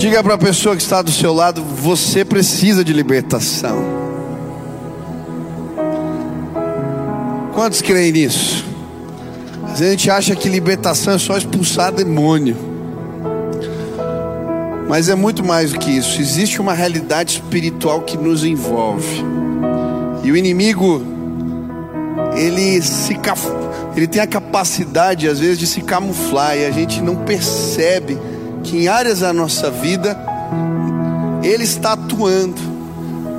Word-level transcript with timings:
Diga 0.00 0.24
para 0.24 0.32
a 0.32 0.38
pessoa 0.38 0.74
que 0.74 0.80
está 0.80 1.02
do 1.02 1.12
seu 1.12 1.30
lado: 1.34 1.62
você 1.62 2.24
precisa 2.24 2.82
de 2.82 2.90
libertação. 2.90 3.84
Quantos 7.52 7.82
creem 7.82 8.10
nisso? 8.10 8.64
A 9.62 9.74
gente 9.74 10.10
acha 10.10 10.34
que 10.34 10.48
libertação 10.48 11.12
é 11.12 11.18
só 11.18 11.36
expulsar 11.36 11.92
demônio. 11.92 12.56
Mas 14.88 15.10
é 15.10 15.14
muito 15.14 15.44
mais 15.44 15.74
do 15.74 15.78
que 15.78 15.90
isso. 15.90 16.18
Existe 16.18 16.62
uma 16.62 16.72
realidade 16.72 17.32
espiritual 17.32 18.00
que 18.00 18.16
nos 18.16 18.42
envolve. 18.42 19.22
E 20.24 20.32
o 20.32 20.36
inimigo, 20.36 21.02
ele 22.34 22.80
se 22.80 23.20
ele 23.94 24.06
tem 24.06 24.22
a 24.22 24.26
capacidade 24.26 25.28
às 25.28 25.40
vezes 25.40 25.58
de 25.58 25.66
se 25.66 25.82
camuflar 25.82 26.56
e 26.56 26.64
a 26.64 26.70
gente 26.70 27.02
não 27.02 27.16
percebe 27.16 28.16
que 28.62 28.78
em 28.78 28.88
áreas 28.88 29.20
da 29.20 29.32
nossa 29.32 29.70
vida 29.70 30.18
ele 31.42 31.64
está 31.64 31.92
atuando. 31.92 32.70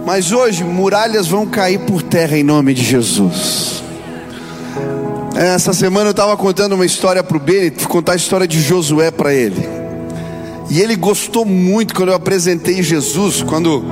Mas 0.05 0.31
hoje 0.31 0.63
muralhas 0.63 1.27
vão 1.27 1.45
cair 1.45 1.79
por 1.79 2.01
terra 2.01 2.37
em 2.37 2.43
nome 2.43 2.73
de 2.73 2.83
Jesus. 2.83 3.83
Essa 5.35 5.73
semana 5.73 6.07
eu 6.07 6.11
estava 6.11 6.35
contando 6.35 6.73
uma 6.73 6.85
história 6.85 7.23
para 7.23 7.37
o 7.37 7.39
Bennett, 7.39 7.87
contar 7.87 8.13
a 8.13 8.15
história 8.15 8.47
de 8.47 8.61
Josué 8.61 9.11
para 9.11 9.33
ele. 9.33 9.67
E 10.69 10.79
ele 10.79 10.95
gostou 10.95 11.45
muito 11.45 11.93
quando 11.93 12.09
eu 12.09 12.15
apresentei 12.15 12.81
Jesus, 12.81 13.41
quando 13.43 13.83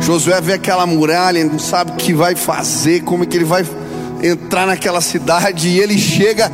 Josué 0.00 0.40
vê 0.40 0.54
aquela 0.54 0.86
muralha, 0.86 1.44
não 1.44 1.58
sabe 1.58 1.92
o 1.92 1.94
que 1.94 2.12
vai 2.12 2.34
fazer, 2.34 3.02
como 3.02 3.24
é 3.24 3.26
que 3.26 3.36
ele 3.36 3.44
vai 3.44 3.64
entrar 4.22 4.66
naquela 4.66 5.00
cidade, 5.00 5.68
e 5.68 5.78
ele 5.78 5.98
chega 5.98 6.50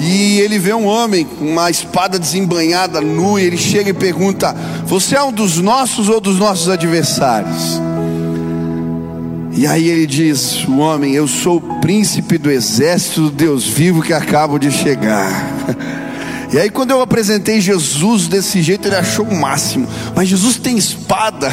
e 0.00 0.40
ele 0.40 0.58
vê 0.58 0.74
um 0.74 0.86
homem 0.86 1.24
com 1.24 1.44
uma 1.44 1.70
espada 1.70 2.18
desembanhada, 2.18 3.00
nu, 3.00 3.38
e 3.38 3.44
ele 3.44 3.56
chega 3.56 3.90
e 3.90 3.94
pergunta: 3.94 4.54
Você 4.86 5.16
é 5.16 5.22
um 5.22 5.32
dos 5.32 5.58
nossos 5.58 6.08
ou 6.08 6.20
dos 6.20 6.38
nossos 6.38 6.68
adversários? 6.68 7.80
E 9.56 9.66
aí 9.66 9.88
ele 9.88 10.06
diz: 10.06 10.64
O 10.66 10.78
homem, 10.78 11.14
eu 11.14 11.28
sou 11.28 11.58
o 11.58 11.80
príncipe 11.80 12.38
do 12.38 12.50
exército 12.50 13.22
do 13.22 13.30
Deus 13.30 13.64
vivo 13.64 14.02
que 14.02 14.12
acabo 14.12 14.58
de 14.58 14.70
chegar. 14.70 15.30
E 16.52 16.58
aí, 16.58 16.70
quando 16.70 16.92
eu 16.92 17.00
apresentei 17.00 17.60
Jesus 17.60 18.28
desse 18.28 18.62
jeito, 18.62 18.86
ele 18.86 18.94
achou 18.94 19.24
o 19.24 19.34
máximo. 19.34 19.88
Mas 20.14 20.28
Jesus 20.28 20.56
tem 20.56 20.76
espada. 20.76 21.52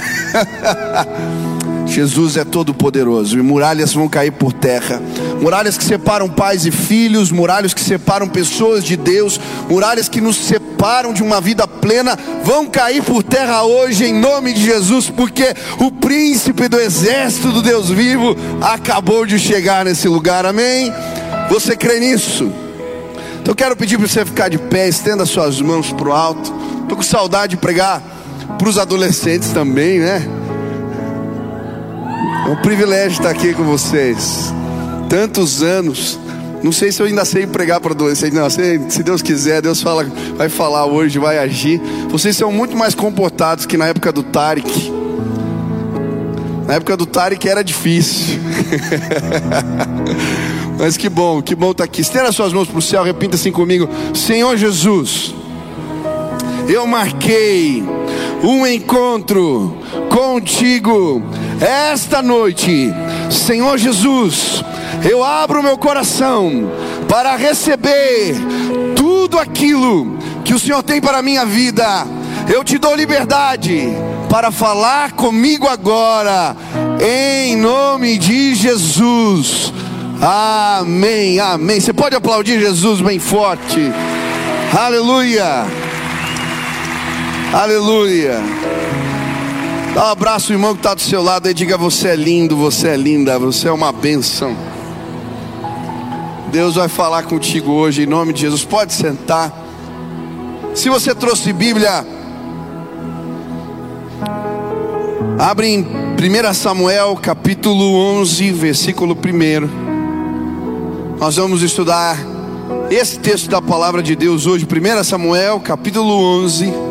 Jesus 1.92 2.38
é 2.38 2.45
todo 2.45 2.73
poderoso 2.73 3.38
e 3.38 3.42
muralhas 3.42 3.94
vão 3.94 4.08
cair 4.08 4.31
por 4.31 4.53
terra. 4.53 5.02
Muralhas 5.42 5.78
que 5.78 5.84
separam 5.84 6.30
pais 6.30 6.66
e 6.66 6.72
filhos, 6.72 7.31
muralhas 7.31 7.73
que 7.73 7.81
separam 7.81 8.28
pessoas 8.28 8.84
de 8.84 8.95
Deus, 8.95 9.39
muralhas 9.70 10.08
que 10.08 10.22
nos 10.22 10.38
separam 10.38 11.14
de 11.14 11.22
uma 11.22 11.42
vida 11.42 11.67
plena, 11.67 12.17
vão 12.44 12.66
cair 12.66 13.03
por 13.03 13.22
terra 13.22 13.64
hoje 13.64 14.06
em 14.06 14.14
nome 14.14 14.53
de 14.53 14.64
Jesus, 14.64 15.09
porque 15.09 15.53
o 15.80 15.92
príncipe 15.92 16.67
do 16.67 16.80
exército 16.80 17.52
do 17.52 17.62
Deus 17.62 17.89
vivo 17.89 18.38
acabou 18.62 19.25
de 19.25 19.38
chegar 19.38 19.84
nesse 19.84 20.08
lugar. 20.08 20.45
Amém? 20.45 20.94
Você 21.50 21.75
crê 21.75 22.00
nisso? 22.00 22.52
Então 23.42 23.53
quero 23.53 23.75
pedir 23.75 23.97
para 23.97 24.08
você 24.08 24.23
ficar 24.23 24.50
de 24.50 24.58
pé, 24.58 24.88
estenda 24.88 25.25
suas 25.25 25.59
mãos 25.59 25.92
para 25.92 26.08
o 26.08 26.14
alto. 26.14 26.53
Estou 26.84 26.95
com 26.95 27.03
saudade 27.03 27.52
de 27.52 27.58
pregar 27.58 28.02
para 28.58 28.69
os 28.69 28.78
adolescentes 28.78 29.50
também, 29.50 30.00
né? 30.00 30.41
Um 32.52 32.56
privilégio 32.58 33.12
estar 33.12 33.30
aqui 33.30 33.54
com 33.54 33.64
vocês. 33.64 34.54
Tantos 35.08 35.64
anos. 35.64 36.20
Não 36.62 36.74
sei 36.74 36.92
se 36.92 37.02
eu 37.02 37.06
ainda 37.06 37.24
sei 37.24 37.48
pregar 37.48 37.80
para 37.80 37.94
adolescentes. 37.94 38.38
Não, 38.38 38.50
se, 38.50 38.82
se 38.90 39.02
Deus 39.04 39.22
quiser, 39.22 39.62
Deus 39.62 39.82
fala, 39.82 40.06
vai 40.36 40.50
falar 40.50 40.86
hoje, 40.86 41.18
vai 41.18 41.38
agir. 41.38 41.80
Vocês 42.10 42.36
são 42.36 42.52
muito 42.52 42.76
mais 42.76 42.94
comportados 42.94 43.66
que 43.66 43.78
na 43.78 43.88
época 43.88 44.12
do 44.12 44.22
Tarek. 44.22 44.92
Na 46.68 46.74
época 46.74 46.98
do 46.98 47.06
Tarek 47.06 47.48
era 47.48 47.64
difícil. 47.64 48.38
Mas 50.78 50.98
que 50.98 51.08
bom, 51.08 51.42
que 51.42 51.56
bom 51.56 51.72
estar 51.72 51.86
aqui. 51.86 52.02
Estenda 52.02 52.34
suas 52.34 52.52
mãos 52.52 52.68
para 52.68 52.80
o 52.80 52.81
céu, 52.81 53.02
repita 53.02 53.36
assim 53.36 53.54
comigo: 53.54 53.88
Senhor 54.14 54.58
Jesus, 54.58 55.34
eu 56.68 56.86
marquei 56.86 57.81
um 58.44 58.68
encontro 58.68 59.78
contigo 60.09 61.24
esta 61.62 62.24
noite, 62.24 62.92
Senhor 63.30 63.78
Jesus, 63.78 64.64
eu 65.08 65.24
abro 65.24 65.62
meu 65.62 65.78
coração 65.78 66.72
para 67.08 67.36
receber 67.36 68.36
tudo 68.96 69.38
aquilo 69.38 70.18
que 70.44 70.56
o 70.56 70.60
Senhor 70.60 70.82
tem 70.82 71.00
para 71.00 71.20
a 71.20 71.22
minha 71.22 71.46
vida. 71.46 72.06
Eu 72.52 72.64
te 72.64 72.80
dou 72.80 72.96
liberdade 72.96 73.90
para 74.28 74.50
falar 74.50 75.12
comigo 75.12 75.68
agora, 75.68 76.56
em 77.00 77.56
nome 77.56 78.18
de 78.18 78.56
Jesus. 78.56 79.72
Amém, 80.20 81.40
amém. 81.40 81.80
Você 81.80 81.94
pode 81.94 82.16
aplaudir 82.16 82.60
Jesus 82.60 83.02
bem 83.02 83.20
forte. 83.20 83.92
Aleluia. 84.76 85.66
Aleluia. 87.54 88.42
Dá 89.94 90.06
um 90.06 90.12
abraço, 90.12 90.53
irmão 90.53 90.74
que 90.74 90.79
está 90.79 90.94
do 90.94 91.02
seu 91.02 91.22
lado 91.22 91.50
e 91.50 91.53
diga: 91.53 91.78
Você 91.78 92.07
é 92.07 92.16
lindo, 92.16 92.56
você 92.56 92.88
é 92.90 92.96
linda, 92.96 93.38
você 93.38 93.68
é 93.68 93.72
uma 93.72 93.91
bênção. 93.91 94.56
Deus 96.50 96.75
vai 96.75 96.88
falar 96.88 97.24
contigo 97.24 97.74
hoje 97.74 98.03
em 98.03 98.06
nome 98.06 98.31
de 98.31 98.40
Jesus. 98.41 98.63
Pode 98.63 98.94
sentar. 98.94 99.51
Se 100.74 100.90
você 100.90 101.13
trouxe 101.13 101.51
Bíblia, 101.51 102.06
abre 105.38 105.68
em 105.68 105.81
1 105.81 106.53
Samuel 106.53 107.19
capítulo 107.22 107.94
11, 108.22 108.51
versículo 108.53 109.13
1. 109.13 111.18
Nós 111.19 111.35
vamos 111.35 111.62
estudar 111.62 112.18
esse 112.90 113.19
texto 113.19 113.50
da 113.50 113.62
palavra 113.62 114.01
de 114.01 114.16
Deus 114.16 114.46
hoje, 114.46 114.66
1 114.66 115.03
Samuel 115.03 115.59
capítulo 115.59 116.13
11 116.44 116.91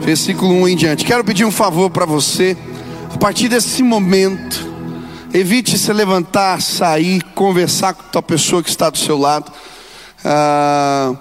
versículo 0.00 0.52
1 0.52 0.68
em 0.68 0.76
diante. 0.76 1.04
Quero 1.04 1.24
pedir 1.24 1.44
um 1.44 1.50
favor 1.50 1.90
para 1.90 2.04
você, 2.06 2.56
a 3.12 3.18
partir 3.18 3.48
desse 3.48 3.82
momento, 3.82 4.66
evite 5.32 5.76
se 5.76 5.92
levantar, 5.92 6.60
sair, 6.62 7.22
conversar 7.34 7.94
com 7.94 8.18
a 8.18 8.22
pessoa 8.22 8.62
que 8.62 8.68
está 8.68 8.90
do 8.90 8.98
seu 8.98 9.18
lado. 9.18 9.50
Ah, 10.24 11.14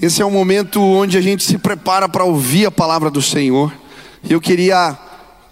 esse 0.00 0.20
é 0.20 0.26
um 0.26 0.30
momento 0.30 0.82
onde 0.82 1.16
a 1.16 1.20
gente 1.20 1.42
se 1.42 1.56
prepara 1.56 2.08
para 2.08 2.24
ouvir 2.24 2.66
a 2.66 2.70
palavra 2.70 3.10
do 3.10 3.22
Senhor. 3.22 3.72
Eu 4.28 4.40
queria 4.40 4.98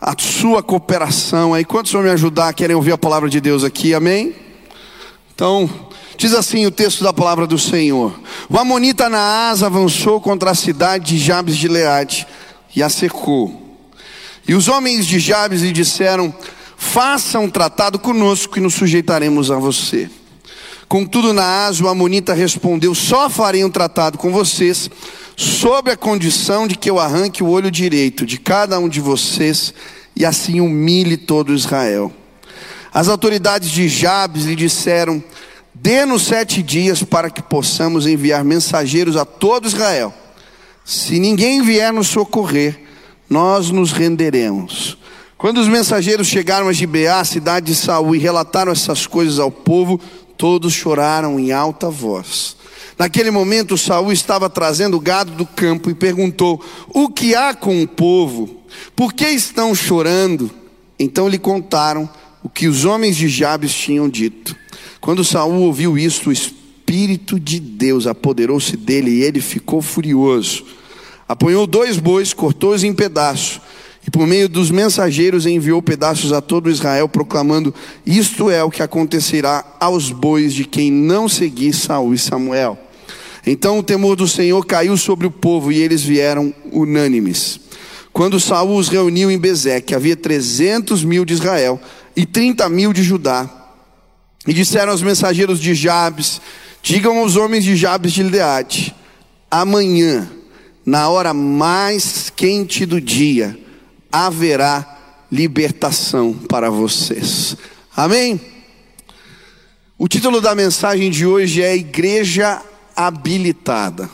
a 0.00 0.14
sua 0.18 0.62
cooperação 0.62 1.54
aí. 1.54 1.64
Quantos 1.64 1.90
vão 1.90 2.02
me 2.02 2.10
ajudar? 2.10 2.52
Querem 2.52 2.76
ouvir 2.76 2.92
a 2.92 2.98
palavra 2.98 3.30
de 3.30 3.40
Deus 3.40 3.64
aqui? 3.64 3.94
Amém? 3.94 4.34
Então, 5.34 5.70
Diz 6.16 6.32
assim 6.32 6.64
o 6.66 6.70
texto 6.70 7.02
da 7.02 7.12
palavra 7.12 7.46
do 7.46 7.58
Senhor: 7.58 8.18
O 8.48 8.58
Amonita 8.58 9.08
Naás 9.08 9.62
avançou 9.62 10.20
contra 10.20 10.50
a 10.50 10.54
cidade 10.54 11.16
de 11.16 11.18
Jabes 11.18 11.56
de 11.56 11.68
Leade 11.68 12.26
e 12.74 12.82
a 12.82 12.88
secou. 12.88 13.62
E 14.46 14.54
os 14.54 14.68
homens 14.68 15.06
de 15.06 15.18
Jabes 15.18 15.62
lhe 15.62 15.72
disseram: 15.72 16.34
Faça 16.76 17.38
um 17.38 17.50
tratado 17.50 17.98
conosco 17.98 18.58
e 18.58 18.60
nos 18.60 18.74
sujeitaremos 18.74 19.50
a 19.50 19.58
você. 19.58 20.08
Contudo, 20.88 21.32
Naás, 21.32 21.80
o 21.80 21.88
Amonita, 21.88 22.34
respondeu: 22.34 22.94
Só 22.94 23.28
farei 23.28 23.64
um 23.64 23.70
tratado 23.70 24.18
com 24.18 24.30
vocês, 24.30 24.90
sob 25.36 25.90
a 25.90 25.96
condição 25.96 26.68
de 26.68 26.76
que 26.76 26.88
eu 26.88 26.98
arranque 26.98 27.42
o 27.42 27.48
olho 27.48 27.70
direito 27.70 28.24
de 28.24 28.38
cada 28.38 28.78
um 28.78 28.88
de 28.88 29.00
vocês 29.00 29.74
e 30.14 30.24
assim 30.24 30.60
humilhe 30.60 31.16
todo 31.16 31.54
Israel. 31.54 32.12
As 32.92 33.08
autoridades 33.08 33.70
de 33.70 33.88
Jabes 33.88 34.44
lhe 34.44 34.54
disseram: 34.54 35.22
Dê-nos 35.74 36.22
sete 36.22 36.62
dias 36.62 37.02
para 37.02 37.28
que 37.28 37.42
possamos 37.42 38.06
enviar 38.06 38.44
mensageiros 38.44 39.16
a 39.16 39.24
todo 39.24 39.66
Israel. 39.66 40.14
Se 40.84 41.18
ninguém 41.18 41.62
vier 41.62 41.92
nos 41.92 42.06
socorrer, 42.06 42.80
nós 43.28 43.70
nos 43.70 43.90
renderemos. 43.90 44.96
Quando 45.36 45.58
os 45.58 45.68
mensageiros 45.68 46.28
chegaram 46.28 46.68
a 46.68 46.72
Gibeá, 46.72 47.20
a 47.20 47.24
cidade 47.24 47.66
de 47.66 47.74
Saul, 47.74 48.14
e 48.14 48.18
relataram 48.18 48.70
essas 48.70 49.06
coisas 49.06 49.38
ao 49.38 49.50
povo, 49.50 50.00
todos 50.38 50.72
choraram 50.72 51.38
em 51.38 51.52
alta 51.52 51.90
voz. 51.90 52.56
Naquele 52.96 53.30
momento, 53.30 53.76
Saul 53.76 54.12
estava 54.12 54.48
trazendo 54.48 55.00
gado 55.00 55.32
do 55.32 55.44
campo 55.44 55.90
e 55.90 55.94
perguntou: 55.94 56.64
O 56.88 57.08
que 57.08 57.34
há 57.34 57.52
com 57.52 57.82
o 57.82 57.88
povo? 57.88 58.62
Por 58.94 59.12
que 59.12 59.26
estão 59.26 59.74
chorando? 59.74 60.50
Então 60.98 61.28
lhe 61.28 61.38
contaram 61.38 62.08
o 62.42 62.48
que 62.48 62.68
os 62.68 62.84
homens 62.84 63.16
de 63.16 63.28
Jabes 63.28 63.74
tinham 63.74 64.08
dito. 64.08 64.56
Quando 65.04 65.22
Saul 65.22 65.60
ouviu 65.60 65.98
isto, 65.98 66.30
o 66.30 66.32
Espírito 66.32 67.38
de 67.38 67.60
Deus 67.60 68.06
apoderou-se 68.06 68.74
dele 68.74 69.10
e 69.10 69.22
ele 69.22 69.38
ficou 69.38 69.82
furioso. 69.82 70.64
Apanhou 71.28 71.66
dois 71.66 71.98
bois, 71.98 72.32
cortou-os 72.32 72.82
em 72.82 72.94
pedaços, 72.94 73.60
e 74.06 74.10
por 74.10 74.26
meio 74.26 74.48
dos 74.48 74.70
mensageiros 74.70 75.44
enviou 75.44 75.82
pedaços 75.82 76.32
a 76.32 76.40
todo 76.40 76.70
Israel, 76.70 77.06
proclamando: 77.06 77.74
Isto 78.06 78.48
é 78.48 78.64
o 78.64 78.70
que 78.70 78.82
acontecerá 78.82 79.76
aos 79.78 80.10
bois 80.10 80.54
de 80.54 80.64
quem 80.64 80.90
não 80.90 81.28
seguir 81.28 81.74
Saul 81.74 82.14
e 82.14 82.18
Samuel. 82.18 82.78
Então 83.46 83.78
o 83.78 83.82
temor 83.82 84.16
do 84.16 84.26
Senhor 84.26 84.64
caiu 84.64 84.96
sobre 84.96 85.26
o 85.26 85.30
povo 85.30 85.70
e 85.70 85.82
eles 85.82 86.02
vieram 86.02 86.50
unânimes. 86.72 87.60
quando 88.10 88.40
Saul 88.40 88.78
os 88.78 88.88
reuniu 88.88 89.30
em 89.30 89.38
Bezeque, 89.38 89.94
havia 89.94 90.16
300 90.16 91.04
mil 91.04 91.26
de 91.26 91.34
Israel 91.34 91.78
e 92.16 92.24
30 92.24 92.66
mil 92.70 92.90
de 92.90 93.02
Judá. 93.02 93.63
E 94.46 94.52
disseram 94.52 94.92
aos 94.92 95.02
mensageiros 95.02 95.58
de 95.58 95.74
Jabes: 95.74 96.40
Digam 96.82 97.18
aos 97.18 97.36
homens 97.36 97.64
de 97.64 97.76
Jabes 97.76 98.12
de 98.12 98.22
Gileade: 98.22 98.94
Amanhã, 99.50 100.30
na 100.84 101.08
hora 101.08 101.32
mais 101.32 102.30
quente 102.30 102.84
do 102.84 103.00
dia, 103.00 103.58
haverá 104.12 105.26
libertação 105.32 106.34
para 106.34 106.70
vocês. 106.70 107.56
Amém? 107.96 108.40
O 109.96 110.06
título 110.08 110.40
da 110.40 110.54
mensagem 110.54 111.10
de 111.10 111.24
hoje 111.24 111.62
é 111.62 111.74
Igreja 111.74 112.60
Habilitada. 112.94 114.10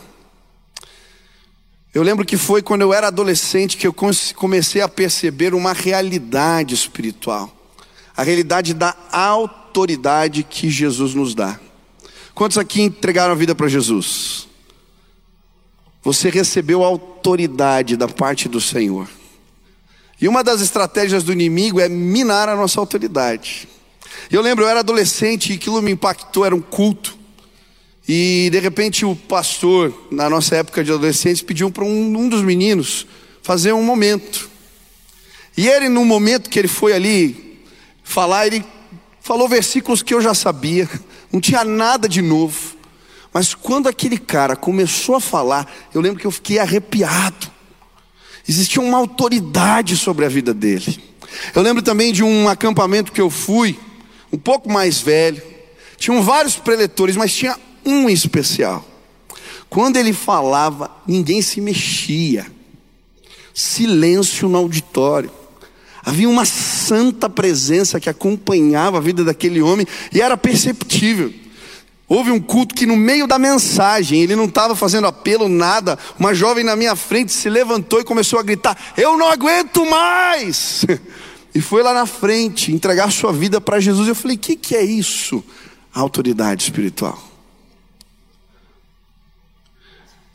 Eu 1.93 2.03
lembro 2.03 2.25
que 2.25 2.37
foi 2.37 2.61
quando 2.61 2.81
eu 2.81 2.93
era 2.93 3.07
adolescente 3.07 3.75
que 3.75 3.85
eu 3.85 3.93
comecei 4.35 4.81
a 4.81 4.87
perceber 4.87 5.53
uma 5.53 5.73
realidade 5.73 6.73
espiritual, 6.73 7.53
a 8.15 8.23
realidade 8.23 8.73
da 8.73 8.95
autoridade 9.71 10.43
que 10.43 10.69
Jesus 10.69 11.15
nos 11.15 11.33
dá. 11.33 11.57
Quantos 12.35 12.57
aqui 12.57 12.81
entregaram 12.81 13.31
a 13.31 13.35
vida 13.35 13.55
para 13.55 13.69
Jesus? 13.69 14.47
Você 16.03 16.29
recebeu 16.29 16.83
autoridade 16.83 17.95
da 17.95 18.07
parte 18.07 18.49
do 18.49 18.59
Senhor. 18.59 19.07
E 20.19 20.27
uma 20.27 20.43
das 20.43 20.59
estratégias 20.59 21.23
do 21.23 21.31
inimigo 21.31 21.79
é 21.79 21.87
minar 21.87 22.49
a 22.49 22.55
nossa 22.55 22.81
autoridade. 22.81 23.67
Eu 24.29 24.41
lembro, 24.41 24.65
eu 24.65 24.69
era 24.69 24.81
adolescente 24.81 25.51
e 25.51 25.55
aquilo 25.55 25.81
me 25.81 25.91
impactou, 25.91 26.45
era 26.45 26.55
um 26.55 26.61
culto. 26.61 27.17
E 28.07 28.49
de 28.51 28.59
repente 28.59 29.05
o 29.05 29.15
pastor, 29.15 30.07
na 30.11 30.29
nossa 30.29 30.57
época 30.57 30.83
de 30.83 30.91
adolescentes, 30.91 31.41
pediu 31.41 31.71
para 31.71 31.85
um, 31.85 32.17
um 32.17 32.27
dos 32.27 32.41
meninos 32.41 33.07
fazer 33.41 33.71
um 33.71 33.83
momento. 33.83 34.49
E 35.55 35.67
ele, 35.67 35.87
no 35.87 36.03
momento 36.03 36.49
que 36.49 36.59
ele 36.59 36.67
foi 36.67 36.93
ali 36.93 37.61
falar, 38.03 38.47
ele 38.47 38.63
falou 39.31 39.47
versículos 39.47 40.03
que 40.03 40.13
eu 40.13 40.19
já 40.19 40.33
sabia, 40.33 40.89
não 41.31 41.39
tinha 41.39 41.63
nada 41.63 42.09
de 42.09 42.21
novo. 42.21 42.75
Mas 43.33 43.53
quando 43.53 43.87
aquele 43.87 44.17
cara 44.17 44.57
começou 44.57 45.15
a 45.15 45.21
falar, 45.21 45.73
eu 45.93 46.01
lembro 46.01 46.19
que 46.19 46.27
eu 46.27 46.31
fiquei 46.31 46.59
arrepiado. 46.59 47.49
Existia 48.45 48.81
uma 48.81 48.97
autoridade 48.97 49.95
sobre 49.95 50.25
a 50.25 50.27
vida 50.27 50.53
dele. 50.53 51.01
Eu 51.55 51.61
lembro 51.61 51.81
também 51.81 52.11
de 52.11 52.21
um 52.21 52.49
acampamento 52.49 53.13
que 53.13 53.21
eu 53.21 53.29
fui, 53.29 53.79
um 54.33 54.37
pouco 54.37 54.69
mais 54.69 54.99
velho. 54.99 55.41
Tinham 55.95 56.21
vários 56.21 56.57
preletores, 56.57 57.15
mas 57.15 57.33
tinha 57.33 57.57
um 57.85 58.09
especial. 58.09 58.85
Quando 59.69 59.95
ele 59.95 60.11
falava, 60.11 60.91
ninguém 61.07 61.41
se 61.41 61.61
mexia. 61.61 62.51
Silêncio 63.53 64.49
no 64.49 64.57
auditório. 64.57 65.31
Havia 66.03 66.29
uma 66.29 66.45
santa 66.45 67.29
presença 67.29 67.99
que 67.99 68.09
acompanhava 68.09 68.97
a 68.97 69.01
vida 69.01 69.23
daquele 69.23 69.61
homem 69.61 69.85
e 70.11 70.21
era 70.21 70.35
perceptível. 70.35 71.33
Houve 72.07 72.31
um 72.31 72.39
culto 72.39 72.75
que 72.75 72.85
no 72.85 72.97
meio 72.97 73.25
da 73.25 73.39
mensagem, 73.39 74.21
ele 74.21 74.35
não 74.35 74.45
estava 74.45 74.75
fazendo 74.75 75.07
apelo, 75.07 75.47
nada. 75.47 75.97
Uma 76.19 76.33
jovem 76.33 76.63
na 76.63 76.75
minha 76.75 76.95
frente 76.95 77.31
se 77.31 77.49
levantou 77.49 78.01
e 78.01 78.03
começou 78.03 78.39
a 78.39 78.43
gritar: 78.43 78.77
Eu 78.97 79.17
não 79.17 79.29
aguento 79.29 79.85
mais! 79.85 80.85
E 81.53 81.59
foi 81.59 81.83
lá 81.83 81.93
na 81.93 82.05
frente 82.05 82.71
entregar 82.71 83.11
sua 83.11 83.33
vida 83.33 83.59
para 83.59 83.77
Jesus. 83.77 84.07
Eu 84.07 84.15
falei: 84.15 84.37
O 84.37 84.39
que, 84.39 84.55
que 84.55 84.73
é 84.73 84.81
isso? 84.81 85.43
autoridade 85.93 86.63
espiritual. 86.63 87.21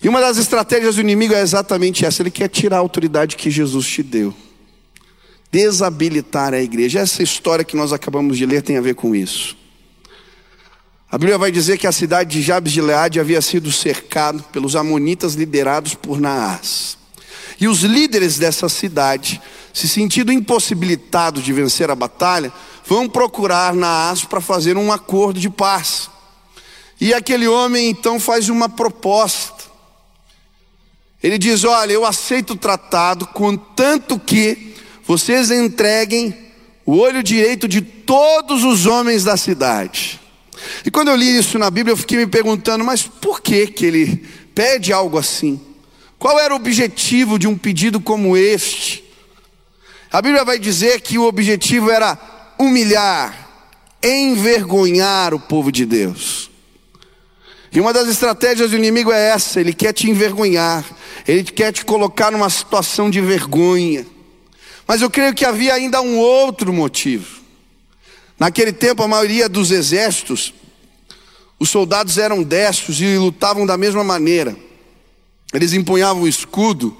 E 0.02 0.08
uma 0.08 0.20
das 0.20 0.36
estratégias 0.36 0.96
do 0.96 1.00
inimigo 1.00 1.34
é 1.34 1.40
exatamente 1.40 2.04
essa: 2.04 2.22
ele 2.22 2.30
quer 2.30 2.48
tirar 2.48 2.76
a 2.76 2.80
autoridade 2.80 3.36
que 3.36 3.50
Jesus 3.50 3.86
te 3.86 4.02
deu, 4.02 4.34
desabilitar 5.56 6.52
a 6.52 6.60
igreja. 6.60 7.00
Essa 7.00 7.22
história 7.22 7.64
que 7.64 7.74
nós 7.74 7.90
acabamos 7.90 8.36
de 8.36 8.44
ler 8.44 8.60
tem 8.60 8.76
a 8.76 8.80
ver 8.82 8.94
com 8.94 9.16
isso. 9.16 9.56
A 11.10 11.16
Bíblia 11.16 11.38
vai 11.38 11.50
dizer 11.50 11.78
que 11.78 11.86
a 11.86 11.92
cidade 11.92 12.32
de 12.32 12.42
Jabes 12.42 12.74
de 12.74 12.82
Leade 12.82 13.18
havia 13.18 13.40
sido 13.40 13.72
cercado 13.72 14.42
pelos 14.52 14.76
amonitas 14.76 15.32
liderados 15.32 15.94
por 15.94 16.20
Naás. 16.20 16.98
E 17.58 17.66
os 17.66 17.80
líderes 17.80 18.36
dessa 18.36 18.68
cidade, 18.68 19.40
se 19.72 19.88
sentindo 19.88 20.30
impossibilitados 20.30 21.42
de 21.42 21.54
vencer 21.54 21.90
a 21.90 21.94
batalha, 21.94 22.52
vão 22.84 23.08
procurar 23.08 23.72
Naás 23.72 24.24
para 24.24 24.42
fazer 24.42 24.76
um 24.76 24.92
acordo 24.92 25.40
de 25.40 25.48
paz. 25.48 26.10
E 27.00 27.14
aquele 27.14 27.48
homem 27.48 27.88
então 27.88 28.20
faz 28.20 28.50
uma 28.50 28.68
proposta. 28.68 29.64
Ele 31.22 31.38
diz: 31.38 31.64
Olha, 31.64 31.92
eu 31.92 32.04
aceito 32.04 32.52
o 32.52 32.56
tratado, 32.56 33.26
contanto 33.28 34.18
que 34.18 34.75
vocês 35.06 35.50
entreguem 35.50 36.36
o 36.84 36.96
olho 36.96 37.22
direito 37.22 37.68
de 37.68 37.80
todos 37.80 38.64
os 38.64 38.86
homens 38.86 39.24
da 39.24 39.36
cidade. 39.36 40.20
E 40.84 40.90
quando 40.90 41.08
eu 41.08 41.16
li 41.16 41.38
isso 41.38 41.58
na 41.58 41.70
Bíblia, 41.70 41.92
eu 41.92 41.96
fiquei 41.96 42.18
me 42.18 42.26
perguntando, 42.26 42.84
mas 42.84 43.02
por 43.02 43.40
que 43.40 43.66
que 43.66 43.86
ele 43.86 44.26
pede 44.54 44.92
algo 44.92 45.18
assim? 45.18 45.60
Qual 46.18 46.38
era 46.40 46.52
o 46.52 46.56
objetivo 46.56 47.38
de 47.38 47.46
um 47.46 47.56
pedido 47.56 48.00
como 48.00 48.36
este? 48.36 49.04
A 50.10 50.22
Bíblia 50.22 50.44
vai 50.44 50.58
dizer 50.58 51.00
que 51.00 51.18
o 51.18 51.24
objetivo 51.24 51.90
era 51.90 52.18
humilhar, 52.58 53.48
envergonhar 54.02 55.34
o 55.34 55.40
povo 55.40 55.70
de 55.70 55.84
Deus. 55.84 56.50
E 57.72 57.80
uma 57.80 57.92
das 57.92 58.08
estratégias 58.08 58.70
do 58.70 58.76
inimigo 58.76 59.12
é 59.12 59.28
essa: 59.28 59.60
ele 59.60 59.74
quer 59.74 59.92
te 59.92 60.08
envergonhar, 60.08 60.84
ele 61.28 61.44
quer 61.44 61.72
te 61.72 61.84
colocar 61.84 62.30
numa 62.30 62.48
situação 62.48 63.10
de 63.10 63.20
vergonha. 63.20 64.06
Mas 64.86 65.02
eu 65.02 65.10
creio 65.10 65.34
que 65.34 65.44
havia 65.44 65.74
ainda 65.74 66.00
um 66.00 66.18
outro 66.18 66.72
motivo. 66.72 67.40
Naquele 68.38 68.72
tempo, 68.72 69.02
a 69.02 69.08
maioria 69.08 69.48
dos 69.48 69.70
exércitos, 69.70 70.54
os 71.58 71.70
soldados 71.70 72.18
eram 72.18 72.42
destros 72.42 73.00
e 73.00 73.16
lutavam 73.16 73.66
da 73.66 73.76
mesma 73.76 74.04
maneira. 74.04 74.56
Eles 75.52 75.72
empunhavam 75.72 76.22
o 76.22 76.28
escudo, 76.28 76.96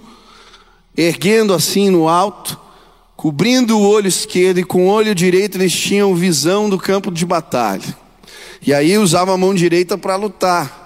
erguendo 0.97 1.53
assim 1.53 1.91
no 1.91 2.09
alto, 2.09 2.59
cobrindo 3.15 3.79
o 3.79 3.87
olho 3.87 4.09
esquerdo, 4.09 4.59
e 4.59 4.65
com 4.65 4.87
o 4.87 4.91
olho 4.91 5.15
direito 5.15 5.59
eles 5.59 5.73
tinham 5.73 6.15
visão 6.15 6.71
do 6.71 6.79
campo 6.79 7.11
de 7.11 7.25
batalha. 7.27 7.97
E 8.63 8.73
aí 8.73 8.97
usavam 8.97 9.35
a 9.35 9.39
mão 9.39 9.55
direita 9.55 9.97
para 9.99 10.17
lutar. 10.17 10.85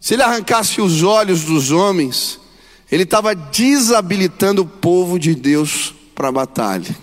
Se 0.00 0.14
ele 0.14 0.22
arrancasse 0.22 0.80
os 0.80 1.02
olhos 1.02 1.42
dos 1.42 1.70
homens, 1.70 2.40
ele 2.92 3.04
estava 3.04 3.34
desabilitando 3.34 4.60
o 4.60 4.66
povo 4.66 5.18
de 5.18 5.34
Deus 5.34 5.94
para 6.14 6.28
a 6.28 6.32
batalha. 6.32 6.94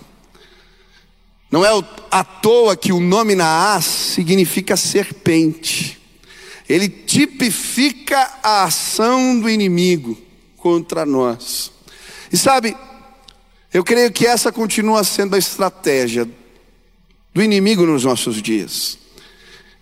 Não 1.52 1.66
é 1.66 1.70
à 2.12 2.24
toa 2.24 2.78
que 2.78 2.94
o 2.94 3.00
nome 3.00 3.34
Naás 3.34 3.86
significa 3.86 4.78
serpente. 4.78 6.00
Ele 6.70 6.88
tipifica 6.88 8.30
a 8.44 8.66
ação 8.66 9.40
do 9.40 9.50
inimigo 9.50 10.16
contra 10.58 11.08
nós. 11.08 11.72
E 12.32 12.38
sabe, 12.38 12.78
eu 13.74 13.84
creio 13.84 14.12
que 14.12 14.28
essa 14.28 14.52
continua 14.52 15.04
sendo 15.04 15.36
a 15.36 15.40
estratégia 15.40 16.30
do 17.34 17.42
inimigo 17.42 17.84
nos 17.88 18.04
nossos 18.04 18.40
dias. 18.44 19.00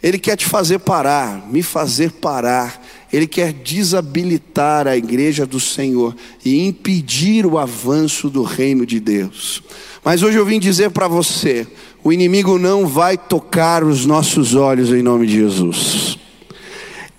Ele 0.02 0.18
quer 0.18 0.38
te 0.38 0.46
fazer 0.46 0.80
parar, 0.80 1.46
me 1.50 1.62
fazer 1.62 2.12
parar. 2.14 2.82
Ele 3.12 3.28
quer 3.28 3.54
desabilitar 3.54 4.88
a 4.88 4.98
igreja 4.98 5.46
do 5.46 5.60
Senhor 5.60 6.16
e 6.44 6.68
impedir 6.68 7.46
o 7.46 7.58
avanço 7.58 8.30
do 8.30 8.44
reino 8.44 8.86
de 8.86 9.00
Deus. 9.00 9.64
Mas 10.04 10.24
hoje 10.24 10.38
eu 10.38 10.46
vim 10.46 10.60
dizer 10.60 10.92
para 10.92 11.08
você: 11.08 11.66
o 12.04 12.12
inimigo 12.12 12.58
não 12.58 12.86
vai 12.88 13.18
tocar 13.18 13.84
os 13.84 14.06
nossos 14.06 14.56
olhos 14.56 14.90
em 14.90 15.02
nome 15.02 15.28
de 15.28 15.36
Jesus. 15.36 16.18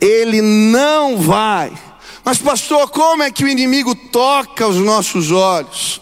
Ele 0.01 0.41
não 0.41 1.17
vai. 1.17 1.73
Mas, 2.25 2.39
pastor, 2.39 2.91
como 2.91 3.23
é 3.23 3.31
que 3.31 3.45
o 3.45 3.49
inimigo 3.49 3.95
toca 3.95 4.67
os 4.67 4.77
nossos 4.77 5.31
olhos? 5.31 6.01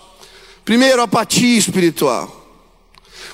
Primeiro, 0.65 1.01
apatia 1.01 1.57
espiritual. 1.57 2.37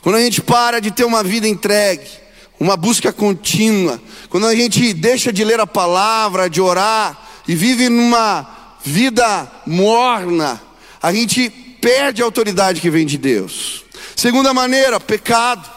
Quando 0.03 0.17
a 0.17 0.21
gente 0.21 0.43
para 0.43 0.81
de 0.81 0.91
ter 0.91 1.05
uma 1.05 1.23
vida 1.23 1.49
entregue, 1.49 2.22
uma 2.63 2.77
busca 2.77 3.13
contínua, 3.13 4.01
quando 4.29 4.47
a 4.47 4.55
gente 4.55 4.95
deixa 4.95 5.33
de 5.33 5.43
ler 5.43 5.59
a 5.59 5.67
palavra, 5.67 6.49
de 6.49 6.61
orar 6.61 7.43
e 7.49 7.57
vive 7.57 7.89
numa 7.89 8.79
vida 8.85 9.51
morna, 9.67 10.63
a 11.03 11.13
gente 11.13 11.51
perde 11.51 12.23
a 12.23 12.25
autoridade 12.25 12.81
que 12.81 12.89
vem 12.89 13.05
de 13.05 13.19
Deus. 13.19 13.85
Segunda 14.15 14.55
maneira, 14.55 15.01
pecado. 15.01 15.69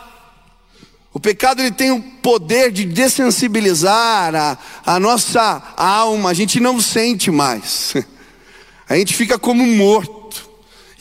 O 1.12 1.20
pecado 1.20 1.60
ele 1.60 1.72
tem 1.72 1.90
o 1.90 2.04
poder 2.22 2.72
de 2.72 2.86
dessensibilizar 2.86 4.36
a, 4.36 4.58
a 4.86 5.00
nossa 5.00 5.74
alma, 5.76 6.30
a 6.30 6.34
gente 6.36 6.60
não 6.60 6.80
sente 6.80 7.32
mais, 7.32 7.96
a 8.88 8.96
gente 8.96 9.16
fica 9.16 9.40
como 9.40 9.66
morto, 9.66 10.48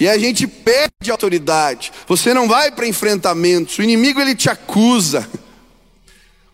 e 0.00 0.08
a 0.08 0.16
gente 0.16 0.46
perde 0.46 1.10
a 1.10 1.12
autoridade. 1.12 1.92
Você 2.08 2.32
não 2.32 2.48
vai 2.48 2.72
para 2.72 2.86
enfrentamentos, 2.86 3.76
o 3.76 3.82
inimigo 3.82 4.18
ele 4.18 4.34
te 4.34 4.48
acusa. 4.48 5.28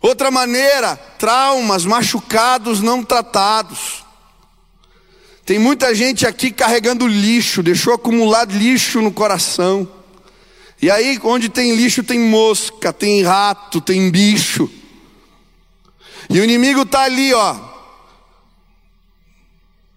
Outra 0.01 0.31
maneira, 0.31 0.97
traumas, 1.19 1.85
machucados 1.85 2.81
não 2.81 3.05
tratados. 3.05 4.05
Tem 5.45 5.59
muita 5.59 5.95
gente 5.95 6.27
aqui 6.27 6.51
carregando 6.51 7.07
lixo, 7.07 7.63
deixou 7.63 7.95
acumular 7.95 8.47
lixo 8.47 9.03
no 9.03 9.13
coração. 9.13 9.89
E 10.81 10.91
aí, 10.91 11.19
onde 11.23 11.49
tem 11.49 11.75
lixo, 11.75 12.03
tem 12.03 12.19
mosca, 12.19 12.93
tem 12.93 13.23
rato, 13.23 13.81
tem 13.81 14.11
bicho. 14.11 14.71
E 16.31 16.41
o 16.41 16.45
inimigo 16.45 16.83
está 16.83 17.03
ali, 17.03 17.35
ó, 17.35 17.57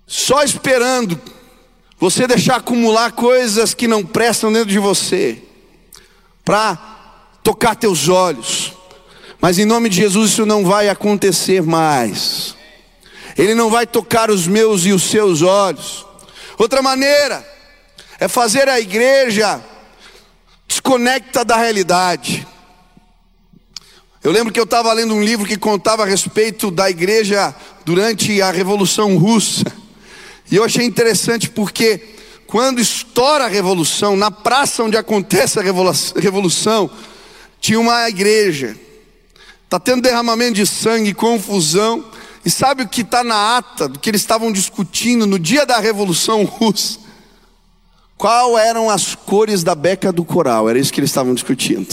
só 0.07 0.43
esperando 0.43 1.19
você 1.97 2.27
deixar 2.27 2.57
acumular 2.57 3.11
coisas 3.13 3.73
que 3.73 3.87
não 3.87 4.05
prestam 4.05 4.51
dentro 4.51 4.69
de 4.69 4.79
você, 4.79 5.41
para 6.43 6.75
tocar 7.41 7.75
teus 7.75 8.09
olhos. 8.09 8.73
Mas 9.43 9.59
em 9.59 9.65
nome 9.65 9.89
de 9.89 9.97
Jesus 9.97 10.31
isso 10.31 10.45
não 10.45 10.63
vai 10.63 10.87
acontecer 10.87 11.61
mais. 11.61 12.55
Ele 13.37 13.53
não 13.53 13.69
vai 13.69 13.85
tocar 13.85 14.31
os 14.31 14.47
meus 14.47 14.85
e 14.85 14.93
os 14.93 15.03
seus 15.03 15.41
olhos. 15.41 16.05
Outra 16.57 16.81
maneira 16.81 17.45
é 18.21 18.29
fazer 18.29 18.69
a 18.69 18.79
igreja 18.79 19.61
desconecta 20.65 21.43
da 21.43 21.57
realidade. 21.57 22.47
Eu 24.23 24.31
lembro 24.31 24.53
que 24.53 24.59
eu 24.61 24.63
estava 24.63 24.93
lendo 24.93 25.13
um 25.13 25.21
livro 25.21 25.45
que 25.45 25.57
contava 25.57 26.03
a 26.03 26.05
respeito 26.05 26.71
da 26.71 26.89
igreja 26.89 27.53
durante 27.83 28.41
a 28.41 28.49
Revolução 28.49 29.17
Russa. 29.17 29.65
E 30.49 30.55
eu 30.55 30.63
achei 30.63 30.85
interessante 30.85 31.49
porque 31.49 32.15
quando 32.47 32.79
estoura 32.79 33.43
a 33.43 33.49
revolução, 33.49 34.15
na 34.15 34.31
praça 34.31 34.85
onde 34.85 34.95
acontece 34.95 35.59
a 35.59 35.61
revolução, 35.61 36.89
tinha 37.59 37.77
uma 37.77 38.07
igreja. 38.07 38.77
Está 39.73 39.79
tendo 39.79 40.03
derramamento 40.03 40.53
de 40.53 40.67
sangue, 40.67 41.15
confusão. 41.15 42.05
E 42.45 42.49
sabe 42.51 42.83
o 42.83 42.87
que 42.87 43.01
está 43.01 43.23
na 43.23 43.57
ata 43.57 43.89
do 43.89 43.97
que 43.97 44.07
eles 44.07 44.21
estavam 44.21 44.51
discutindo 44.51 45.25
no 45.25 45.39
dia 45.39 45.65
da 45.65 45.79
Revolução 45.79 46.43
Russa? 46.43 46.99
Qual 48.15 48.55
eram 48.55 48.87
as 48.87 49.15
cores 49.15 49.63
da 49.63 49.73
beca 49.73 50.11
do 50.11 50.23
coral? 50.23 50.69
Era 50.69 50.77
isso 50.77 50.93
que 50.93 50.99
eles 50.99 51.09
estavam 51.09 51.33
discutindo. 51.33 51.91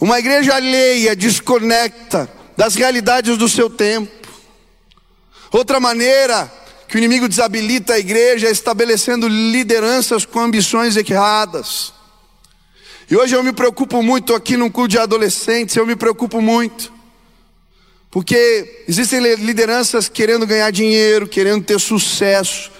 Uma 0.00 0.18
igreja 0.18 0.54
alheia, 0.54 1.14
desconecta 1.14 2.32
das 2.56 2.76
realidades 2.76 3.36
do 3.36 3.46
seu 3.46 3.68
tempo. 3.68 4.10
Outra 5.52 5.78
maneira 5.78 6.50
que 6.88 6.96
o 6.96 6.98
inimigo 6.98 7.28
desabilita 7.28 7.92
a 7.92 7.98
igreja 7.98 8.48
é 8.48 8.50
estabelecendo 8.50 9.28
lideranças 9.28 10.24
com 10.24 10.40
ambições 10.40 10.96
erradas. 10.96 11.92
E 13.08 13.16
hoje 13.16 13.36
eu 13.36 13.42
me 13.42 13.52
preocupo 13.52 14.02
muito 14.02 14.34
aqui 14.34 14.56
no 14.56 14.70
culto 14.70 14.88
de 14.88 14.98
adolescentes, 14.98 15.76
eu 15.76 15.86
me 15.86 15.94
preocupo 15.94 16.40
muito. 16.40 16.92
Porque 18.10 18.84
existem 18.88 19.20
lideranças 19.36 20.08
querendo 20.08 20.46
ganhar 20.46 20.70
dinheiro, 20.72 21.28
querendo 21.28 21.64
ter 21.64 21.78
sucesso, 21.78 22.70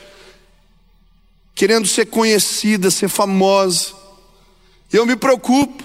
querendo 1.54 1.86
ser 1.86 2.06
conhecida, 2.06 2.90
ser 2.90 3.08
famosa. 3.08 3.92
E 4.92 4.96
eu 4.96 5.06
me 5.06 5.14
preocupo. 5.14 5.84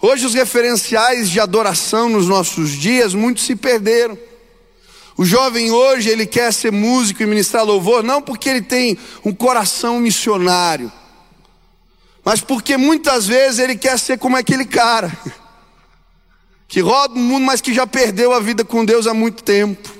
Hoje 0.00 0.24
os 0.24 0.34
referenciais 0.34 1.28
de 1.28 1.38
adoração 1.38 2.08
nos 2.08 2.28
nossos 2.28 2.70
dias, 2.70 3.14
muitos 3.14 3.44
se 3.44 3.54
perderam. 3.54 4.18
O 5.16 5.24
jovem 5.24 5.70
hoje, 5.70 6.08
ele 6.08 6.24
quer 6.24 6.52
ser 6.52 6.72
músico 6.72 7.22
e 7.22 7.26
ministrar 7.26 7.64
louvor, 7.64 8.02
não 8.02 8.22
porque 8.22 8.48
ele 8.48 8.62
tem 8.62 8.98
um 9.24 9.34
coração 9.34 10.00
missionário, 10.00 10.90
mas 12.24 12.40
porque 12.40 12.76
muitas 12.76 13.26
vezes 13.26 13.58
ele 13.58 13.76
quer 13.76 13.98
ser 13.98 14.18
como 14.18 14.36
aquele 14.36 14.64
cara 14.64 15.10
que 16.68 16.80
roda 16.80 17.14
o 17.14 17.18
mundo, 17.18 17.44
mas 17.44 17.60
que 17.60 17.74
já 17.74 17.86
perdeu 17.86 18.32
a 18.32 18.40
vida 18.40 18.64
com 18.64 18.84
Deus 18.84 19.06
há 19.06 19.12
muito 19.12 19.42
tempo. 19.42 19.90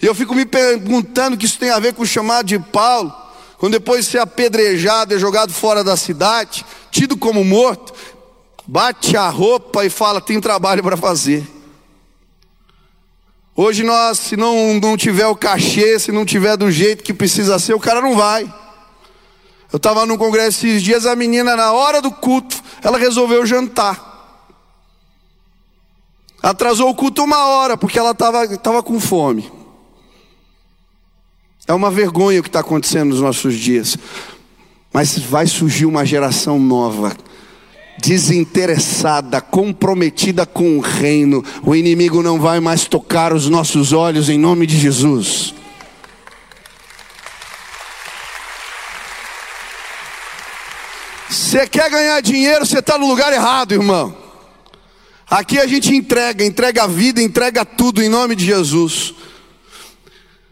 E 0.00 0.06
eu 0.06 0.14
fico 0.14 0.34
me 0.34 0.46
perguntando 0.46 1.36
que 1.36 1.44
isso 1.44 1.58
tem 1.58 1.70
a 1.70 1.78
ver 1.78 1.92
com 1.92 2.02
o 2.02 2.06
chamado 2.06 2.46
de 2.46 2.58
Paulo, 2.58 3.14
quando 3.58 3.74
depois 3.74 4.04
de 4.04 4.12
ser 4.12 4.18
apedrejado, 4.18 5.14
é 5.14 5.18
jogado 5.18 5.52
fora 5.52 5.84
da 5.84 5.96
cidade, 5.96 6.64
tido 6.90 7.16
como 7.16 7.44
morto, 7.44 7.92
bate 8.66 9.16
a 9.16 9.28
roupa 9.28 9.84
e 9.84 9.90
fala: 9.90 10.20
tem 10.20 10.40
trabalho 10.40 10.82
para 10.82 10.96
fazer. 10.96 11.46
Hoje 13.54 13.82
nós, 13.82 14.18
se 14.18 14.36
não, 14.36 14.80
não 14.80 14.96
tiver 14.96 15.26
o 15.26 15.36
cachê, 15.36 15.98
se 15.98 16.10
não 16.10 16.24
tiver 16.24 16.56
do 16.56 16.70
jeito 16.70 17.04
que 17.04 17.12
precisa 17.12 17.58
ser, 17.58 17.74
o 17.74 17.80
cara 17.80 18.00
não 18.00 18.16
vai. 18.16 18.50
Eu 19.72 19.78
estava 19.78 20.04
num 20.04 20.18
congresso 20.18 20.66
esses 20.66 20.82
dias, 20.82 21.06
a 21.06 21.16
menina, 21.16 21.56
na 21.56 21.72
hora 21.72 22.02
do 22.02 22.10
culto, 22.10 22.62
ela 22.82 22.98
resolveu 22.98 23.46
jantar. 23.46 24.10
Atrasou 26.42 26.90
o 26.90 26.94
culto 26.94 27.24
uma 27.24 27.46
hora, 27.46 27.76
porque 27.76 27.98
ela 27.98 28.10
estava 28.10 28.46
tava 28.58 28.82
com 28.82 29.00
fome. 29.00 29.50
É 31.66 31.72
uma 31.72 31.90
vergonha 31.90 32.40
o 32.40 32.42
que 32.42 32.48
está 32.50 32.60
acontecendo 32.60 33.10
nos 33.10 33.20
nossos 33.20 33.54
dias. 33.54 33.96
Mas 34.92 35.16
vai 35.18 35.46
surgir 35.46 35.86
uma 35.86 36.04
geração 36.04 36.58
nova, 36.58 37.16
desinteressada, 37.98 39.40
comprometida 39.40 40.44
com 40.44 40.76
o 40.76 40.80
reino. 40.80 41.42
O 41.62 41.74
inimigo 41.74 42.22
não 42.22 42.38
vai 42.38 42.60
mais 42.60 42.84
tocar 42.84 43.32
os 43.32 43.48
nossos 43.48 43.94
olhos 43.94 44.28
em 44.28 44.36
nome 44.36 44.66
de 44.66 44.76
Jesus. 44.76 45.54
Você 51.32 51.66
quer 51.66 51.88
ganhar 51.88 52.20
dinheiro, 52.20 52.66
você 52.66 52.80
está 52.80 52.98
no 52.98 53.06
lugar 53.06 53.32
errado, 53.32 53.72
irmão. 53.72 54.14
Aqui 55.30 55.58
a 55.58 55.66
gente 55.66 55.94
entrega, 55.96 56.44
entrega 56.44 56.84
a 56.84 56.86
vida, 56.86 57.22
entrega 57.22 57.64
tudo 57.64 58.02
em 58.02 58.08
nome 58.08 58.36
de 58.36 58.44
Jesus. 58.44 59.14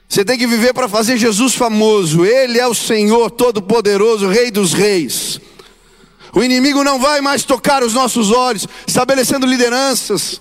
Você 0.08 0.24
tem 0.24 0.38
que 0.38 0.46
viver 0.46 0.72
para 0.72 0.88
fazer 0.88 1.18
Jesus 1.18 1.54
famoso. 1.54 2.24
Ele 2.24 2.58
é 2.58 2.66
o 2.66 2.74
Senhor 2.74 3.30
Todo-Poderoso, 3.30 4.26
Rei 4.26 4.50
dos 4.50 4.72
Reis. 4.72 5.38
O 6.32 6.42
inimigo 6.42 6.82
não 6.82 6.98
vai 6.98 7.20
mais 7.20 7.44
tocar 7.44 7.82
os 7.82 7.92
nossos 7.92 8.30
olhos, 8.30 8.66
estabelecendo 8.86 9.46
lideranças 9.46 10.40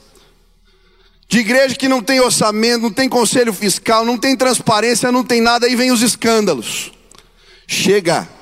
de 1.27 1.39
igreja 1.39 1.75
que 1.75 1.89
não 1.89 2.01
tem 2.01 2.21
orçamento, 2.21 2.83
não 2.83 2.93
tem 2.93 3.09
conselho 3.09 3.51
fiscal, 3.51 4.05
não 4.05 4.17
tem 4.17 4.37
transparência, 4.37 5.11
não 5.11 5.23
tem 5.23 5.41
nada, 5.41 5.65
aí 5.65 5.75
vem 5.75 5.91
os 5.91 6.01
escândalos. 6.01 6.93
Chega. 7.67 8.38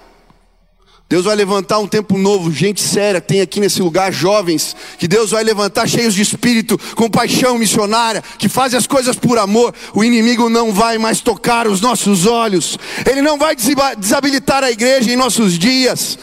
Deus 1.09 1.23
vai 1.23 1.37
levantar 1.37 1.79
um 1.79 1.87
tempo 1.87 2.17
novo, 2.17 2.51
gente 2.51 2.81
séria, 2.81 3.21
tem 3.21 3.39
aqui 3.39 3.61
nesse 3.61 3.81
lugar 3.81 4.11
jovens, 4.11 4.75
que 4.99 5.07
Deus 5.07 5.31
vai 5.31 5.41
levantar 5.41 5.87
cheios 5.87 6.13
de 6.13 6.21
espírito, 6.21 6.77
com 6.95 7.09
paixão 7.09 7.57
missionária, 7.57 8.21
que 8.37 8.49
fazem 8.49 8.77
as 8.77 8.85
coisas 8.85 9.15
por 9.15 9.37
amor. 9.37 9.73
O 9.93 10.03
inimigo 10.03 10.49
não 10.49 10.73
vai 10.73 10.97
mais 10.97 11.21
tocar 11.21 11.65
os 11.65 11.79
nossos 11.79 12.25
olhos, 12.25 12.77
ele 13.09 13.21
não 13.21 13.37
vai 13.37 13.55
desabilitar 13.97 14.65
a 14.65 14.71
igreja 14.71 15.09
em 15.09 15.15
nossos 15.15 15.57
dias. 15.57 16.19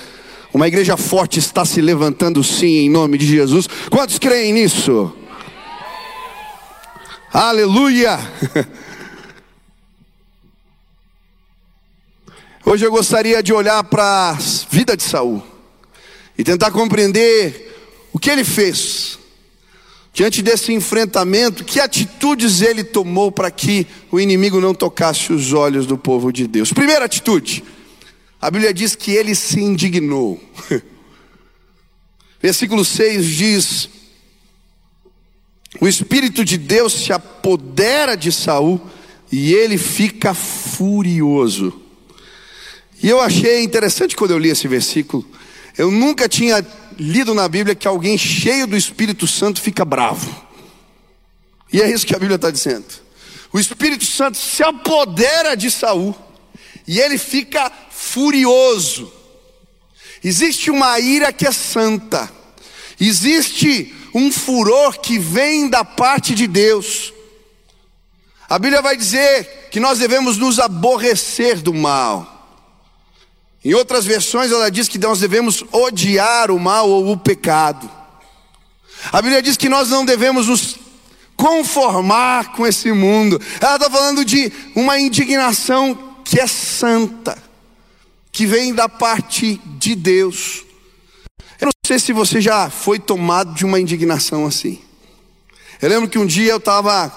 Uma 0.53 0.69
igreja 0.69 0.99
forte 0.99 1.39
está 1.39 1.65
se 1.65 1.81
levantando 1.81 2.45
sim, 2.45 2.85
em 2.85 2.91
nome 2.91 3.17
de 3.17 3.27
Jesus. 3.27 3.67
Quantos 3.91 4.19
creem 4.19 4.53
nisso? 4.53 5.11
Aleluia! 7.33 8.21
Hoje 12.67 12.87
eu 12.87 12.91
gostaria 12.91 13.43
de 13.43 13.53
olhar 13.53 13.85
para 13.85 14.31
a 14.31 14.39
vida 14.71 14.97
de 14.97 15.03
Saul 15.03 15.43
e 16.37 16.43
tentar 16.43 16.71
compreender 16.71 18.09
o 18.11 18.19
que 18.19 18.31
ele 18.31 18.43
fez 18.43 19.19
diante 20.15 20.41
desse 20.41 20.73
enfrentamento, 20.73 21.63
que 21.63 21.79
atitudes 21.79 22.63
ele 22.63 22.83
tomou 22.83 23.31
para 23.31 23.51
que 23.51 23.87
o 24.11 24.19
inimigo 24.19 24.63
não 24.63 24.73
tocasse 24.73 25.31
os 25.31 25.53
olhos 25.53 25.87
do 25.87 25.99
povo 25.99 26.33
de 26.33 26.47
Deus. 26.47 26.73
Primeira 26.73 27.05
atitude, 27.05 27.63
a 28.41 28.51
Bíblia 28.51 28.73
diz 28.73 28.95
que 28.95 29.13
ele 29.13 29.35
se 29.35 29.61
indignou. 29.61 30.41
Versículo 32.41 32.83
6 32.83 33.27
diz: 33.27 33.91
O 35.83 35.87
Espírito 35.87 36.43
de 36.47 36.57
Deus 36.57 36.95
se 36.95 37.13
apodera 37.13 38.17
de 38.17 38.33
Saul 38.33 38.81
e 39.31 39.53
ele 39.53 39.77
fica 39.77 40.33
furioso. 40.33 41.84
E 43.03 43.09
eu 43.09 43.21
achei 43.21 43.63
interessante 43.63 44.17
quando 44.17 44.31
eu 44.31 44.39
li 44.39 44.49
esse 44.49 44.67
versículo. 44.69 45.25
Eu 45.77 45.91
nunca 45.91 46.29
tinha 46.29 46.65
lido 46.99 47.35
na 47.35 47.49
Bíblia 47.49 47.75
que 47.75 47.89
alguém 47.89 48.17
cheio 48.17 48.67
do 48.67 48.77
Espírito 48.77 49.27
Santo 49.27 49.61
fica 49.61 49.85
bravo. 49.85 50.45
E 51.73 51.83
é 51.83 51.91
isso 51.91 52.07
que 52.07 52.15
a 52.15 52.19
Bíblia 52.19 52.37
está 52.37 52.51
dizendo. 52.51 52.87
O 53.53 53.59
Espírito 53.59 54.05
Santo 54.05 54.39
se 54.39 54.63
apodera 54.63 55.57
de 55.57 55.71
Saul 55.71 56.15
e 56.87 57.01
ele 57.01 57.19
fica 57.19 57.71
furioso. 57.91 59.13
Existe 60.23 60.71
uma 60.71 60.99
ira 60.99 61.33
que 61.33 61.47
é 61.47 61.53
santa. 61.53 62.31
Existe 63.01 63.95
um 64.15 64.31
furor 64.31 64.99
que 65.01 65.19
vem 65.19 65.69
da 65.69 65.85
parte 65.85 66.35
de 66.35 66.47
Deus. 66.47 67.13
A 68.49 68.59
Bíblia 68.59 68.81
vai 68.81 68.97
dizer 68.97 69.69
que 69.71 69.81
nós 69.81 69.99
devemos 69.99 70.37
nos 70.37 70.59
aborrecer 70.59 71.61
do 71.61 71.75
mal. 71.75 72.34
Em 73.65 73.73
outras 73.73 74.05
versões, 74.05 74.53
ela 74.53 74.71
diz 74.71 74.89
que 74.89 74.99
nós 74.99 75.21
devemos 75.21 75.65
odiar 75.73 76.51
o 76.51 76.61
mal 76.61 76.89
ou 76.89 77.11
o 77.11 77.17
pecado. 77.17 77.91
A 79.11 79.23
Bíblia 79.23 79.41
diz 79.41 79.57
que 79.57 79.71
nós 79.71 79.89
não 79.89 80.05
devemos 80.05 80.49
nos 80.49 80.77
conformar 81.35 82.53
com 82.53 82.67
esse 82.67 82.93
mundo. 82.93 83.41
Ela 83.61 83.77
está 83.77 83.89
falando 83.91 84.23
de 84.23 84.53
uma 84.77 84.99
indignação 85.01 86.17
que 86.25 86.39
é 86.39 86.47
santa, 86.47 87.37
que 88.31 88.47
vem 88.47 88.75
da 88.75 88.89
parte 88.89 89.61
de 89.79 89.95
Deus. 89.95 90.65
Eu 91.59 91.67
não 91.67 91.73
sei 91.87 91.99
se 91.99 92.13
você 92.13 92.41
já 92.41 92.69
foi 92.69 92.99
tomado 92.99 93.55
de 93.55 93.65
uma 93.65 93.81
indignação 93.81 94.47
assim. 94.47 94.79
Eu 95.81 95.89
lembro 95.89 96.09
que 96.09 96.19
um 96.19 96.27
dia 96.27 96.53
eu 96.53 96.59
estava 96.59 97.13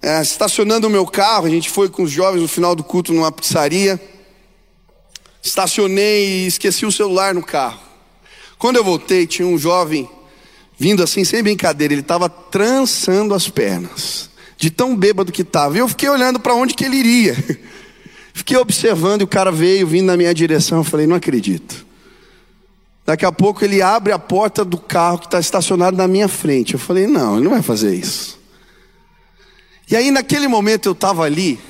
é, 0.00 0.22
estacionando 0.22 0.86
o 0.86 0.90
meu 0.90 1.06
carro, 1.06 1.46
a 1.46 1.50
gente 1.50 1.68
foi 1.68 1.88
com 1.88 2.04
os 2.04 2.10
jovens 2.10 2.42
no 2.42 2.48
final 2.48 2.74
do 2.74 2.84
culto 2.84 3.12
numa 3.12 3.32
pizzaria. 3.32 4.00
Estacionei 5.42 6.44
e 6.44 6.46
esqueci 6.46 6.86
o 6.86 6.92
celular 6.92 7.34
no 7.34 7.42
carro. 7.42 7.80
Quando 8.58 8.76
eu 8.76 8.84
voltei, 8.84 9.26
tinha 9.26 9.46
um 9.46 9.58
jovem 9.58 10.08
vindo 10.78 11.02
assim, 11.02 11.24
sem 11.24 11.42
brincadeira, 11.42 11.92
ele 11.94 12.00
estava 12.00 12.28
trançando 12.28 13.34
as 13.34 13.48
pernas, 13.48 14.30
de 14.56 14.70
tão 14.70 14.96
bêbado 14.96 15.32
que 15.32 15.42
estava. 15.42 15.76
E 15.76 15.80
eu 15.80 15.88
fiquei 15.88 16.08
olhando 16.08 16.38
para 16.38 16.54
onde 16.54 16.74
que 16.74 16.84
ele 16.84 16.96
iria. 16.96 17.34
Fiquei 18.34 18.56
observando 18.56 19.20
e 19.20 19.24
o 19.24 19.28
cara 19.28 19.52
veio 19.52 19.86
vindo 19.86 20.06
na 20.06 20.16
minha 20.16 20.32
direção. 20.32 20.78
Eu 20.78 20.84
falei, 20.84 21.06
não 21.06 21.16
acredito. 21.16 21.84
Daqui 23.04 23.26
a 23.26 23.32
pouco 23.32 23.64
ele 23.64 23.82
abre 23.82 24.12
a 24.12 24.18
porta 24.18 24.64
do 24.64 24.78
carro 24.78 25.18
que 25.18 25.26
está 25.26 25.38
estacionado 25.38 25.96
na 25.96 26.08
minha 26.08 26.28
frente. 26.28 26.74
Eu 26.74 26.80
falei, 26.80 27.06
não, 27.06 27.34
ele 27.34 27.44
não 27.44 27.50
vai 27.50 27.60
fazer 27.60 27.94
isso. 27.94 28.40
E 29.90 29.96
aí 29.96 30.10
naquele 30.10 30.48
momento 30.48 30.86
eu 30.86 30.92
estava 30.92 31.24
ali 31.24 31.60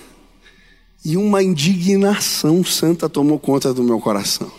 e 1.04 1.16
uma 1.16 1.42
indignação 1.42 2.64
santa 2.64 3.08
tomou 3.08 3.38
conta 3.38 3.74
do 3.74 3.82
meu 3.82 3.98
coração. 4.00 4.50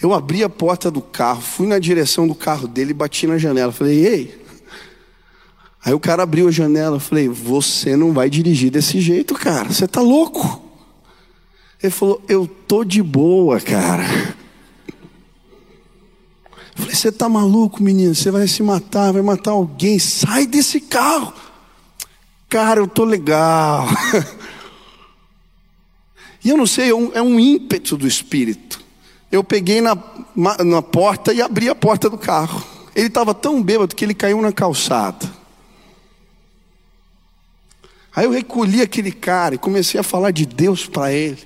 Eu 0.00 0.12
abri 0.12 0.42
a 0.42 0.48
porta 0.48 0.90
do 0.90 1.00
carro, 1.00 1.40
fui 1.40 1.66
na 1.66 1.78
direção 1.78 2.26
do 2.26 2.34
carro 2.34 2.66
dele 2.66 2.92
bati 2.92 3.26
na 3.26 3.38
janela. 3.38 3.70
Falei, 3.70 4.04
ei. 4.04 4.42
Aí 5.84 5.94
o 5.94 6.00
cara 6.00 6.24
abriu 6.24 6.48
a 6.48 6.50
janela. 6.50 6.98
Falei, 6.98 7.28
você 7.28 7.94
não 7.96 8.12
vai 8.12 8.28
dirigir 8.28 8.70
desse 8.70 9.00
jeito, 9.00 9.34
cara. 9.34 9.72
Você 9.72 9.86
tá 9.86 10.00
louco. 10.00 10.60
Ele 11.80 11.92
falou, 11.92 12.20
eu 12.28 12.48
tô 12.48 12.82
de 12.82 13.00
boa, 13.00 13.60
cara. 13.60 14.04
falei, 16.74 16.94
você 16.94 17.12
tá 17.12 17.28
maluco, 17.28 17.80
menino? 17.80 18.14
Você 18.14 18.32
vai 18.32 18.48
se 18.48 18.62
matar, 18.62 19.12
vai 19.12 19.22
matar 19.22 19.52
alguém. 19.52 20.00
Sai 20.00 20.46
desse 20.46 20.80
carro. 20.80 21.32
Cara, 22.48 22.80
eu 22.80 22.88
tô 22.88 23.04
legal. 23.04 23.86
e 26.44 26.50
eu 26.50 26.56
não 26.56 26.66
sei, 26.66 26.90
é 26.90 26.94
um, 26.94 27.10
é 27.14 27.22
um 27.22 27.38
ímpeto 27.38 27.96
do 27.96 28.06
espírito 28.06 28.82
eu 29.32 29.42
peguei 29.42 29.80
na, 29.80 29.96
na 30.62 30.82
porta 30.82 31.32
e 31.32 31.40
abri 31.40 31.66
a 31.70 31.74
porta 31.74 32.10
do 32.10 32.18
carro. 32.18 32.62
Ele 32.94 33.06
estava 33.06 33.32
tão 33.32 33.62
bêbado 33.62 33.96
que 33.96 34.04
ele 34.04 34.12
caiu 34.12 34.42
na 34.42 34.52
calçada. 34.52 35.26
Aí 38.14 38.26
eu 38.26 38.30
recolhi 38.30 38.82
aquele 38.82 39.10
cara 39.10 39.54
e 39.54 39.58
comecei 39.58 39.98
a 39.98 40.02
falar 40.02 40.32
de 40.32 40.44
Deus 40.44 40.84
para 40.84 41.10
ele. 41.10 41.38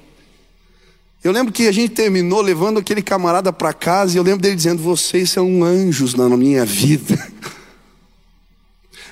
Eu 1.23 1.31
lembro 1.31 1.53
que 1.53 1.69
a 1.69 1.73
gente 1.73 1.95
terminou 1.95 2.41
levando 2.41 2.81
aquele 2.81 3.03
camarada 3.03 3.53
para 3.53 3.73
casa 3.73 4.15
e 4.15 4.19
eu 4.19 4.25
lembro 4.25 4.43
dele 4.43 4.57
dizendo: 4.57 4.83
Vocês 4.83 5.31
são 5.31 5.63
anjos 5.63 6.15
na 6.15 6.29
minha 6.37 6.65
vida. 6.65 7.17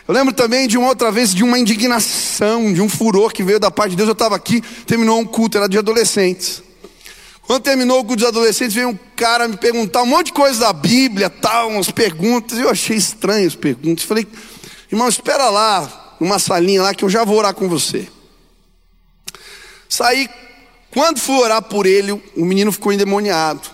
Eu 0.06 0.12
lembro 0.12 0.34
também 0.34 0.68
de 0.68 0.76
uma 0.76 0.88
outra 0.88 1.10
vez 1.10 1.34
de 1.34 1.42
uma 1.42 1.58
indignação, 1.58 2.72
de 2.74 2.82
um 2.82 2.90
furor 2.90 3.32
que 3.32 3.42
veio 3.42 3.58
da 3.58 3.70
parte 3.70 3.92
de 3.92 3.96
Deus. 3.96 4.08
Eu 4.08 4.12
estava 4.12 4.36
aqui, 4.36 4.60
terminou 4.86 5.18
um 5.18 5.24
culto, 5.24 5.56
era 5.56 5.66
de 5.66 5.78
adolescentes. 5.78 6.62
Quando 7.46 7.62
terminou 7.62 8.04
com 8.04 8.14
os 8.14 8.22
adolescentes, 8.22 8.74
veio 8.74 8.90
um 8.90 8.98
cara 9.16 9.48
me 9.48 9.56
perguntar 9.56 10.02
um 10.02 10.06
monte 10.06 10.26
de 10.26 10.32
coisa 10.34 10.60
da 10.60 10.72
Bíblia, 10.74 11.30
tal, 11.30 11.70
umas 11.70 11.90
perguntas. 11.90 12.58
Eu 12.58 12.68
achei 12.68 12.96
estranho 12.96 13.46
as 13.46 13.54
perguntas. 13.54 14.04
Falei, 14.04 14.26
irmão, 14.92 15.08
espera 15.08 15.48
lá, 15.48 16.16
numa 16.20 16.38
salinha 16.38 16.82
lá, 16.82 16.94
que 16.94 17.04
eu 17.04 17.10
já 17.10 17.24
vou 17.24 17.38
orar 17.38 17.54
com 17.54 17.66
você. 17.66 18.06
Saí, 19.88 20.28
quando 20.90 21.18
fui 21.18 21.36
orar 21.36 21.62
por 21.62 21.86
ele, 21.86 22.12
o 22.12 22.44
menino 22.44 22.70
ficou 22.70 22.92
endemoniado. 22.92 23.73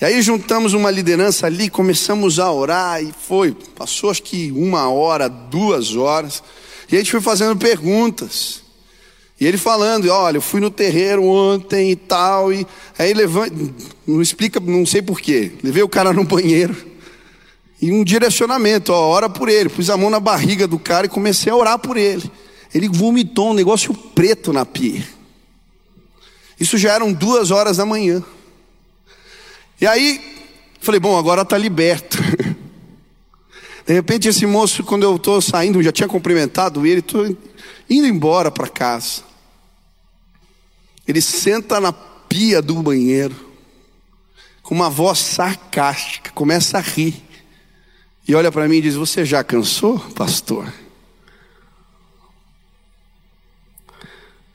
E 0.00 0.04
aí 0.04 0.20
juntamos 0.20 0.74
uma 0.74 0.90
liderança 0.90 1.46
ali, 1.46 1.70
começamos 1.70 2.38
a 2.38 2.52
orar, 2.52 3.02
e 3.02 3.12
foi, 3.26 3.56
passou 3.74 4.10
acho 4.10 4.22
que 4.22 4.52
uma 4.52 4.90
hora, 4.90 5.28
duas 5.28 5.96
horas, 5.96 6.42
e 6.90 6.96
a 6.96 6.98
gente 6.98 7.10
foi 7.10 7.20
fazendo 7.20 7.56
perguntas. 7.56 8.62
E 9.40 9.46
ele 9.46 9.58
falando, 9.58 10.08
olha, 10.08 10.38
eu 10.38 10.42
fui 10.42 10.60
no 10.60 10.70
terreiro 10.70 11.24
ontem 11.24 11.90
e 11.90 11.96
tal, 11.96 12.52
e 12.52 12.66
aí 12.98 13.12
levanta, 13.14 13.54
não 14.06 14.20
explica, 14.20 14.60
não 14.60 14.84
sei 14.84 15.02
porquê. 15.02 15.52
Levei 15.62 15.82
o 15.82 15.88
cara 15.88 16.12
no 16.12 16.24
banheiro 16.24 16.76
e 17.80 17.92
um 17.92 18.02
direcionamento, 18.02 18.92
ó, 18.92 19.08
ora 19.08 19.28
por 19.28 19.48
ele. 19.48 19.68
Pus 19.68 19.90
a 19.90 19.96
mão 19.96 20.08
na 20.08 20.20
barriga 20.20 20.66
do 20.66 20.78
cara 20.78 21.06
e 21.06 21.10
comecei 21.10 21.52
a 21.52 21.56
orar 21.56 21.78
por 21.78 21.96
ele. 21.96 22.30
Ele 22.74 22.88
vomitou 22.88 23.50
um 23.50 23.54
negócio 23.54 23.92
preto 23.92 24.52
na 24.52 24.64
pia. 24.64 25.06
Isso 26.58 26.78
já 26.78 26.92
eram 26.92 27.12
duas 27.12 27.50
horas 27.50 27.76
da 27.76 27.84
manhã. 27.84 28.24
E 29.80 29.86
aí, 29.86 30.20
falei, 30.80 30.98
bom, 30.98 31.18
agora 31.18 31.42
está 31.42 31.58
liberto. 31.58 32.18
De 33.86 33.92
repente, 33.92 34.28
esse 34.28 34.46
moço, 34.46 34.82
quando 34.82 35.04
eu 35.04 35.14
estou 35.16 35.40
saindo, 35.40 35.82
já 35.82 35.92
tinha 35.92 36.08
cumprimentado 36.08 36.84
ele, 36.86 37.00
estou 37.00 37.24
indo 37.88 38.06
embora 38.06 38.50
para 38.50 38.68
casa. 38.68 39.22
Ele 41.06 41.20
senta 41.20 41.78
na 41.78 41.92
pia 41.92 42.60
do 42.60 42.82
banheiro, 42.82 43.36
com 44.62 44.74
uma 44.74 44.90
voz 44.90 45.20
sarcástica, 45.20 46.32
começa 46.32 46.78
a 46.78 46.80
rir. 46.80 47.22
E 48.26 48.34
olha 48.34 48.50
para 48.50 48.66
mim 48.66 48.78
e 48.78 48.82
diz: 48.82 48.96
Você 48.96 49.24
já 49.24 49.44
cansou, 49.44 50.00
pastor? 50.00 50.72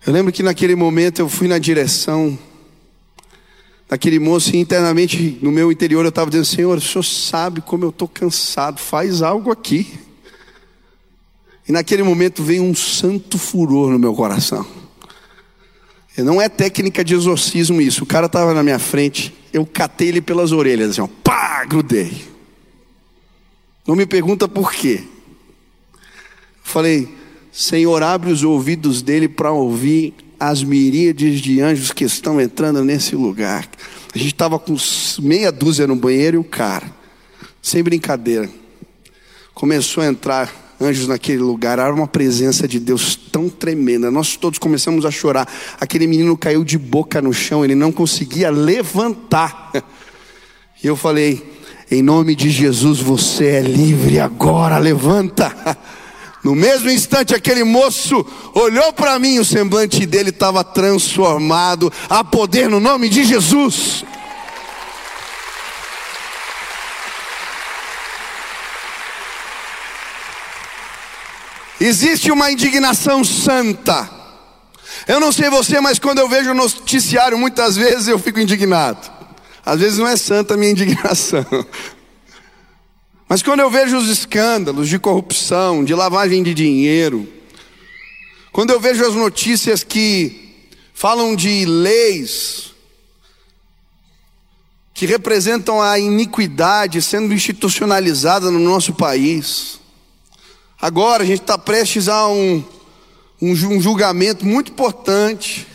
Eu 0.05 0.11
lembro 0.11 0.33
que 0.33 0.43
naquele 0.43 0.75
momento 0.75 1.19
eu 1.19 1.29
fui 1.29 1.47
na 1.47 1.57
direção 1.57 2.37
daquele 3.91 4.19
moço 4.19 4.55
e 4.55 4.57
internamente 4.59 5.37
no 5.41 5.51
meu 5.51 5.69
interior 5.69 6.05
eu 6.05 6.09
estava 6.09 6.29
dizendo: 6.31 6.45
Senhor, 6.45 6.77
o 6.77 6.81
senhor 6.81 7.03
sabe 7.03 7.59
como 7.59 7.83
eu 7.83 7.89
estou 7.89 8.07
cansado, 8.07 8.79
faz 8.79 9.21
algo 9.21 9.51
aqui. 9.51 9.85
E 11.67 11.73
naquele 11.73 12.01
momento 12.01 12.41
veio 12.41 12.63
um 12.63 12.73
santo 12.73 13.37
furor 13.37 13.91
no 13.91 13.99
meu 13.99 14.13
coração. 14.13 14.65
Não 16.17 16.41
é 16.41 16.47
técnica 16.47 17.03
de 17.03 17.13
exorcismo 17.13 17.81
isso. 17.81 18.03
O 18.03 18.07
cara 18.07 18.27
estava 18.27 18.53
na 18.53 18.63
minha 18.63 18.79
frente, 18.79 19.33
eu 19.51 19.65
catei 19.65 20.07
ele 20.07 20.21
pelas 20.21 20.51
orelhas, 20.53 20.91
assim, 20.91 21.01
ó, 21.01 21.07
pá, 21.21 21.65
grudei. 21.65 22.13
Não 23.85 23.95
me 23.95 24.05
pergunta 24.05 24.47
por 24.47 24.71
quê. 24.71 25.03
Falei, 26.63 27.09
Senhor, 27.51 28.01
abre 28.03 28.31
os 28.31 28.43
ouvidos 28.43 29.01
dele 29.01 29.27
para 29.27 29.51
ouvir 29.51 30.13
as 30.41 30.63
miríades 30.63 31.39
de 31.39 31.61
anjos 31.61 31.91
que 31.91 32.03
estão 32.03 32.41
entrando 32.41 32.83
nesse 32.83 33.15
lugar. 33.15 33.69
A 34.11 34.17
gente 34.17 34.33
estava 34.33 34.57
com 34.57 34.75
meia 35.19 35.51
dúzia 35.51 35.85
no 35.85 35.95
banheiro 35.95 36.37
e 36.37 36.39
o 36.39 36.43
cara, 36.43 36.91
sem 37.61 37.83
brincadeira, 37.83 38.49
começou 39.53 40.01
a 40.01 40.07
entrar 40.07 40.51
anjos 40.81 41.07
naquele 41.07 41.37
lugar, 41.37 41.77
era 41.77 41.93
uma 41.93 42.07
presença 42.07 42.67
de 42.67 42.79
Deus 42.79 43.15
tão 43.15 43.49
tremenda. 43.49 44.09
Nós 44.09 44.35
todos 44.35 44.57
começamos 44.57 45.05
a 45.05 45.11
chorar. 45.11 45.47
Aquele 45.79 46.07
menino 46.07 46.35
caiu 46.35 46.63
de 46.63 46.75
boca 46.75 47.21
no 47.21 47.31
chão, 47.31 47.63
ele 47.63 47.75
não 47.75 47.91
conseguia 47.91 48.49
levantar. 48.49 49.71
E 50.83 50.87
eu 50.87 50.95
falei: 50.95 51.53
em 51.91 52.01
nome 52.01 52.35
de 52.35 52.49
Jesus, 52.49 52.99
você 52.99 53.45
é 53.45 53.61
livre 53.61 54.19
agora, 54.19 54.79
levanta. 54.79 55.55
No 56.43 56.55
mesmo 56.55 56.89
instante, 56.89 57.35
aquele 57.35 57.63
moço 57.63 58.25
olhou 58.53 58.91
para 58.93 59.19
mim, 59.19 59.37
o 59.37 59.45
semblante 59.45 60.05
dele 60.05 60.31
estava 60.31 60.63
transformado. 60.63 61.91
A 62.09 62.23
poder 62.23 62.67
no 62.67 62.79
nome 62.79 63.09
de 63.09 63.23
Jesus. 63.23 64.03
Existe 71.79 72.31
uma 72.31 72.51
indignação 72.51 73.23
santa. 73.23 74.09
Eu 75.07 75.19
não 75.19 75.31
sei 75.31 75.49
você, 75.49 75.79
mas 75.81 75.97
quando 75.97 76.19
eu 76.19 76.29
vejo 76.29 76.51
o 76.51 76.55
noticiário, 76.55 77.37
muitas 77.37 77.75
vezes 77.75 78.07
eu 78.07 78.19
fico 78.19 78.39
indignado. 78.39 79.11
Às 79.65 79.79
vezes 79.79 79.97
não 79.97 80.07
é 80.07 80.15
santa 80.15 80.53
a 80.53 80.57
minha 80.57 80.71
indignação. 80.71 81.45
Mas 83.31 83.41
quando 83.41 83.61
eu 83.61 83.71
vejo 83.71 83.95
os 83.95 84.09
escândalos 84.09 84.89
de 84.89 84.99
corrupção, 84.99 85.85
de 85.85 85.95
lavagem 85.95 86.43
de 86.43 86.53
dinheiro, 86.53 87.25
quando 88.51 88.71
eu 88.71 88.79
vejo 88.81 89.07
as 89.07 89.15
notícias 89.15 89.85
que 89.85 90.67
falam 90.93 91.33
de 91.33 91.63
leis 91.63 92.73
que 94.93 95.05
representam 95.05 95.81
a 95.81 95.97
iniquidade 95.97 97.01
sendo 97.01 97.33
institucionalizada 97.33 98.51
no 98.51 98.59
nosso 98.59 98.91
país, 98.93 99.79
Agora 100.81 101.21
a 101.21 101.25
gente 101.25 101.41
está 101.41 101.59
prestes 101.59 102.09
a 102.09 102.27
um, 102.27 102.63
um, 103.39 103.55
julgamento 103.79 104.43
muito 104.43 104.71
importante. 104.71 105.67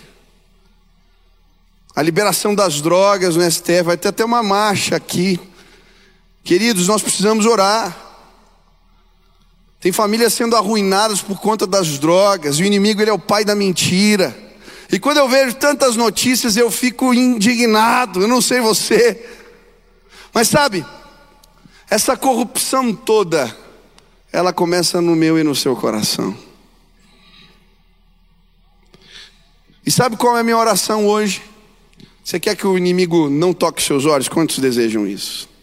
A 1.94 2.02
liberação 2.02 2.54
das 2.54 2.82
drogas 2.82 3.36
no 3.36 3.50
STF, 3.50 3.82
vai 3.84 3.96
ter 3.96 4.08
até 4.08 4.24
uma 4.24 4.42
marcha 4.42 4.96
aqui. 4.96 5.38
Queridos, 6.46 6.86
nós 6.86 7.02
precisamos 7.02 7.44
orar. 7.44 8.04
Tem 9.80 9.90
famílias 9.90 10.32
sendo 10.32 10.54
arruinadas 10.54 11.20
por 11.20 11.40
conta 11.40 11.66
das 11.66 11.98
drogas. 11.98 12.60
O 12.60 12.62
inimigo 12.62 13.02
ele 13.02 13.10
é 13.10 13.12
o 13.12 13.18
pai 13.18 13.44
da 13.44 13.52
mentira. 13.52 14.34
E 14.92 15.00
quando 15.00 15.16
eu 15.16 15.28
vejo 15.28 15.56
tantas 15.56 15.96
notícias, 15.96 16.56
eu 16.56 16.70
fico 16.70 17.12
indignado. 17.12 18.22
Eu 18.22 18.28
não 18.28 18.40
sei 18.40 18.60
você. 18.60 19.28
Mas 20.32 20.46
sabe, 20.46 20.86
essa 21.90 22.16
corrupção 22.16 22.94
toda, 22.94 23.54
ela 24.32 24.52
começa 24.52 25.00
no 25.00 25.16
meu 25.16 25.36
e 25.36 25.42
no 25.42 25.54
seu 25.54 25.74
coração. 25.74 26.38
E 29.84 29.90
sabe 29.90 30.16
qual 30.16 30.36
é 30.36 30.40
a 30.40 30.44
minha 30.44 30.56
oração 30.56 31.08
hoje? 31.08 31.42
Você 32.22 32.38
quer 32.38 32.54
que 32.54 32.68
o 32.68 32.78
inimigo 32.78 33.28
não 33.28 33.52
toque 33.52 33.82
seus 33.82 34.06
olhos? 34.06 34.28
Quantos 34.28 34.60
desejam 34.60 35.08
isso? 35.08 35.55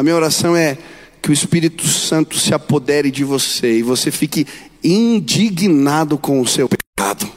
A 0.00 0.02
minha 0.02 0.16
oração 0.16 0.56
é 0.56 0.78
que 1.20 1.28
o 1.28 1.32
Espírito 1.34 1.86
Santo 1.86 2.38
se 2.38 2.54
apodere 2.54 3.10
de 3.10 3.22
você 3.22 3.80
e 3.80 3.82
você 3.82 4.10
fique 4.10 4.46
indignado 4.82 6.16
com 6.16 6.40
o 6.40 6.48
seu 6.48 6.66
pecado. 6.66 7.30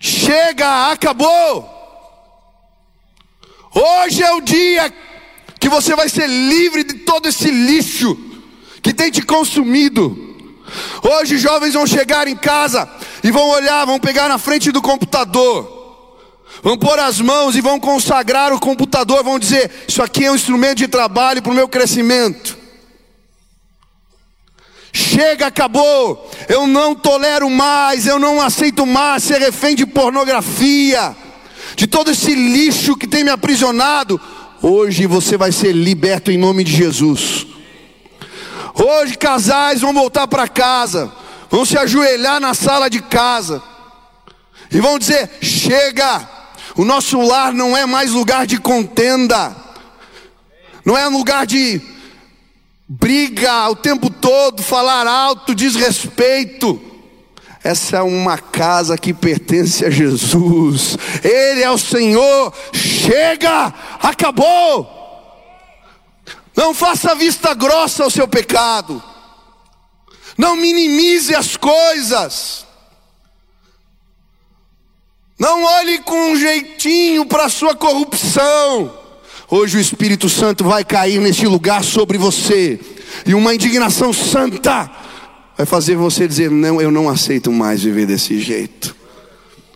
Chega, 0.00 0.90
acabou. 0.90 1.70
Hoje 3.72 4.24
é 4.24 4.32
o 4.32 4.40
dia 4.40 4.92
que 5.60 5.68
você 5.68 5.94
vai 5.94 6.08
ser 6.08 6.26
livre 6.26 6.82
de 6.82 6.94
todo 6.94 7.28
esse 7.28 7.48
lixo 7.48 8.18
que 8.82 8.92
tem 8.92 9.08
te 9.08 9.22
consumido. 9.22 10.34
Hoje 11.00 11.38
jovens 11.38 11.74
vão 11.74 11.86
chegar 11.86 12.26
em 12.26 12.34
casa 12.34 12.90
e 13.22 13.30
vão 13.30 13.50
olhar, 13.50 13.84
vão 13.84 14.00
pegar 14.00 14.28
na 14.28 14.36
frente 14.36 14.72
do 14.72 14.82
computador, 14.82 15.83
vão 16.62 16.76
pôr 16.76 16.98
as 16.98 17.20
mãos 17.20 17.56
e 17.56 17.60
vão 17.60 17.78
consagrar 17.78 18.52
o 18.52 18.60
computador, 18.60 19.22
vão 19.22 19.38
dizer: 19.38 19.70
Isso 19.88 20.02
aqui 20.02 20.24
é 20.24 20.30
um 20.30 20.34
instrumento 20.34 20.78
de 20.78 20.88
trabalho 20.88 21.42
para 21.42 21.52
o 21.52 21.54
meu 21.54 21.68
crescimento. 21.68 22.58
Chega, 24.92 25.48
acabou. 25.48 26.30
Eu 26.48 26.68
não 26.68 26.94
tolero 26.94 27.50
mais, 27.50 28.06
eu 28.06 28.18
não 28.18 28.40
aceito 28.40 28.86
mais 28.86 29.24
ser 29.24 29.40
refém 29.40 29.74
de 29.74 29.84
pornografia, 29.84 31.16
de 31.74 31.88
todo 31.88 32.12
esse 32.12 32.32
lixo 32.34 32.96
que 32.96 33.08
tem 33.08 33.24
me 33.24 33.30
aprisionado. 33.30 34.20
Hoje 34.62 35.06
você 35.06 35.36
vai 35.36 35.50
ser 35.50 35.72
liberto 35.72 36.30
em 36.30 36.38
nome 36.38 36.62
de 36.62 36.72
Jesus. 36.72 37.46
Hoje 38.74 39.18
casais 39.18 39.80
vão 39.80 39.92
voltar 39.92 40.26
para 40.26 40.48
casa, 40.48 41.12
vão 41.50 41.64
se 41.64 41.76
ajoelhar 41.76 42.40
na 42.40 42.54
sala 42.54 42.88
de 42.88 43.00
casa 43.00 43.62
e 44.70 44.80
vão 44.80 44.98
dizer: 44.98 45.30
chega, 45.40 46.28
o 46.76 46.84
nosso 46.84 47.20
lar 47.20 47.52
não 47.52 47.76
é 47.76 47.86
mais 47.86 48.12
lugar 48.12 48.46
de 48.46 48.58
contenda, 48.58 49.54
não 50.84 50.96
é 50.96 51.06
lugar 51.06 51.46
de 51.46 51.80
briga 52.88 53.68
o 53.70 53.76
tempo 53.76 54.10
todo, 54.10 54.62
falar 54.62 55.06
alto, 55.06 55.54
desrespeito. 55.54 56.80
Essa 57.62 57.98
é 57.98 58.02
uma 58.02 58.36
casa 58.36 58.98
que 58.98 59.14
pertence 59.14 59.86
a 59.86 59.90
Jesus, 59.90 60.98
Ele 61.22 61.62
é 61.62 61.70
o 61.70 61.78
Senhor. 61.78 62.52
Chega, 62.74 63.72
acabou. 64.02 64.94
Não 66.54 66.74
faça 66.74 67.14
vista 67.14 67.54
grossa 67.54 68.04
ao 68.04 68.10
seu 68.10 68.28
pecado. 68.28 69.02
Não 70.36 70.56
minimize 70.56 71.34
as 71.34 71.56
coisas. 71.56 72.63
Não 75.38 75.64
olhe 75.64 75.98
com 75.98 76.32
um 76.32 76.36
jeitinho 76.36 77.26
para 77.26 77.46
a 77.46 77.48
sua 77.48 77.74
corrupção. 77.74 78.92
Hoje 79.50 79.76
o 79.76 79.80
Espírito 79.80 80.28
Santo 80.28 80.64
vai 80.64 80.84
cair 80.84 81.20
neste 81.20 81.46
lugar 81.46 81.82
sobre 81.82 82.16
você. 82.16 82.78
E 83.26 83.34
uma 83.34 83.54
indignação 83.54 84.12
santa 84.12 84.90
vai 85.56 85.66
fazer 85.66 85.96
você 85.96 86.28
dizer: 86.28 86.50
Não, 86.50 86.80
eu 86.80 86.90
não 86.90 87.08
aceito 87.08 87.50
mais 87.50 87.82
viver 87.82 88.06
desse 88.06 88.40
jeito. 88.40 88.94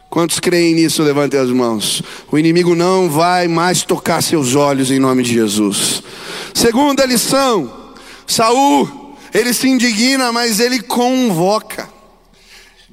Quantos 0.09 0.41
creem 0.41 0.75
nisso? 0.75 1.03
Levantem 1.03 1.39
as 1.39 1.51
mãos. 1.51 2.03
O 2.31 2.39
inimigo 2.39 2.75
não 2.75 3.11
vai 3.11 3.47
mais 3.47 3.83
tocar 3.83 4.23
seus 4.23 4.55
olhos 4.55 4.91
em 4.91 4.99
nome 4.99 5.25
de 5.25 5.35
Jesus. 5.35 6.03
Segunda 6.55 7.05
lição: 7.05 7.95
Saul, 8.27 9.17
ele 9.35 9.53
se 9.53 9.69
indigna, 9.69 10.31
mas 10.31 10.61
ele 10.61 10.81
convoca. 10.81 11.98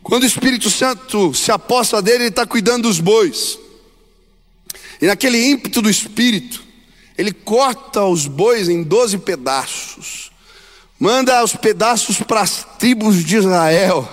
Quando 0.06 0.22
o 0.22 0.28
Espírito 0.28 0.70
Santo 0.70 1.34
se 1.34 1.52
aposta 1.52 2.00
dele, 2.00 2.26
ele 2.26 2.30
está 2.30 2.46
cuidando 2.46 2.84
dos 2.84 3.00
bois. 3.00 3.58
E 5.02 5.08
naquele 5.08 5.44
ímpeto 5.50 5.82
do 5.82 5.90
Espírito, 5.90 6.64
ele 7.18 7.34
corta 7.34 8.06
os 8.06 8.28
bois 8.28 8.70
em 8.70 8.84
doze 8.84 9.18
pedaços, 9.18 10.32
manda 11.00 11.44
os 11.44 11.56
pedaços 11.56 12.20
para 12.20 12.42
as 12.42 12.64
tribos 12.78 13.26
de 13.26 13.38
Israel, 13.38 14.08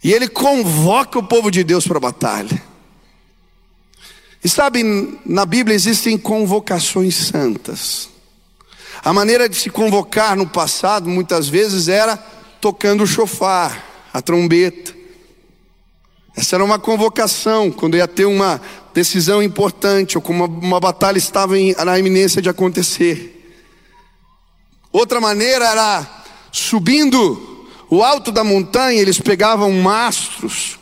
e 0.00 0.12
ele 0.12 0.28
convoca 0.28 1.18
o 1.18 1.26
povo 1.26 1.50
de 1.50 1.64
Deus 1.64 1.84
para 1.84 1.96
a 1.96 2.02
batalha. 2.02 2.62
E 4.44 4.48
sabe, 4.48 4.84
na 5.26 5.44
Bíblia 5.44 5.74
existem 5.74 6.16
convocações 6.16 7.16
santas. 7.16 8.08
A 9.04 9.12
maneira 9.12 9.48
de 9.48 9.56
se 9.56 9.70
convocar 9.70 10.36
no 10.36 10.48
passado, 10.48 11.08
muitas 11.08 11.48
vezes, 11.48 11.88
era 11.88 12.31
tocando 12.62 13.02
o 13.02 13.06
chofar, 13.08 14.06
a 14.14 14.22
trombeta. 14.22 14.94
Essa 16.36 16.54
era 16.54 16.64
uma 16.64 16.78
convocação, 16.78 17.72
quando 17.72 17.96
ia 17.96 18.06
ter 18.06 18.24
uma 18.24 18.60
decisão 18.94 19.42
importante, 19.42 20.16
ou 20.16 20.22
como 20.22 20.44
uma, 20.44 20.58
uma 20.58 20.80
batalha 20.80 21.18
estava 21.18 21.58
em, 21.58 21.74
na 21.74 21.98
iminência 21.98 22.40
de 22.40 22.48
acontecer. 22.48 23.52
Outra 24.92 25.20
maneira 25.20 25.66
era 25.66 26.06
subindo 26.52 27.66
o 27.90 28.00
alto 28.00 28.30
da 28.30 28.44
montanha, 28.44 29.00
eles 29.00 29.18
pegavam 29.18 29.72
mastros 29.72 30.78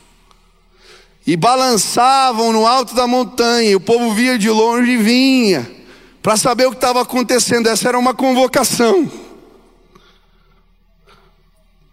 e 1.26 1.34
balançavam 1.34 2.52
no 2.52 2.66
alto 2.66 2.94
da 2.94 3.06
montanha, 3.06 3.70
e 3.70 3.76
o 3.76 3.80
povo 3.80 4.12
via 4.12 4.38
de 4.38 4.50
longe 4.50 4.90
e 4.90 4.96
vinha, 4.98 5.70
para 6.22 6.36
saber 6.36 6.66
o 6.66 6.72
que 6.72 6.76
estava 6.76 7.00
acontecendo. 7.00 7.68
Essa 7.68 7.88
era 7.88 7.98
uma 7.98 8.12
convocação. 8.12 9.29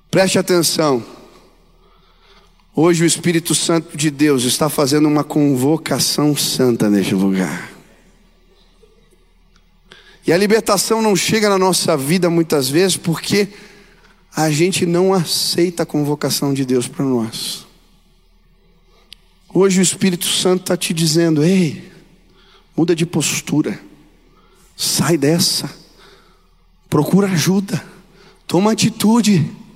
Preste 0.09 0.39
atenção. 0.39 1.03
Hoje 2.73 3.03
o 3.03 3.05
Espírito 3.05 3.53
Santo 3.53 3.97
de 3.97 4.09
Deus 4.09 4.43
está 4.43 4.69
fazendo 4.69 5.07
uma 5.07 5.23
convocação 5.23 6.35
santa 6.35 6.89
neste 6.89 7.13
lugar. 7.13 7.71
E 10.25 10.31
a 10.31 10.37
libertação 10.37 11.01
não 11.01 11.15
chega 11.15 11.49
na 11.49 11.57
nossa 11.57 11.97
vida 11.97 12.29
muitas 12.29 12.69
vezes 12.69 12.95
porque 12.95 13.49
a 14.33 14.49
gente 14.49 14.85
não 14.85 15.13
aceita 15.13 15.83
a 15.83 15.85
convocação 15.85 16.53
de 16.53 16.63
Deus 16.63 16.87
para 16.87 17.03
nós. 17.03 17.65
Hoje 19.53 19.79
o 19.79 19.83
Espírito 19.83 20.27
Santo 20.27 20.61
está 20.61 20.77
te 20.77 20.93
dizendo: 20.93 21.43
ei, 21.43 21.91
muda 22.75 22.95
de 22.95 23.05
postura, 23.05 23.77
sai 24.75 25.17
dessa, 25.17 25.69
procura 26.89 27.27
ajuda, 27.27 27.83
toma 28.45 28.71
atitude. 28.71 29.66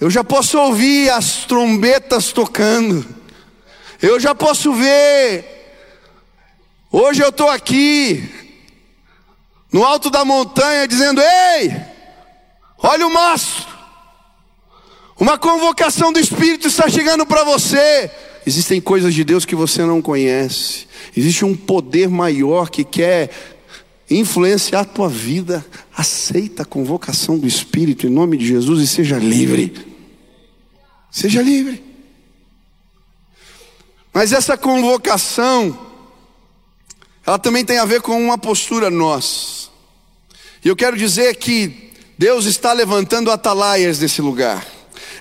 Eu 0.00 0.10
já 0.10 0.24
posso 0.24 0.58
ouvir 0.58 1.08
as 1.10 1.44
trombetas 1.44 2.32
tocando, 2.32 3.06
eu 4.02 4.18
já 4.18 4.34
posso 4.34 4.72
ver. 4.72 5.52
Hoje 6.90 7.22
eu 7.22 7.28
estou 7.28 7.48
aqui, 7.48 8.28
no 9.72 9.84
alto 9.84 10.10
da 10.10 10.24
montanha, 10.24 10.86
dizendo: 10.88 11.20
ei, 11.20 11.74
olha 12.78 13.06
o 13.06 13.12
mastro. 13.12 13.74
Uma 15.18 15.38
convocação 15.38 16.12
do 16.12 16.18
Espírito 16.18 16.66
está 16.66 16.88
chegando 16.88 17.24
para 17.24 17.44
você. 17.44 18.10
Existem 18.44 18.80
coisas 18.80 19.14
de 19.14 19.24
Deus 19.24 19.44
que 19.44 19.54
você 19.54 19.82
não 19.82 20.02
conhece. 20.02 20.86
Existe 21.16 21.44
um 21.44 21.56
poder 21.56 22.08
maior 22.08 22.68
que 22.68 22.84
quer 22.84 23.53
influenciar 24.10 24.80
a 24.80 24.84
tua 24.84 25.08
vida. 25.08 25.64
Aceita 25.96 26.62
a 26.62 26.66
convocação 26.66 27.38
do 27.38 27.46
Espírito 27.46 28.06
em 28.06 28.10
nome 28.10 28.36
de 28.36 28.46
Jesus 28.46 28.80
e 28.80 28.86
seja 28.86 29.18
livre. 29.18 29.86
Seja 31.10 31.42
livre. 31.42 31.82
Mas 34.12 34.32
essa 34.32 34.56
convocação, 34.56 35.76
ela 37.26 37.38
também 37.38 37.64
tem 37.64 37.78
a 37.78 37.84
ver 37.84 38.00
com 38.00 38.20
uma 38.22 38.38
postura 38.38 38.90
nossa. 38.90 39.68
E 40.64 40.68
eu 40.68 40.76
quero 40.76 40.96
dizer 40.96 41.34
que 41.36 41.92
Deus 42.16 42.46
está 42.46 42.72
levantando 42.72 43.30
atalaias 43.30 43.98
nesse 43.98 44.22
lugar. 44.22 44.64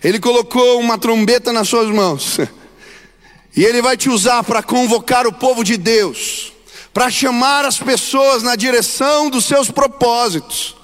Ele 0.04 0.20
colocou 0.20 0.80
uma 0.80 0.98
trombeta 0.98 1.52
nas 1.52 1.68
suas 1.68 1.88
mãos. 1.88 2.38
E 3.56 3.64
Ele 3.64 3.82
vai 3.82 3.98
te 3.98 4.10
usar 4.10 4.44
para 4.44 4.64
convocar 4.64 5.28
o 5.28 5.34
povo 5.34 5.64
de 5.64 5.78
Deus, 5.78 6.53
para 6.94 7.10
chamar 7.10 7.66
as 7.66 7.80
pessoas 7.80 8.44
na 8.44 8.56
direção 8.56 9.30
dos 9.30 9.46
seus 9.46 9.72
propósitos. 9.72 10.76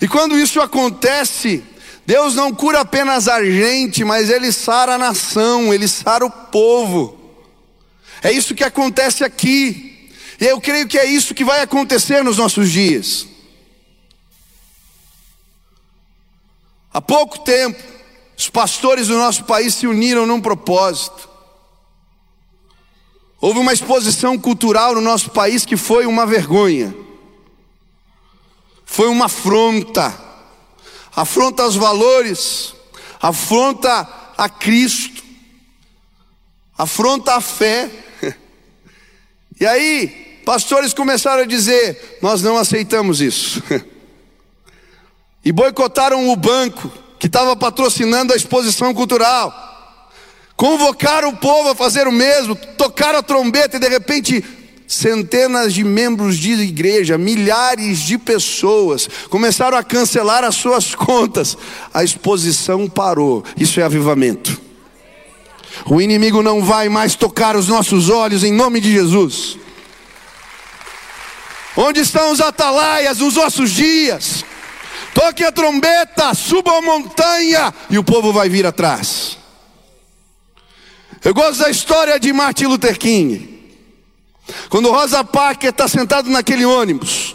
E 0.00 0.06
quando 0.06 0.38
isso 0.38 0.60
acontece, 0.60 1.64
Deus 2.06 2.34
não 2.36 2.54
cura 2.54 2.80
apenas 2.80 3.26
a 3.26 3.44
gente, 3.44 4.04
mas 4.04 4.30
Ele 4.30 4.52
sara 4.52 4.94
a 4.94 4.98
nação, 4.98 5.74
Ele 5.74 5.88
sara 5.88 6.24
o 6.24 6.30
povo. 6.30 7.18
É 8.22 8.30
isso 8.30 8.54
que 8.54 8.62
acontece 8.62 9.24
aqui. 9.24 10.08
E 10.40 10.44
eu 10.44 10.60
creio 10.60 10.86
que 10.86 10.98
é 10.98 11.04
isso 11.04 11.34
que 11.34 11.44
vai 11.44 11.62
acontecer 11.62 12.22
nos 12.22 12.36
nossos 12.36 12.70
dias. 12.70 13.26
Há 16.92 17.00
pouco 17.00 17.40
tempo, 17.40 17.82
os 18.38 18.48
pastores 18.48 19.08
do 19.08 19.18
nosso 19.18 19.44
país 19.44 19.74
se 19.74 19.86
uniram 19.86 20.26
num 20.26 20.40
propósito. 20.40 21.25
Houve 23.40 23.58
uma 23.58 23.72
exposição 23.72 24.38
cultural 24.38 24.94
no 24.94 25.00
nosso 25.00 25.30
país 25.30 25.64
que 25.64 25.76
foi 25.76 26.06
uma 26.06 26.26
vergonha, 26.26 26.94
foi 28.84 29.08
uma 29.08 29.26
afronta, 29.26 30.18
afronta 31.14 31.62
aos 31.62 31.76
valores, 31.76 32.74
afronta 33.20 34.08
a 34.38 34.48
Cristo, 34.48 35.22
afronta 36.76 37.34
a 37.34 37.40
fé. 37.40 37.90
E 39.58 39.64
aí, 39.64 40.42
pastores 40.44 40.92
começaram 40.92 41.42
a 41.42 41.46
dizer: 41.46 42.18
Nós 42.20 42.42
não 42.42 42.58
aceitamos 42.58 43.20
isso. 43.20 43.62
E 45.42 45.52
boicotaram 45.52 46.28
o 46.28 46.34
banco 46.34 46.90
que 47.20 47.28
estava 47.28 47.54
patrocinando 47.54 48.32
a 48.32 48.36
exposição 48.36 48.92
cultural. 48.92 49.65
Convocaram 50.56 51.28
o 51.28 51.36
povo 51.36 51.70
a 51.70 51.74
fazer 51.74 52.08
o 52.08 52.12
mesmo, 52.12 52.54
tocaram 52.54 53.18
a 53.18 53.22
trombeta 53.22 53.76
e 53.76 53.80
de 53.80 53.88
repente 53.88 54.42
centenas 54.86 55.74
de 55.74 55.82
membros 55.84 56.38
de 56.38 56.52
igreja, 56.52 57.18
milhares 57.18 57.98
de 57.98 58.16
pessoas 58.16 59.08
começaram 59.28 59.76
a 59.76 59.82
cancelar 59.82 60.44
as 60.44 60.54
suas 60.54 60.94
contas. 60.96 61.56
A 61.92 62.02
exposição 62.02 62.88
parou. 62.88 63.44
Isso 63.56 63.80
é 63.80 63.82
avivamento. 63.82 64.60
O 65.84 66.00
inimigo 66.00 66.42
não 66.42 66.64
vai 66.64 66.88
mais 66.88 67.14
tocar 67.14 67.54
os 67.54 67.68
nossos 67.68 68.08
olhos 68.08 68.42
em 68.42 68.52
nome 68.52 68.80
de 68.80 68.90
Jesus. 68.90 69.58
Onde 71.76 72.00
estão 72.00 72.32
os 72.32 72.40
atalaias 72.40 73.18
nos 73.18 73.34
nossos 73.34 73.70
dias? 73.70 74.42
Toque 75.12 75.44
a 75.44 75.52
trombeta, 75.52 76.32
suba 76.32 76.78
a 76.78 76.82
montanha 76.82 77.74
e 77.90 77.98
o 77.98 78.04
povo 78.04 78.32
vai 78.32 78.48
vir 78.48 78.64
atrás. 78.64 79.25
Eu 81.24 81.34
gosto 81.34 81.60
da 81.60 81.70
história 81.70 82.18
de 82.20 82.32
Martin 82.32 82.66
Luther 82.66 82.98
King. 82.98 83.56
Quando 84.68 84.90
Rosa 84.90 85.24
Parker 85.24 85.70
está 85.70 85.88
sentado 85.88 86.30
naquele 86.30 86.64
ônibus, 86.64 87.34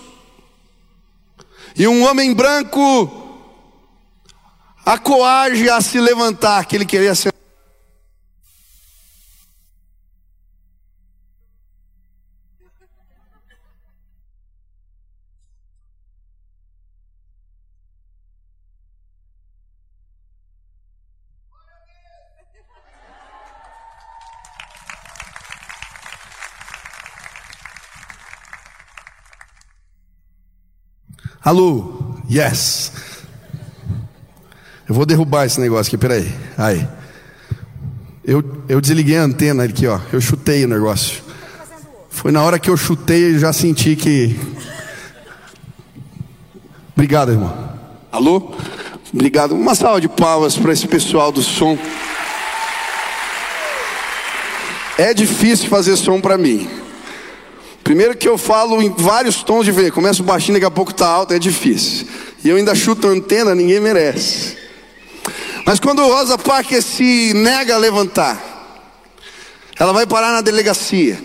e 1.76 1.88
um 1.88 2.04
homem 2.04 2.34
branco 2.34 3.10
a 4.86 4.98
coage 4.98 5.70
a 5.70 5.82
se 5.82 6.00
levantar, 6.00 6.66
que 6.66 6.76
ele 6.76 6.86
queria 6.86 7.16
ser. 7.16 7.31
Alô, 31.44 32.14
yes. 32.30 32.92
Eu 34.88 34.94
vou 34.94 35.08
derrubar 35.08 35.48
esse 35.48 35.60
negócio 35.60 35.90
aqui, 35.90 35.98
peraí. 35.98 36.32
Aí. 36.56 36.88
Eu, 38.24 38.44
eu 38.70 38.80
desliguei 38.80 39.18
a 39.18 39.24
antena 39.24 39.64
aqui, 39.64 39.88
ó. 39.88 40.00
Eu 40.14 40.22
chutei 40.22 40.64
o 40.66 40.68
negócio. 40.68 41.24
Foi 42.12 42.32
na 42.32 42.44
hora 42.44 42.60
que 42.60 42.70
eu 42.70 42.78
chutei, 42.78 43.34
eu 43.34 43.40
já 43.40 43.52
senti 43.52 43.96
que. 43.96 44.40
Obrigado, 46.94 47.32
irmão. 47.32 47.74
Alô? 48.12 48.54
Obrigado. 49.12 49.56
Uma 49.56 49.74
salva 49.74 50.00
de 50.00 50.08
palmas 50.08 50.56
para 50.56 50.72
esse 50.72 50.88
pessoal 50.88 51.32
do 51.32 51.42
som. 51.42 51.76
É 54.96 55.12
difícil 55.12 55.70
fazer 55.70 55.98
som 55.98 56.22
para 56.22 56.38
mim. 56.38 56.81
Primeiro 57.84 58.16
que 58.16 58.28
eu 58.28 58.38
falo 58.38 58.82
em 58.82 58.90
vários 58.90 59.44
tons 59.44 59.66
de 59.66 59.72
ver, 59.72 59.92
começo 59.92 60.24
baixinho, 60.24 60.54
daqui 60.54 60.66
a 60.66 60.72
pouco 60.72 60.94
tá 60.94 61.08
alto, 61.08 61.34
é 61.34 61.40
difícil. 61.40 62.08
E 62.44 62.50
eu 62.50 62.56
ainda 62.56 62.76
chuto 62.76 63.08
antena, 63.08 63.56
ninguém 63.56 63.80
merece. 63.80 64.58
Mas 65.66 65.80
quando 65.80 66.02
Rosa 66.04 66.38
Parker 66.38 66.82
se 66.82 67.34
nega 67.34 67.76
a 67.76 67.78
levantar, 67.78 68.52
ela 69.78 69.94
vai 69.94 70.06
parar 70.06 70.32
na 70.32 70.42
delegacia. 70.42 71.22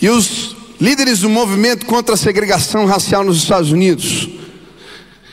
E 0.00 0.08
os 0.08 0.56
líderes 0.80 1.20
do 1.20 1.30
movimento 1.30 1.86
contra 1.86 2.14
a 2.14 2.18
segregação 2.18 2.86
racial 2.86 3.22
nos 3.22 3.36
Estados 3.36 3.70
Unidos, 3.70 4.28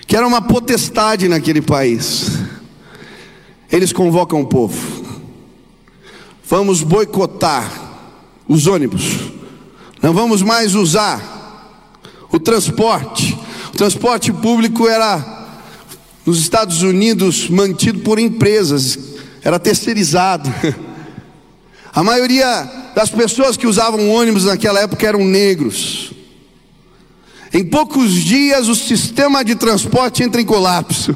que 0.06 0.16
era 0.16 0.28
uma 0.28 0.42
potestade 0.42 1.28
naquele 1.28 1.62
país, 1.62 2.40
eles 3.72 3.92
convocam 3.92 4.42
o 4.42 4.48
povo. 4.48 5.00
Vamos 6.44 6.84
boicotar 6.84 7.79
os 8.50 8.66
ônibus. 8.66 9.04
Não 10.02 10.12
vamos 10.12 10.42
mais 10.42 10.74
usar 10.74 11.38
o 12.32 12.40
transporte. 12.40 13.38
O 13.72 13.78
transporte 13.78 14.34
público 14.34 14.88
era 14.88 15.38
nos 16.26 16.40
Estados 16.40 16.82
Unidos 16.82 17.48
mantido 17.48 18.00
por 18.00 18.18
empresas, 18.18 18.98
era 19.44 19.60
terceirizado. 19.60 20.52
A 21.94 22.04
maioria 22.04 22.92
das 22.96 23.10
pessoas 23.10 23.58
que 23.58 23.68
usavam 23.68 24.10
ônibus 24.10 24.46
naquela 24.46 24.80
época 24.80 25.08
eram 25.08 25.24
negros. 25.24 26.12
Em 27.54 27.64
poucos 27.64 28.12
dias 28.14 28.68
o 28.68 28.76
sistema 28.76 29.44
de 29.44 29.56
transporte 29.56 30.24
entra 30.24 30.42
em 30.42 30.46
colapso. 30.46 31.16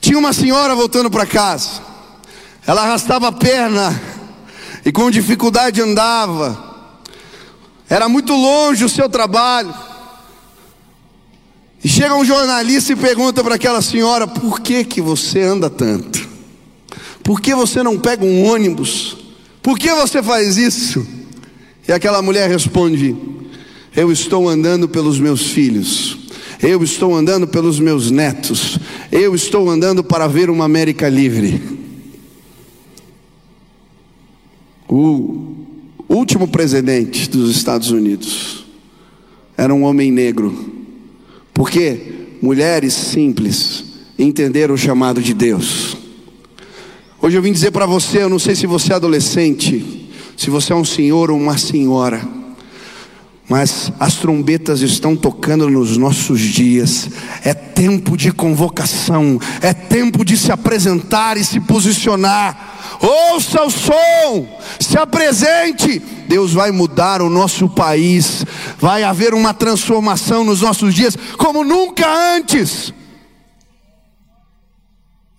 Tinha 0.00 0.18
uma 0.18 0.32
senhora 0.32 0.74
voltando 0.74 1.10
para 1.10 1.26
casa. 1.26 1.82
Ela 2.66 2.82
arrastava 2.82 3.28
a 3.28 3.32
perna 3.32 3.98
e 4.84 4.92
com 4.92 5.10
dificuldade 5.10 5.80
andava. 5.80 6.70
Era 7.88 8.08
muito 8.08 8.32
longe 8.32 8.84
o 8.84 8.88
seu 8.88 9.08
trabalho. 9.08 9.74
E 11.82 11.88
chega 11.88 12.14
um 12.14 12.24
jornalista 12.24 12.92
e 12.92 12.96
pergunta 12.96 13.42
para 13.42 13.54
aquela 13.54 13.82
senhora: 13.82 14.26
por 14.26 14.60
que, 14.60 14.84
que 14.84 15.00
você 15.00 15.40
anda 15.40 15.68
tanto? 15.68 16.28
Por 17.22 17.40
que 17.40 17.54
você 17.54 17.82
não 17.82 17.98
pega 17.98 18.24
um 18.24 18.44
ônibus? 18.44 19.16
Por 19.62 19.78
que 19.78 19.92
você 19.92 20.22
faz 20.22 20.56
isso? 20.56 21.06
E 21.88 21.92
aquela 21.92 22.22
mulher 22.22 22.48
responde: 22.48 23.16
Eu 23.94 24.12
estou 24.12 24.48
andando 24.48 24.88
pelos 24.88 25.18
meus 25.18 25.50
filhos, 25.50 26.18
eu 26.62 26.82
estou 26.82 27.16
andando 27.16 27.48
pelos 27.48 27.80
meus 27.80 28.10
netos, 28.10 28.78
eu 29.10 29.34
estou 29.34 29.68
andando 29.68 30.04
para 30.04 30.26
ver 30.26 30.50
uma 30.50 30.66
América 30.66 31.08
livre. 31.08 31.79
O 34.92 35.54
último 36.08 36.48
presidente 36.48 37.30
dos 37.30 37.54
Estados 37.54 37.92
Unidos 37.92 38.66
era 39.56 39.72
um 39.72 39.84
homem 39.84 40.10
negro, 40.10 40.52
porque 41.54 42.26
mulheres 42.42 42.92
simples 42.92 43.84
entenderam 44.18 44.74
o 44.74 44.78
chamado 44.78 45.22
de 45.22 45.32
Deus. 45.32 45.96
Hoje 47.22 47.38
eu 47.38 47.42
vim 47.42 47.52
dizer 47.52 47.70
para 47.70 47.86
você, 47.86 48.24
eu 48.24 48.28
não 48.28 48.40
sei 48.40 48.56
se 48.56 48.66
você 48.66 48.92
é 48.92 48.96
adolescente, 48.96 50.10
se 50.36 50.50
você 50.50 50.72
é 50.72 50.76
um 50.76 50.84
senhor 50.84 51.30
ou 51.30 51.38
uma 51.38 51.56
senhora, 51.56 52.20
mas 53.48 53.92
as 54.00 54.16
trombetas 54.16 54.80
estão 54.80 55.14
tocando 55.14 55.70
nos 55.70 55.96
nossos 55.96 56.40
dias. 56.40 57.08
É 57.44 57.54
tempo 57.54 58.16
de 58.16 58.32
convocação, 58.32 59.40
é 59.62 59.72
tempo 59.72 60.24
de 60.24 60.36
se 60.36 60.50
apresentar 60.50 61.36
e 61.36 61.44
se 61.44 61.60
posicionar 61.60 62.79
ouça 63.00 63.62
o 63.64 63.70
som, 63.70 64.58
se 64.78 64.98
apresente. 64.98 65.98
Deus 66.28 66.52
vai 66.52 66.70
mudar 66.70 67.22
o 67.22 67.30
nosso 67.30 67.68
país, 67.68 68.44
vai 68.78 69.02
haver 69.02 69.34
uma 69.34 69.52
transformação 69.52 70.44
nos 70.44 70.60
nossos 70.60 70.94
dias 70.94 71.16
como 71.36 71.64
nunca 71.64 72.06
antes. 72.36 72.92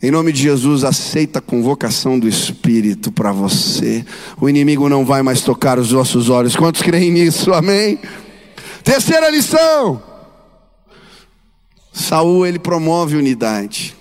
Em 0.04 0.10
nome 0.10 0.32
de 0.32 0.42
Jesus, 0.42 0.84
aceita 0.84 1.38
a 1.38 1.42
convocação 1.42 2.18
do 2.18 2.28
Espírito 2.28 3.12
para 3.12 3.32
você. 3.32 4.04
O 4.40 4.50
inimigo 4.50 4.90
não 4.90 5.06
vai 5.06 5.22
mais 5.22 5.42
tocar 5.42 5.78
os 5.78 5.92
nossos 5.92 6.28
olhos. 6.28 6.56
Quantos 6.56 6.82
creem 6.82 7.12
nisso? 7.12 7.54
Amém? 7.54 8.00
Terceira 8.84 9.30
lição. 9.30 10.02
Saul 11.94 12.48
ele 12.48 12.58
promove 12.58 13.16
unidade. 13.16 13.96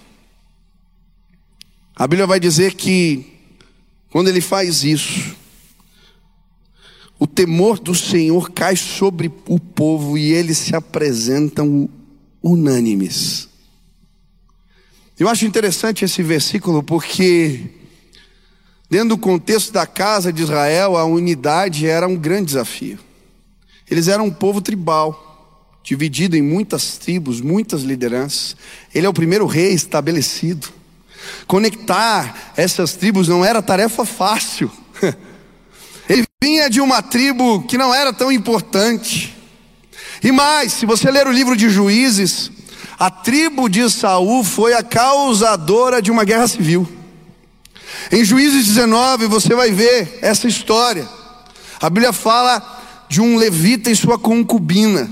A 1.94 2.06
Bíblia 2.06 2.26
vai 2.26 2.40
dizer 2.40 2.72
que 2.72 3.39
quando 4.10 4.28
ele 4.28 4.40
faz 4.40 4.84
isso, 4.84 5.36
o 7.18 7.26
temor 7.26 7.78
do 7.78 7.94
Senhor 7.94 8.50
cai 8.50 8.76
sobre 8.76 9.32
o 9.46 9.58
povo 9.58 10.18
e 10.18 10.32
eles 10.32 10.58
se 10.58 10.74
apresentam 10.74 11.88
unânimes. 12.42 13.48
Eu 15.18 15.28
acho 15.28 15.44
interessante 15.44 16.04
esse 16.04 16.22
versículo 16.22 16.82
porque 16.82 17.80
Dentro 18.90 19.10
do 19.10 19.18
contexto 19.18 19.72
da 19.72 19.86
casa 19.86 20.32
de 20.32 20.42
Israel, 20.42 20.96
a 20.96 21.04
unidade 21.04 21.86
era 21.86 22.08
um 22.08 22.16
grande 22.16 22.46
desafio. 22.46 22.98
Eles 23.88 24.08
eram 24.08 24.24
um 24.26 24.32
povo 24.32 24.60
tribal, 24.60 25.78
dividido 25.84 26.36
em 26.36 26.42
muitas 26.42 26.98
tribos, 26.98 27.40
muitas 27.40 27.82
lideranças. 27.82 28.56
Ele 28.92 29.06
é 29.06 29.08
o 29.08 29.14
primeiro 29.14 29.46
rei 29.46 29.72
estabelecido. 29.72 30.68
Conectar 31.46 32.52
essas 32.56 32.94
tribos 32.94 33.28
não 33.28 33.44
era 33.44 33.62
tarefa 33.62 34.04
fácil. 34.04 34.70
Ele 36.08 36.24
vinha 36.42 36.68
de 36.68 36.80
uma 36.80 37.02
tribo 37.02 37.62
que 37.62 37.78
não 37.78 37.94
era 37.94 38.12
tão 38.12 38.32
importante. 38.32 39.36
E 40.22 40.32
mais, 40.32 40.72
se 40.72 40.86
você 40.86 41.10
ler 41.10 41.26
o 41.26 41.32
livro 41.32 41.56
de 41.56 41.70
Juízes, 41.70 42.50
a 42.98 43.10
tribo 43.10 43.68
de 43.68 43.88
Saul 43.90 44.44
foi 44.44 44.74
a 44.74 44.82
causadora 44.82 46.02
de 46.02 46.10
uma 46.10 46.24
guerra 46.24 46.46
civil. 46.46 46.86
Em 48.12 48.24
Juízes 48.24 48.66
19 48.66 49.26
você 49.26 49.54
vai 49.54 49.70
ver 49.70 50.18
essa 50.20 50.46
história. 50.46 51.08
A 51.80 51.88
Bíblia 51.88 52.12
fala 52.12 53.06
de 53.08 53.20
um 53.20 53.36
levita 53.36 53.90
e 53.90 53.96
sua 53.96 54.18
concubina. 54.18 55.10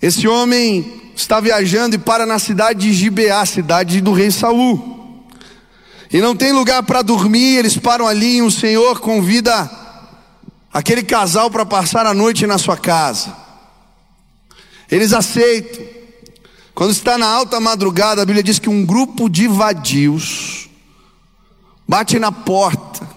Esse 0.00 0.26
homem 0.26 1.03
está 1.14 1.40
viajando 1.40 1.96
e 1.96 1.98
para 1.98 2.26
na 2.26 2.38
cidade 2.38 2.80
de 2.80 2.92
Gibeá, 2.92 3.44
cidade 3.46 4.00
do 4.00 4.12
rei 4.12 4.30
Saul. 4.30 5.24
E 6.12 6.20
não 6.20 6.36
tem 6.36 6.52
lugar 6.52 6.82
para 6.82 7.02
dormir, 7.02 7.56
eles 7.58 7.76
param 7.76 8.06
ali 8.06 8.36
e 8.36 8.42
o 8.42 8.50
Senhor 8.50 9.00
convida 9.00 9.70
aquele 10.72 11.02
casal 11.02 11.50
para 11.50 11.64
passar 11.66 12.06
a 12.06 12.14
noite 12.14 12.46
na 12.46 12.58
sua 12.58 12.76
casa. 12.76 13.34
Eles 14.90 15.12
aceitam. 15.12 15.84
Quando 16.74 16.90
está 16.90 17.16
na 17.16 17.26
alta 17.26 17.60
madrugada, 17.60 18.22
a 18.22 18.24
Bíblia 18.24 18.42
diz 18.42 18.58
que 18.58 18.68
um 18.68 18.84
grupo 18.84 19.28
de 19.28 19.46
vadios 19.46 20.68
bate 21.86 22.18
na 22.18 22.32
porta 22.32 23.08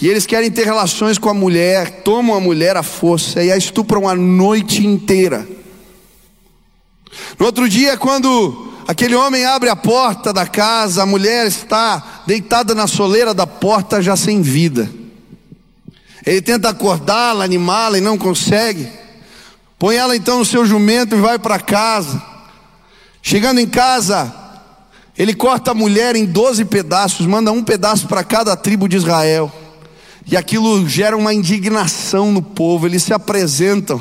e 0.00 0.08
eles 0.08 0.26
querem 0.26 0.50
ter 0.50 0.64
relações 0.64 1.16
com 1.16 1.28
a 1.30 1.34
mulher, 1.34 2.02
tomam 2.02 2.36
a 2.36 2.40
mulher 2.40 2.76
à 2.76 2.82
força 2.82 3.42
e 3.42 3.50
a 3.50 3.56
estupram 3.56 4.08
a 4.08 4.14
noite 4.14 4.86
inteira. 4.86 5.46
No 7.38 7.46
outro 7.46 7.68
dia, 7.68 7.96
quando 7.96 8.72
aquele 8.86 9.14
homem 9.14 9.44
abre 9.44 9.68
a 9.68 9.76
porta 9.76 10.32
da 10.32 10.46
casa, 10.46 11.02
a 11.02 11.06
mulher 11.06 11.46
está 11.46 12.22
deitada 12.26 12.74
na 12.74 12.86
soleira 12.86 13.34
da 13.34 13.46
porta, 13.46 14.02
já 14.02 14.16
sem 14.16 14.42
vida. 14.42 14.90
Ele 16.24 16.40
tenta 16.40 16.68
acordá-la, 16.68 17.44
animá-la 17.44 17.98
e 17.98 18.00
não 18.00 18.16
consegue. 18.16 18.88
Põe 19.78 19.96
ela 19.96 20.16
então 20.16 20.38
no 20.38 20.44
seu 20.44 20.64
jumento 20.64 21.14
e 21.14 21.20
vai 21.20 21.38
para 21.38 21.58
casa. 21.58 22.22
Chegando 23.20 23.60
em 23.60 23.66
casa, 23.66 24.34
ele 25.16 25.34
corta 25.34 25.72
a 25.72 25.74
mulher 25.74 26.16
em 26.16 26.24
12 26.24 26.64
pedaços, 26.64 27.26
manda 27.26 27.52
um 27.52 27.62
pedaço 27.62 28.06
para 28.08 28.24
cada 28.24 28.56
tribo 28.56 28.88
de 28.88 28.96
Israel. 28.96 29.52
E 30.26 30.36
aquilo 30.36 30.88
gera 30.88 31.16
uma 31.16 31.34
indignação 31.34 32.32
no 32.32 32.40
povo. 32.40 32.86
Eles 32.86 33.02
se 33.02 33.12
apresentam 33.12 34.00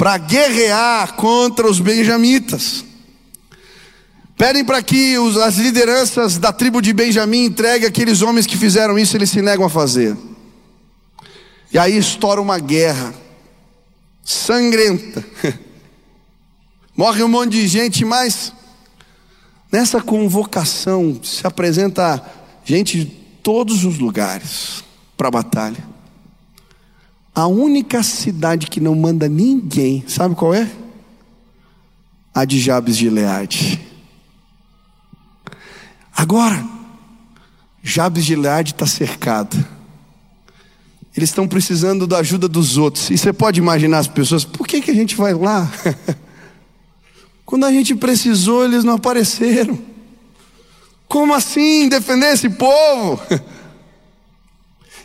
para 0.00 0.16
guerrear 0.16 1.12
contra 1.12 1.68
os 1.68 1.78
benjamitas. 1.78 2.82
Pedem 4.34 4.64
para 4.64 4.82
que 4.82 5.14
as 5.44 5.56
lideranças 5.56 6.38
da 6.38 6.50
tribo 6.54 6.80
de 6.80 6.94
Benjamim 6.94 7.44
entreguem 7.44 7.86
aqueles 7.86 8.22
homens 8.22 8.46
que 8.46 8.56
fizeram 8.56 8.98
isso, 8.98 9.14
eles 9.14 9.28
se 9.28 9.42
negam 9.42 9.66
a 9.66 9.68
fazer. 9.68 10.16
E 11.70 11.78
aí 11.78 11.98
estoura 11.98 12.40
uma 12.40 12.58
guerra 12.58 13.12
sangrenta. 14.24 15.22
Morre 16.96 17.22
um 17.22 17.28
monte 17.28 17.50
de 17.50 17.68
gente, 17.68 18.02
mas 18.02 18.54
nessa 19.70 20.00
convocação 20.00 21.20
se 21.22 21.46
apresenta 21.46 22.24
gente 22.64 23.00
de 23.00 23.04
todos 23.04 23.84
os 23.84 23.98
lugares 23.98 24.82
para 25.14 25.28
a 25.28 25.30
batalha. 25.30 25.99
A 27.34 27.46
única 27.46 28.02
cidade 28.02 28.66
que 28.66 28.80
não 28.80 28.94
manda 28.94 29.28
ninguém, 29.28 30.04
sabe 30.06 30.34
qual 30.34 30.52
é? 30.52 30.70
A 32.34 32.44
de 32.44 32.58
Jabes 32.58 32.96
de 32.96 33.08
Leade. 33.08 33.80
Agora, 36.14 36.64
Jabes 37.82 38.26
de 38.26 38.36
Leade 38.36 38.72
está 38.72 38.86
cercado. 38.86 39.56
Eles 41.16 41.30
estão 41.30 41.48
precisando 41.48 42.06
da 42.06 42.18
ajuda 42.18 42.46
dos 42.48 42.76
outros. 42.76 43.10
E 43.10 43.18
você 43.18 43.32
pode 43.32 43.58
imaginar 43.58 43.98
as 43.98 44.06
pessoas, 44.06 44.44
por 44.44 44.66
que, 44.66 44.80
que 44.80 44.90
a 44.90 44.94
gente 44.94 45.16
vai 45.16 45.34
lá? 45.34 45.70
Quando 47.44 47.64
a 47.64 47.72
gente 47.72 47.94
precisou, 47.94 48.64
eles 48.64 48.84
não 48.84 48.94
apareceram. 48.94 49.78
Como 51.08 51.34
assim 51.34 51.88
defender 51.88 52.32
esse 52.32 52.48
povo? 52.48 53.20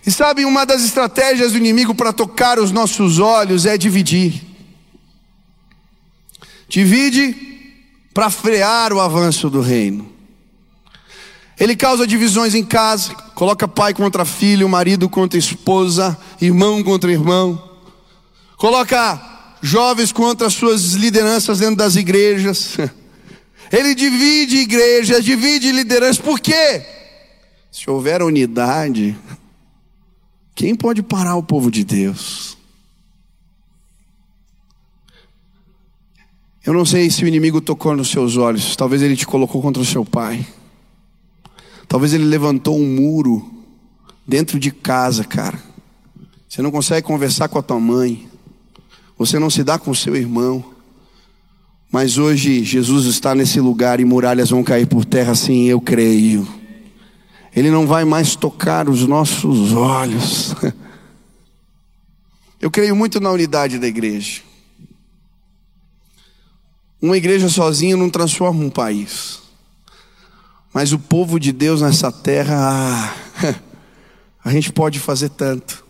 E 0.06 0.12
sabe, 0.12 0.46
uma 0.46 0.66
das 0.66 0.84
estratégias 0.84 1.52
do 1.52 1.58
inimigo 1.58 1.96
para 1.96 2.14
tocar 2.14 2.60
os 2.60 2.72
nossos 2.72 3.18
olhos 3.20 3.66
é 3.66 3.78
dividir. 3.78 4.44
Divide 6.70 7.36
para 8.14 8.30
frear 8.30 8.94
o 8.94 9.00
avanço 9.00 9.50
do 9.50 9.62
reino. 9.62 10.14
Ele 11.60 11.76
causa 11.76 12.06
divisões 12.06 12.54
em 12.54 12.64
casa, 12.64 13.14
coloca 13.34 13.68
pai 13.68 13.94
contra 13.94 14.26
filho, 14.26 14.68
marido 14.68 15.10
contra 15.10 15.40
esposa, 15.40 16.18
irmão 16.40 16.84
contra 16.84 17.12
irmão. 17.12 17.72
Coloca 18.58 19.58
jovens 19.62 20.12
contra 20.12 20.48
as 20.48 20.54
suas 20.54 20.94
lideranças 20.94 21.60
dentro 21.60 21.78
das 21.78 21.96
igrejas. 21.96 22.78
Ele 23.72 23.96
divide 23.96 24.58
igrejas, 24.58 25.24
divide 25.24 25.72
lideranças. 25.72 26.20
Por 26.20 26.40
quê? 26.40 26.86
Se 27.72 27.90
houver 27.90 28.22
unidade, 28.22 29.18
quem 30.56 30.74
pode 30.74 31.04
parar 31.04 31.36
o 31.36 31.44
povo 31.44 31.70
de 31.70 31.84
Deus? 31.84 32.58
Eu 36.66 36.74
não 36.74 36.86
sei 36.86 37.12
se 37.12 37.24
o 37.24 37.28
inimigo 37.28 37.62
tocou 37.62 37.96
nos 37.96 38.10
seus 38.10 38.38
olhos, 38.38 38.76
talvez 38.76 39.02
ele 39.02 39.16
te 39.16 39.28
colocou 39.28 39.62
contra 39.62 39.84
o 39.84 39.86
seu 39.86 40.04
pai. 40.04 40.48
Talvez 41.88 42.14
ele 42.14 42.24
levantou 42.24 42.80
um 42.80 42.88
muro 42.88 43.54
dentro 44.26 44.60
de 44.60 44.72
casa, 44.72 45.24
cara. 45.24 45.62
Você 46.50 46.62
não 46.62 46.72
consegue 46.72 47.06
conversar 47.06 47.50
com 47.50 47.60
a 47.60 47.62
tua 47.62 47.80
mãe. 47.80 48.28
Você 49.18 49.38
não 49.38 49.50
se 49.50 49.64
dá 49.64 49.78
com 49.78 49.94
seu 49.94 50.16
irmão. 50.16 50.64
Mas 51.92 52.18
hoje 52.18 52.64
Jesus 52.64 53.06
está 53.06 53.36
nesse 53.36 53.60
lugar 53.60 54.00
e 54.00 54.06
muralhas 54.06 54.50
vão 54.50 54.64
cair 54.64 54.88
por 54.88 55.06
terra, 55.06 55.36
sim, 55.36 55.66
eu 55.66 55.80
creio. 55.80 56.48
Ele 57.56 57.72
não 57.72 57.88
vai 57.88 58.04
mais 58.04 58.36
tocar 58.36 58.90
os 58.90 59.08
nossos 59.08 59.72
olhos. 59.74 60.54
Eu 62.60 62.70
creio 62.70 62.96
muito 62.96 63.20
na 63.20 63.32
unidade 63.32 63.80
da 63.80 63.88
igreja. 63.88 64.42
Uma 67.02 67.18
igreja 67.18 67.50
sozinha 67.50 67.96
não 67.96 68.10
transforma 68.10 68.64
um 68.64 68.70
país. 68.70 69.40
Mas 70.74 70.92
o 70.92 71.00
povo 71.00 71.40
de 71.40 71.52
Deus 71.52 71.82
nessa 71.82 72.12
terra, 72.12 72.56
ah, 72.58 73.56
a 74.44 74.52
gente 74.52 74.74
pode 74.74 75.00
fazer 75.00 75.30
tanto. 75.30 75.86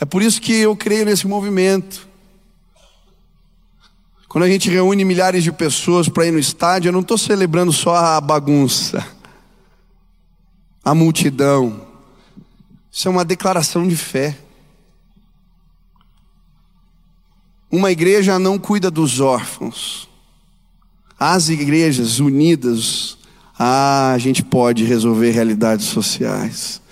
É 0.00 0.04
por 0.04 0.22
isso 0.22 0.40
que 0.40 0.52
eu 0.52 0.76
creio 0.76 1.04
nesse 1.04 1.26
movimento. 1.26 2.06
Quando 4.28 4.44
a 4.44 4.48
gente 4.48 4.70
reúne 4.70 5.04
milhares 5.04 5.42
de 5.42 5.50
pessoas 5.50 6.08
para 6.08 6.26
ir 6.26 6.30
no 6.30 6.38
estádio, 6.38 6.88
eu 6.88 6.92
não 6.92 7.00
estou 7.00 7.18
celebrando 7.18 7.72
só 7.72 7.94
a 7.94 8.20
bagunça, 8.20 9.06
a 10.84 10.94
multidão. 10.94 11.86
Isso 12.90 13.08
é 13.08 13.10
uma 13.10 13.24
declaração 13.24 13.86
de 13.86 13.96
fé. 13.96 14.36
Uma 17.70 17.90
igreja 17.90 18.38
não 18.38 18.58
cuida 18.58 18.90
dos 18.90 19.20
órfãos. 19.20 20.08
As 21.18 21.48
igrejas 21.48 22.18
unidas, 22.18 23.16
ah, 23.58 24.12
a 24.12 24.18
gente 24.18 24.42
pode 24.42 24.84
resolver 24.84 25.30
realidades 25.30 25.86
sociais. 25.86 26.82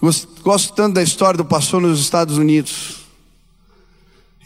Gosto 0.00 0.72
tanto 0.74 0.94
da 0.94 1.02
história 1.02 1.38
do 1.38 1.44
pastor 1.44 1.80
nos 1.80 2.00
Estados 2.00 2.36
Unidos. 2.36 2.98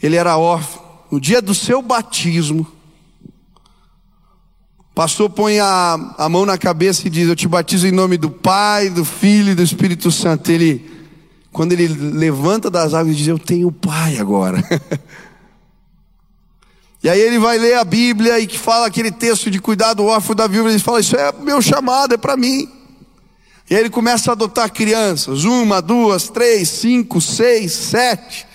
Ele 0.01 0.15
era 0.15 0.37
órfão 0.37 0.83
no 1.11 1.19
dia 1.19 1.41
do 1.41 1.53
seu 1.53 1.81
batismo, 1.81 2.65
pastor 4.93 5.29
põe 5.29 5.59
a, 5.59 6.15
a 6.17 6.29
mão 6.29 6.45
na 6.45 6.57
cabeça 6.57 7.07
e 7.07 7.09
diz: 7.09 7.27
Eu 7.27 7.35
te 7.35 7.47
batizo 7.47 7.87
em 7.87 7.91
nome 7.91 8.17
do 8.17 8.29
Pai, 8.29 8.89
do 8.89 9.03
Filho 9.03 9.51
e 9.51 9.55
do 9.55 9.63
Espírito 9.63 10.11
Santo. 10.11 10.51
Ele, 10.51 10.89
quando 11.51 11.73
ele 11.73 11.87
levanta 11.87 12.69
das 12.69 12.93
águas, 12.93 13.17
diz: 13.17 13.27
Eu 13.27 13.39
tenho 13.39 13.71
Pai 13.71 14.17
agora. 14.17 14.63
e 17.03 17.09
aí 17.09 17.19
ele 17.19 17.39
vai 17.39 17.57
ler 17.57 17.75
a 17.75 17.83
Bíblia 17.83 18.39
e 18.39 18.47
que 18.47 18.57
fala 18.57 18.85
aquele 18.85 19.11
texto 19.11 19.49
de 19.49 19.59
cuidar 19.59 19.93
do 19.93 20.05
órfão 20.05 20.35
da 20.35 20.47
Bíblia. 20.47 20.71
Ele 20.71 20.79
fala: 20.79 20.99
Isso 20.99 21.15
é 21.15 21.31
meu 21.31 21.61
chamado, 21.61 22.13
é 22.13 22.17
para 22.17 22.37
mim. 22.37 22.69
E 23.69 23.75
aí 23.75 23.81
ele 23.81 23.89
começa 23.89 24.31
a 24.31 24.33
adotar 24.33 24.71
crianças: 24.71 25.43
uma, 25.43 25.81
duas, 25.81 26.29
três, 26.29 26.69
cinco, 26.69 27.19
seis, 27.19 27.71
sete. 27.73 28.45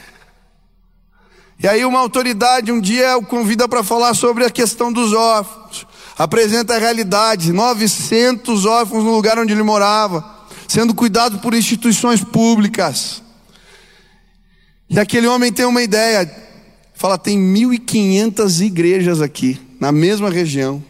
E 1.61 1.67
aí 1.67 1.85
uma 1.85 1.99
autoridade 1.99 2.71
um 2.71 2.81
dia 2.81 3.19
o 3.19 3.27
convida 3.27 3.67
para 3.69 3.83
falar 3.83 4.15
sobre 4.15 4.45
a 4.45 4.51
questão 4.51 4.93
dos 4.93 5.13
órfãos. 5.13 5.85
Apresenta 6.19 6.75
a 6.75 6.79
realidade, 6.79 7.53
900 7.53 8.67
órfãos 8.67 9.05
no 9.05 9.15
lugar 9.15 9.39
onde 9.39 9.53
ele 9.53 9.63
morava, 9.63 10.29
sendo 10.67 10.93
cuidados 10.93 11.41
por 11.41 11.55
instituições 11.55 12.25
públicas. 12.25 13.23
E 14.91 14.99
aquele 14.99 15.29
homem 15.29 15.53
tem 15.53 15.65
uma 15.65 15.81
ideia, 15.81 16.29
fala, 16.93 17.17
tem 17.17 17.39
1.500 17.39 18.67
igrejas 18.67 19.23
aqui, 19.23 19.61
na 19.79 19.93
mesma 19.93 20.29
região. 20.29 20.83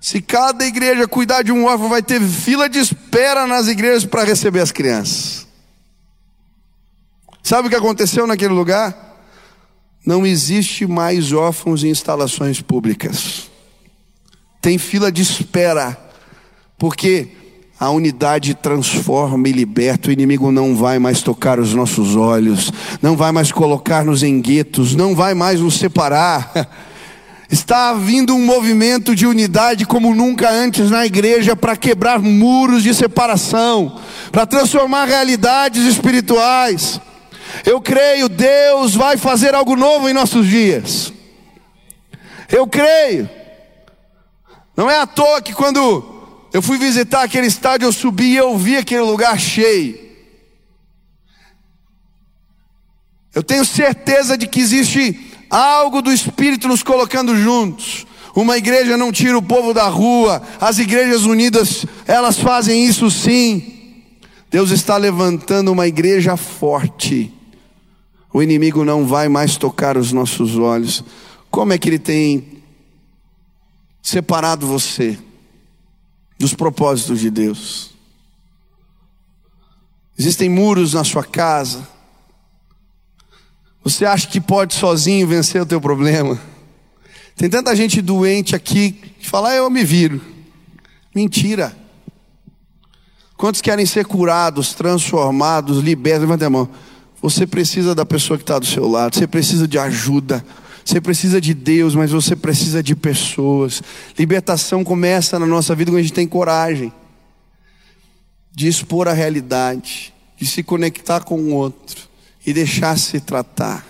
Se 0.00 0.22
cada 0.22 0.64
igreja 0.64 1.06
cuidar 1.06 1.42
de 1.42 1.52
um 1.52 1.66
órfão, 1.66 1.90
vai 1.90 2.02
ter 2.02 2.20
fila 2.22 2.66
de 2.66 2.78
espera 2.78 3.46
nas 3.46 3.68
igrejas 3.68 4.06
para 4.06 4.24
receber 4.24 4.60
as 4.60 4.72
crianças. 4.72 5.46
Sabe 7.42 7.68
o 7.68 7.70
que 7.70 7.76
aconteceu 7.76 8.26
naquele 8.26 8.54
lugar? 8.54 9.18
Não 10.06 10.26
existe 10.26 10.86
mais 10.86 11.32
órfãos 11.32 11.84
em 11.84 11.90
instalações 11.90 12.62
públicas. 12.62 13.50
Tem 14.64 14.78
fila 14.78 15.12
de 15.12 15.20
espera, 15.20 15.94
porque 16.78 17.28
a 17.78 17.90
unidade 17.90 18.54
transforma 18.54 19.46
e 19.46 19.52
liberta. 19.52 20.08
O 20.08 20.12
inimigo 20.12 20.50
não 20.50 20.74
vai 20.74 20.98
mais 20.98 21.20
tocar 21.20 21.60
os 21.60 21.74
nossos 21.74 22.16
olhos, 22.16 22.72
não 23.02 23.14
vai 23.14 23.30
mais 23.30 23.52
colocar-nos 23.52 24.22
em 24.22 24.40
guetos, 24.40 24.94
não 24.94 25.14
vai 25.14 25.34
mais 25.34 25.60
nos 25.60 25.74
separar. 25.74 26.50
Está 27.52 27.92
vindo 27.92 28.34
um 28.34 28.42
movimento 28.42 29.14
de 29.14 29.26
unidade 29.26 29.84
como 29.84 30.14
nunca 30.14 30.50
antes 30.50 30.90
na 30.90 31.04
igreja 31.04 31.54
para 31.54 31.76
quebrar 31.76 32.18
muros 32.18 32.82
de 32.82 32.94
separação, 32.94 34.00
para 34.32 34.46
transformar 34.46 35.04
realidades 35.04 35.84
espirituais. 35.84 36.98
Eu 37.66 37.82
creio, 37.82 38.30
Deus 38.30 38.94
vai 38.94 39.18
fazer 39.18 39.54
algo 39.54 39.76
novo 39.76 40.08
em 40.08 40.14
nossos 40.14 40.46
dias. 40.46 41.12
Eu 42.50 42.66
creio. 42.66 43.43
Não 44.76 44.90
é 44.90 45.00
à 45.00 45.06
toa 45.06 45.40
que 45.40 45.52
quando 45.52 46.04
eu 46.52 46.62
fui 46.62 46.78
visitar 46.78 47.22
aquele 47.22 47.46
estádio, 47.46 47.86
eu 47.86 47.92
subi 47.92 48.32
e 48.32 48.36
eu 48.36 48.56
vi 48.56 48.76
aquele 48.76 49.02
lugar 49.02 49.38
cheio. 49.38 49.98
Eu 53.34 53.42
tenho 53.42 53.64
certeza 53.64 54.38
de 54.38 54.46
que 54.46 54.60
existe 54.60 55.32
algo 55.50 56.00
do 56.00 56.12
Espírito 56.12 56.68
nos 56.68 56.82
colocando 56.82 57.36
juntos. 57.36 58.06
Uma 58.34 58.56
igreja 58.56 58.96
não 58.96 59.12
tira 59.12 59.38
o 59.38 59.42
povo 59.42 59.72
da 59.72 59.88
rua, 59.88 60.42
as 60.60 60.78
igrejas 60.78 61.22
unidas, 61.22 61.86
elas 62.06 62.38
fazem 62.38 62.84
isso 62.84 63.10
sim. 63.10 64.02
Deus 64.50 64.70
está 64.70 64.96
levantando 64.96 65.70
uma 65.72 65.86
igreja 65.86 66.36
forte 66.36 67.32
o 68.34 68.42
inimigo 68.42 68.84
não 68.84 69.06
vai 69.06 69.28
mais 69.28 69.56
tocar 69.56 69.96
os 69.96 70.12
nossos 70.12 70.58
olhos. 70.58 71.04
Como 71.52 71.72
é 71.72 71.78
que 71.78 71.88
ele 71.88 72.00
tem 72.00 72.44
separado 74.04 74.66
você 74.66 75.18
dos 76.38 76.52
propósitos 76.52 77.20
de 77.20 77.30
Deus? 77.30 77.90
Existem 80.16 80.48
muros 80.48 80.92
na 80.92 81.02
sua 81.02 81.24
casa. 81.24 81.88
Você 83.82 84.04
acha 84.04 84.28
que 84.28 84.40
pode 84.40 84.74
sozinho 84.74 85.26
vencer 85.26 85.62
o 85.62 85.66
teu 85.66 85.80
problema? 85.80 86.38
Tem 87.34 87.48
tanta 87.48 87.74
gente 87.74 88.00
doente 88.00 88.54
aqui 88.54 88.92
que 88.92 89.26
fala, 89.26 89.50
ah, 89.50 89.56
eu 89.56 89.70
me 89.70 89.82
viro. 89.82 90.20
Mentira. 91.14 91.76
Quantos 93.36 93.60
querem 93.60 93.86
ser 93.86 94.04
curados, 94.06 94.74
transformados, 94.74 95.78
libertos? 95.78 96.22
Levanta 96.22 96.46
a 96.46 96.50
mão. 96.50 96.68
Você 97.20 97.46
precisa 97.46 97.94
da 97.94 98.04
pessoa 98.06 98.36
que 98.36 98.44
está 98.44 98.58
do 98.58 98.66
seu 98.66 98.86
lado, 98.86 99.16
você 99.16 99.26
precisa 99.26 99.66
de 99.66 99.78
ajuda, 99.78 100.44
você 100.84 101.00
precisa 101.00 101.40
de 101.40 101.54
Deus, 101.54 101.94
mas 101.94 102.10
você 102.10 102.36
precisa 102.36 102.82
de 102.82 102.94
pessoas. 102.94 103.82
Libertação 104.18 104.84
começa 104.84 105.38
na 105.38 105.46
nossa 105.46 105.74
vida 105.74 105.90
quando 105.90 106.00
a 106.00 106.02
gente 106.02 106.12
tem 106.12 106.26
coragem 106.26 106.92
de 108.52 108.68
expor 108.68 109.08
a 109.08 109.12
realidade, 109.12 110.12
de 110.36 110.46
se 110.46 110.62
conectar 110.62 111.24
com 111.24 111.40
o 111.40 111.54
outro 111.54 112.08
e 112.46 112.52
deixar 112.52 112.98
se 112.98 113.18
tratar. 113.18 113.84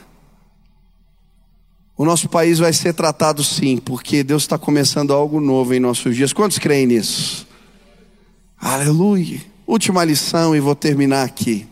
O 1.97 2.05
nosso 2.05 2.28
país 2.28 2.59
vai 2.59 2.72
ser 2.72 2.95
tratado 2.95 3.42
sim, 3.42 3.76
porque 3.76 4.22
Deus 4.22 4.45
está 4.45 4.57
começando 4.57 5.12
algo 5.12 5.40
novo 5.40 5.74
em 5.74 5.80
nossos 5.80 6.14
dias. 6.14 6.32
Quantos 6.32 6.59
creem 6.59 6.86
nisso? 6.86 7.47
Aleluia. 8.59 9.40
Última 9.66 10.05
lição 10.05 10.55
e 10.55 10.61
vou 10.61 10.74
terminar 10.74 11.24
aqui. 11.24 11.66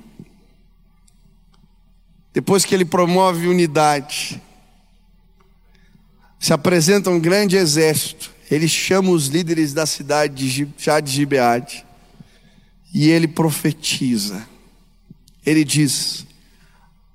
Depois 2.32 2.64
que 2.64 2.74
ele 2.74 2.84
promove 2.84 3.46
unidade, 3.46 4.40
se 6.43 6.53
apresenta 6.53 7.09
um 7.09 7.20
grande 7.20 7.57
exército. 7.57 8.32
Ele 8.51 8.66
chama 8.66 9.11
os 9.11 9.28
líderes 9.28 9.72
da 9.72 9.86
cidade 9.86 10.34
de 10.34 10.68
Jade 10.76 11.09
Gibeade 11.09 11.86
e 12.93 13.09
ele 13.09 13.28
profetiza. 13.28 14.45
Ele 15.47 15.62
diz: 15.62 16.26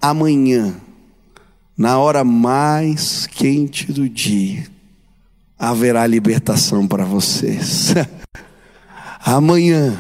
amanhã, 0.02 0.74
na 1.78 2.00
hora 2.00 2.24
mais 2.24 3.28
quente 3.28 3.92
do 3.92 4.08
dia, 4.08 4.66
haverá 5.60 6.08
libertação 6.08 6.88
para 6.88 7.04
vocês. 7.04 7.94
amanhã, 9.20 10.00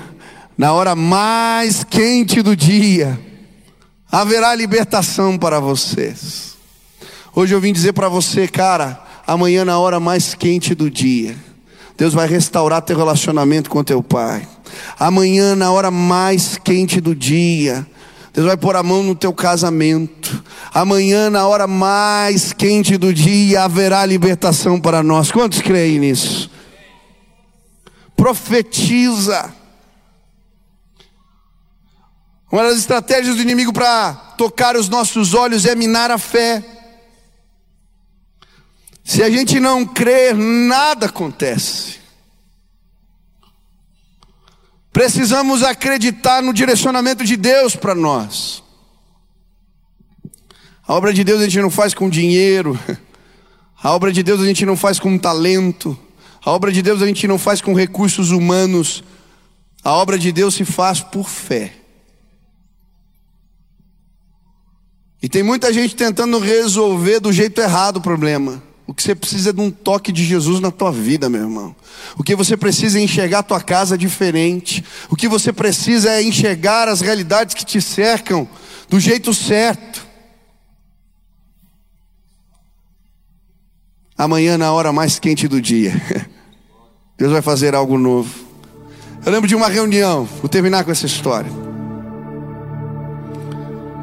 na 0.57 0.71
hora 0.71 0.95
mais 0.95 1.83
quente 1.83 2.41
do 2.41 2.55
dia, 2.55 3.19
haverá 4.09 4.55
libertação 4.55 5.37
para 5.37 5.59
vocês. 5.59 6.55
Hoje 7.35 7.53
eu 7.53 7.59
vim 7.59 7.73
dizer 7.73 7.91
para 7.91 8.07
você, 8.07 8.47
cara, 8.47 9.05
amanhã 9.27 9.65
na 9.65 9.77
hora 9.77 9.99
mais 9.99 10.33
quente 10.33 10.73
do 10.73 10.89
dia, 10.89 11.35
Deus 11.97 12.13
vai 12.13 12.27
restaurar 12.27 12.81
teu 12.81 12.95
relacionamento 12.95 13.69
com 13.69 13.83
teu 13.83 14.01
pai. 14.01 14.47
Amanhã 14.97 15.55
na 15.55 15.69
hora 15.71 15.91
mais 15.91 16.57
quente 16.57 17.01
do 17.01 17.13
dia, 17.13 17.85
Deus 18.33 18.47
vai 18.47 18.55
pôr 18.55 18.75
a 18.75 18.83
mão 18.83 19.03
no 19.03 19.15
teu 19.15 19.33
casamento. 19.33 20.43
Amanhã 20.73 21.29
na 21.29 21.47
hora 21.47 21.67
mais 21.67 22.53
quente 22.53 22.95
do 22.95 23.13
dia 23.13 23.63
haverá 23.63 24.05
libertação 24.05 24.79
para 24.79 25.03
nós. 25.03 25.31
Quantos 25.31 25.59
creem 25.59 25.99
nisso? 25.99 26.49
Profetiza. 28.15 29.53
Uma 32.51 32.63
das 32.63 32.77
estratégias 32.77 33.35
do 33.35 33.41
inimigo 33.41 33.73
para 33.73 34.13
tocar 34.37 34.77
os 34.77 34.87
nossos 34.87 35.33
olhos 35.33 35.65
é 35.65 35.75
minar 35.75 36.11
a 36.11 36.17
fé. 36.17 36.76
Se 39.07 39.23
a 39.23 39.29
gente 39.29 39.57
não 39.57 39.85
crer, 39.85 40.35
nada 40.35 41.05
acontece. 41.05 41.95
Precisamos 44.91 45.63
acreditar 45.63 46.43
no 46.43 46.53
direcionamento 46.53 47.23
de 47.23 47.37
Deus 47.37 47.73
para 47.73 47.95
nós. 47.95 48.61
A 50.85 50.93
obra 50.93 51.13
de 51.13 51.23
Deus 51.23 51.39
a 51.39 51.45
gente 51.45 51.61
não 51.61 51.71
faz 51.71 51.93
com 51.93 52.09
dinheiro. 52.09 52.77
A 53.81 53.93
obra 53.93 54.11
de 54.11 54.21
Deus 54.21 54.41
a 54.41 54.45
gente 54.45 54.65
não 54.65 54.75
faz 54.75 54.99
com 54.99 55.17
talento. 55.17 55.97
A 56.43 56.51
obra 56.51 56.69
de 56.69 56.81
Deus 56.81 57.01
a 57.01 57.07
gente 57.07 57.27
não 57.29 57.37
faz 57.37 57.61
com 57.61 57.73
recursos 57.73 58.31
humanos. 58.31 59.05
A 59.85 59.93
obra 59.93 60.19
de 60.19 60.33
Deus 60.33 60.53
se 60.53 60.65
faz 60.65 60.99
por 60.99 61.29
fé. 61.29 61.73
E 65.23 65.29
tem 65.29 65.43
muita 65.43 65.71
gente 65.71 65.95
tentando 65.95 66.39
resolver 66.39 67.21
do 67.21 67.31
jeito 67.31 67.61
errado 67.61 67.97
o 67.97 68.01
problema. 68.01 68.66
O 68.87 68.93
que 68.93 69.03
você 69.03 69.13
precisa 69.13 69.49
é 69.49 69.53
de 69.53 69.59
um 69.59 69.69
toque 69.69 70.13
de 70.13 70.23
Jesus 70.23 70.61
na 70.61 70.71
tua 70.71 70.93
vida, 70.93 71.27
meu 71.27 71.41
irmão. 71.41 71.75
O 72.17 72.23
que 72.23 72.33
você 72.33 72.55
precisa 72.55 72.97
é 72.97 73.01
enxergar 73.03 73.39
a 73.39 73.43
tua 73.43 73.59
casa 73.59 73.97
diferente. 73.97 74.81
O 75.09 75.15
que 75.15 75.27
você 75.27 75.51
precisa 75.51 76.09
é 76.09 76.23
enxergar 76.23 76.87
as 76.87 77.01
realidades 77.01 77.53
que 77.53 77.65
te 77.65 77.81
cercam 77.81 78.47
do 78.87 78.97
jeito 78.97 79.33
certo. 79.33 80.07
Amanhã, 84.17 84.57
na 84.57 84.71
hora 84.71 84.93
mais 84.93 85.19
quente 85.19 85.49
do 85.49 85.61
dia, 85.61 85.93
Deus 87.17 87.33
vai 87.33 87.41
fazer 87.41 87.75
algo 87.75 87.97
novo. 87.97 88.33
Eu 89.25 89.31
lembro 89.33 89.49
de 89.49 89.55
uma 89.55 89.67
reunião, 89.67 90.23
vou 90.39 90.47
terminar 90.47 90.85
com 90.85 90.91
essa 90.91 91.05
história. 91.05 91.51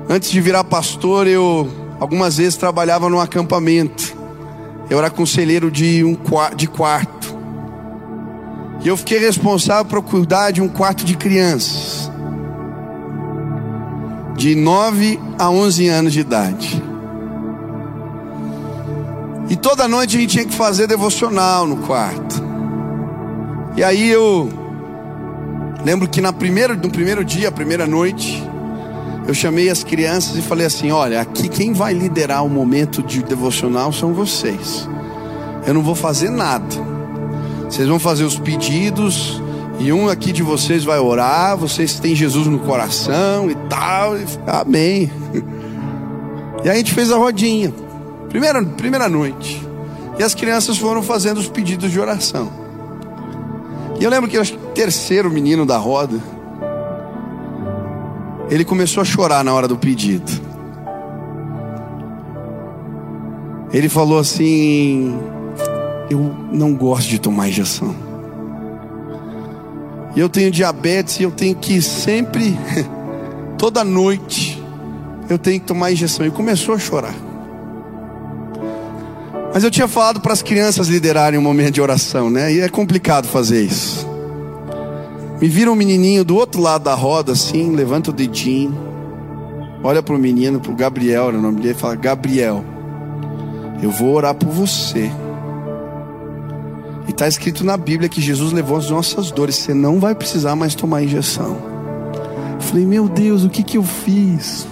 Antes 0.09 0.31
de 0.31 0.41
virar 0.43 0.63
pastor, 0.65 1.27
eu 1.27 1.69
algumas 1.99 2.37
vezes 2.37 2.57
trabalhava 2.57 3.09
num 3.09 3.19
acampamento. 3.19 4.24
Eu 4.91 4.99
era 4.99 5.11
conselheiro 5.11 5.71
de 5.71 6.05
um 6.05 6.17
de 6.55 6.67
quarto. 6.67 7.35
E 8.83 8.89
eu 8.89 8.97
fiquei 8.97 9.19
responsável 9.19 9.85
por 9.85 10.03
cuidar 10.03 10.51
de 10.51 10.61
um 10.61 10.69
quarto 10.69 11.05
de 11.05 11.17
crianças. 11.17 12.11
De 14.37 14.55
9 14.55 15.19
a 15.39 15.49
11 15.49 15.89
anos 15.89 16.13
de 16.13 16.21
idade. 16.21 16.83
E 19.49 19.57
toda 19.57 19.89
noite 19.89 20.17
a 20.17 20.21
gente 20.21 20.31
tinha 20.31 20.45
que 20.45 20.55
fazer 20.55 20.87
devocional 20.87 21.67
no 21.67 21.79
quarto. 21.79 22.43
E 23.77 23.83
aí 23.83 24.09
eu 24.09 24.49
lembro 25.85 26.09
que 26.09 26.21
na 26.21 26.33
primeira, 26.33 26.75
no 26.75 26.91
primeiro 26.91 27.25
dia, 27.25 27.49
a 27.49 27.53
primeira 27.53 27.87
noite, 27.87 28.43
eu 29.27 29.33
chamei 29.33 29.71
as 29.71 29.83
crianças 29.83 30.37
e 30.37 30.43
falei 30.43 30.67
assim: 30.67 30.91
olha, 30.91 31.21
aqui 31.21 31.49
quem 31.49 31.73
vai 31.73 31.95
liderar 31.95 32.45
o 32.45 32.49
momento 32.49 33.03
de 33.03 33.23
devocional 33.23 33.93
são 33.93 34.13
vocês. 34.13 34.89
Eu 35.67 35.75
não 35.75 35.83
vou 35.83 35.95
fazer 35.95 36.31
nada. 36.31 36.75
Vocês 37.69 37.89
vão 37.89 37.99
fazer 37.99 38.25
os 38.25 38.39
pedidos, 38.39 39.43
e 39.79 39.93
um 39.93 40.09
aqui 40.09 40.33
de 40.33 40.43
vocês 40.43 40.85
vai 40.85 40.99
orar. 40.99 41.57
Vocês 41.57 41.99
têm 41.99 42.15
Jesus 42.15 42.47
no 42.47 42.59
coração 42.61 43.51
e 43.51 43.55
tal. 43.69 44.17
E, 44.17 44.25
amém. 44.47 45.11
E 46.65 46.71
a 46.71 46.75
gente 46.75 46.95
fez 46.95 47.13
a 47.13 47.19
rodinha, 47.19 47.75
primeira, 48.31 48.65
primeira 48.65 49.07
noite. 49.07 49.63
E 50.19 50.23
as 50.23 50.35
crianças 50.35 50.79
foram 50.79 51.03
fazendo 51.03 51.37
os 51.37 51.47
pedidos 51.47 51.91
de 51.91 52.01
oração. 52.01 52.51
E 54.01 54.05
eu 54.05 54.09
lembro 54.09 54.31
que 54.31 54.39
o 54.39 54.57
terceiro 54.75 55.31
menino 55.31 55.67
da 55.67 55.77
roda, 55.77 56.19
ele 58.55 58.65
começou 58.65 59.01
a 59.01 59.05
chorar 59.05 59.43
na 59.43 59.53
hora 59.53 59.67
do 59.67 59.77
pedido. 59.77 60.31
Ele 63.73 63.89
falou 63.89 64.21
assim: 64.21 65.19
Eu 66.09 66.21
não 66.53 66.73
gosto 66.73 67.09
de 67.09 67.19
tomar 67.19 67.49
injeção. 67.49 67.93
Eu 70.17 70.29
tenho 70.29 70.53
diabetes 70.53 71.19
e 71.19 71.25
eu 71.25 71.33
tenho 71.33 71.57
que 71.57 71.83
sempre, 71.83 72.57
toda 73.59 73.83
noite, 73.83 74.63
eu 75.29 75.37
tenho 75.37 75.59
que 75.59 75.67
tomar 75.67 75.91
injeção. 75.91 76.25
E 76.25 76.31
começou 76.31 76.77
a 76.77 76.79
chorar. 76.79 77.15
Mas 79.53 79.65
eu 79.65 79.71
tinha 79.71 79.89
falado 79.89 80.21
para 80.21 80.33
as 80.33 80.43
crianças 80.43 80.87
liderarem 80.87 81.41
um 81.41 81.43
momento 81.43 81.75
de 81.75 81.81
oração, 81.81 82.31
né? 82.31 82.53
E 82.53 82.61
é 82.61 82.69
complicado 82.69 83.27
fazer 83.27 83.65
isso. 83.65 84.14
Me 85.45 85.51
vira 85.51 85.71
um 85.71 85.75
menininho 85.75 86.25
do 86.25 86.37
outro 86.37 86.59
lado 86.59 86.85
da 86.85 86.95
roda, 86.95 87.33
assim, 87.33 87.77
levanta 87.77 88.09
o 88.09 88.15
dedinho, 88.15 88.75
olha 89.83 90.03
para 90.03 90.15
o 90.15 90.19
menino, 90.19 90.59
para 90.59 90.73
o 90.73 90.75
Gabriel, 90.75 91.27
o 91.27 91.33
nome 91.33 91.61
dele, 91.61 91.75
e 91.77 91.79
fala: 91.79 91.95
Gabriel, 91.95 92.65
eu 93.83 93.91
vou 93.91 94.15
orar 94.15 94.35
por 94.35 94.49
você. 94.49 95.11
E 97.07 97.11
está 97.11 97.29
escrito 97.29 97.63
na 97.63 97.77
Bíblia 97.77 98.09
que 98.09 98.23
Jesus 98.23 98.53
levou 98.53 98.79
as 98.79 98.89
nossas 98.89 99.31
dores, 99.31 99.57
você 99.57 99.75
não 99.75 100.01
vai 100.01 100.15
precisar 100.15 100.57
mais 100.57 100.75
tomar 100.75 101.03
injeção. 101.03 101.59
Eu 102.55 102.61
falei: 102.63 102.87
Meu 102.87 103.07
Deus, 103.07 103.45
o 103.45 103.51
que, 103.51 103.63
que 103.63 103.77
eu 103.77 103.83
fiz? 103.83 104.67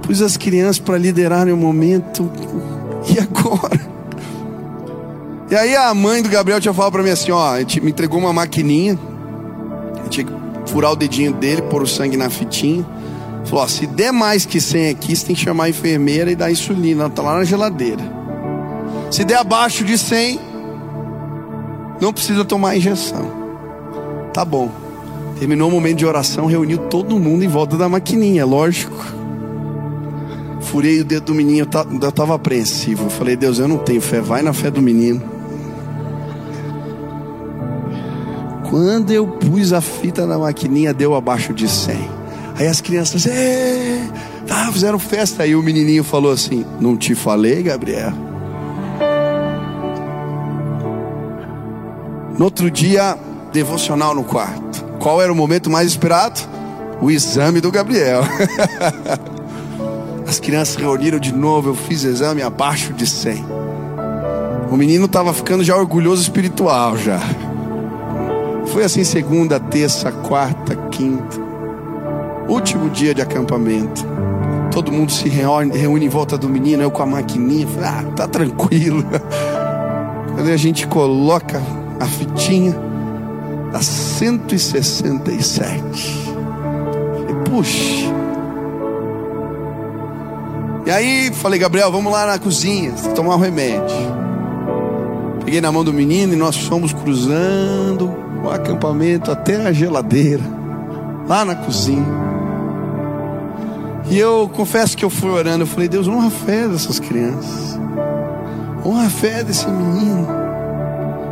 Pus 0.00 0.22
as 0.22 0.38
crianças 0.38 0.78
para 0.78 0.96
liderarem 0.96 1.52
o 1.52 1.56
momento, 1.58 2.32
e 3.14 3.18
agora? 3.18 3.93
E 5.50 5.54
aí 5.54 5.76
a 5.76 5.92
mãe 5.92 6.22
do 6.22 6.28
Gabriel 6.28 6.60
tinha 6.60 6.72
falado 6.72 6.92
para 6.92 7.02
mim 7.02 7.10
assim, 7.10 7.30
ó, 7.30 7.54
me 7.82 7.90
entregou 7.90 8.18
uma 8.18 8.32
maquininha, 8.32 8.98
eu 10.02 10.08
tinha 10.08 10.26
que 10.26 10.32
furar 10.66 10.92
o 10.92 10.96
dedinho 10.96 11.32
dele, 11.34 11.62
pôr 11.62 11.82
o 11.82 11.86
sangue 11.86 12.16
na 12.16 12.30
fitinha. 12.30 12.84
Falou, 13.44 13.64
ó, 13.64 13.68
se 13.68 13.86
der 13.86 14.10
mais 14.10 14.46
que 14.46 14.58
100 14.60 14.88
aqui, 14.90 15.14
você 15.14 15.26
tem 15.26 15.36
que 15.36 15.42
chamar 15.42 15.64
a 15.64 15.68
enfermeira 15.68 16.30
e 16.30 16.34
dar 16.34 16.50
insulina, 16.50 17.10
tá 17.10 17.22
lá 17.22 17.36
na 17.36 17.44
geladeira. 17.44 18.02
Se 19.10 19.22
der 19.22 19.36
abaixo 19.36 19.84
de 19.84 19.98
100, 19.98 20.40
não 22.00 22.12
precisa 22.12 22.44
tomar 22.44 22.76
injeção. 22.76 23.30
Tá 24.32 24.44
bom. 24.44 24.70
Terminou 25.38 25.68
o 25.68 25.72
momento 25.72 25.98
de 25.98 26.06
oração, 26.06 26.46
reuniu 26.46 26.78
todo 26.78 27.18
mundo 27.18 27.44
em 27.44 27.48
volta 27.48 27.76
da 27.76 27.88
maquininha, 27.88 28.46
lógico. 28.46 28.96
Furei 30.62 31.00
o 31.00 31.04
dedo 31.04 31.26
do 31.26 31.34
menino, 31.34 31.68
eu 32.00 32.08
estava 32.08 32.34
apreensivo. 32.34 33.10
falei, 33.10 33.36
Deus, 33.36 33.58
eu 33.58 33.68
não 33.68 33.78
tenho 33.78 34.00
fé, 34.00 34.20
vai 34.20 34.42
na 34.42 34.52
fé 34.52 34.70
do 34.70 34.80
menino. 34.80 35.33
Quando 38.74 39.12
eu 39.12 39.24
pus 39.24 39.72
a 39.72 39.80
fita 39.80 40.26
na 40.26 40.36
maquininha, 40.36 40.92
deu 40.92 41.14
abaixo 41.14 41.54
de 41.54 41.68
100. 41.68 42.10
Aí 42.56 42.66
as 42.66 42.80
crianças, 42.80 43.24
tá, 44.48 44.68
fizeram 44.72 44.98
festa. 44.98 45.44
Aí 45.44 45.54
o 45.54 45.62
menininho 45.62 46.02
falou 46.02 46.32
assim: 46.32 46.66
Não 46.80 46.96
te 46.96 47.14
falei, 47.14 47.62
Gabriel? 47.62 48.12
No 52.36 52.46
outro 52.46 52.68
dia, 52.68 53.16
devocional 53.52 54.12
no 54.12 54.24
quarto. 54.24 54.84
Qual 54.98 55.22
era 55.22 55.32
o 55.32 55.36
momento 55.36 55.70
mais 55.70 55.86
esperado? 55.86 56.40
O 57.00 57.12
exame 57.12 57.60
do 57.60 57.70
Gabriel. 57.70 58.22
As 60.26 60.40
crianças 60.40 60.74
reuniram 60.74 61.20
de 61.20 61.32
novo. 61.32 61.70
Eu 61.70 61.74
fiz 61.76 62.02
exame 62.02 62.42
abaixo 62.42 62.92
de 62.92 63.06
100. 63.06 63.44
O 64.68 64.76
menino 64.76 65.04
estava 65.04 65.32
ficando 65.32 65.62
já 65.62 65.76
orgulhoso 65.76 66.22
espiritual 66.22 66.98
já. 66.98 67.20
Foi 68.74 68.82
assim 68.82 69.04
segunda, 69.04 69.60
terça, 69.60 70.10
quarta, 70.10 70.74
quinta. 70.90 71.40
Último 72.48 72.90
dia 72.90 73.14
de 73.14 73.22
acampamento. 73.22 74.04
Todo 74.72 74.90
mundo 74.90 75.12
se 75.12 75.28
reúne, 75.28 75.78
reúne 75.78 76.06
em 76.06 76.08
volta 76.08 76.36
do 76.36 76.48
menino, 76.48 76.82
eu 76.82 76.90
com 76.90 77.00
a 77.00 77.06
maquininha. 77.06 77.68
Falei, 77.68 77.88
ah, 77.88 78.04
tá 78.16 78.26
tranquilo. 78.26 79.04
Quando 80.34 80.50
a 80.50 80.56
gente 80.56 80.88
coloca 80.88 81.62
a 82.00 82.04
fitinha, 82.04 82.74
dá 83.70 83.80
167. 83.80 86.34
Falei, 87.12 87.34
puxa. 87.48 88.12
E 90.84 90.90
aí 90.90 91.30
falei, 91.32 91.60
Gabriel, 91.60 91.92
vamos 91.92 92.12
lá 92.12 92.26
na 92.26 92.40
cozinha, 92.40 92.90
tomar 93.14 93.36
um 93.36 93.40
remédio. 93.40 94.24
Peguei 95.44 95.60
na 95.60 95.70
mão 95.70 95.84
do 95.84 95.92
menino 95.92 96.32
e 96.32 96.36
nós 96.36 96.56
fomos 96.56 96.92
cruzando 96.92 98.23
o 98.44 98.50
acampamento 98.50 99.30
até 99.30 99.66
a 99.66 99.72
geladeira, 99.72 100.42
lá 101.26 101.44
na 101.44 101.54
cozinha. 101.54 102.06
E 104.10 104.18
eu 104.18 104.50
confesso 104.52 104.96
que 104.96 105.04
eu 105.04 105.10
fui 105.10 105.30
orando, 105.30 105.62
eu 105.62 105.66
falei, 105.66 105.88
Deus, 105.88 106.06
honra 106.06 106.26
a 106.26 106.30
fé 106.30 106.68
dessas 106.68 107.00
crianças. 107.00 107.78
Honra 108.84 109.06
a 109.06 109.10
fé 109.10 109.42
desse 109.42 109.66
menino. 109.66 110.28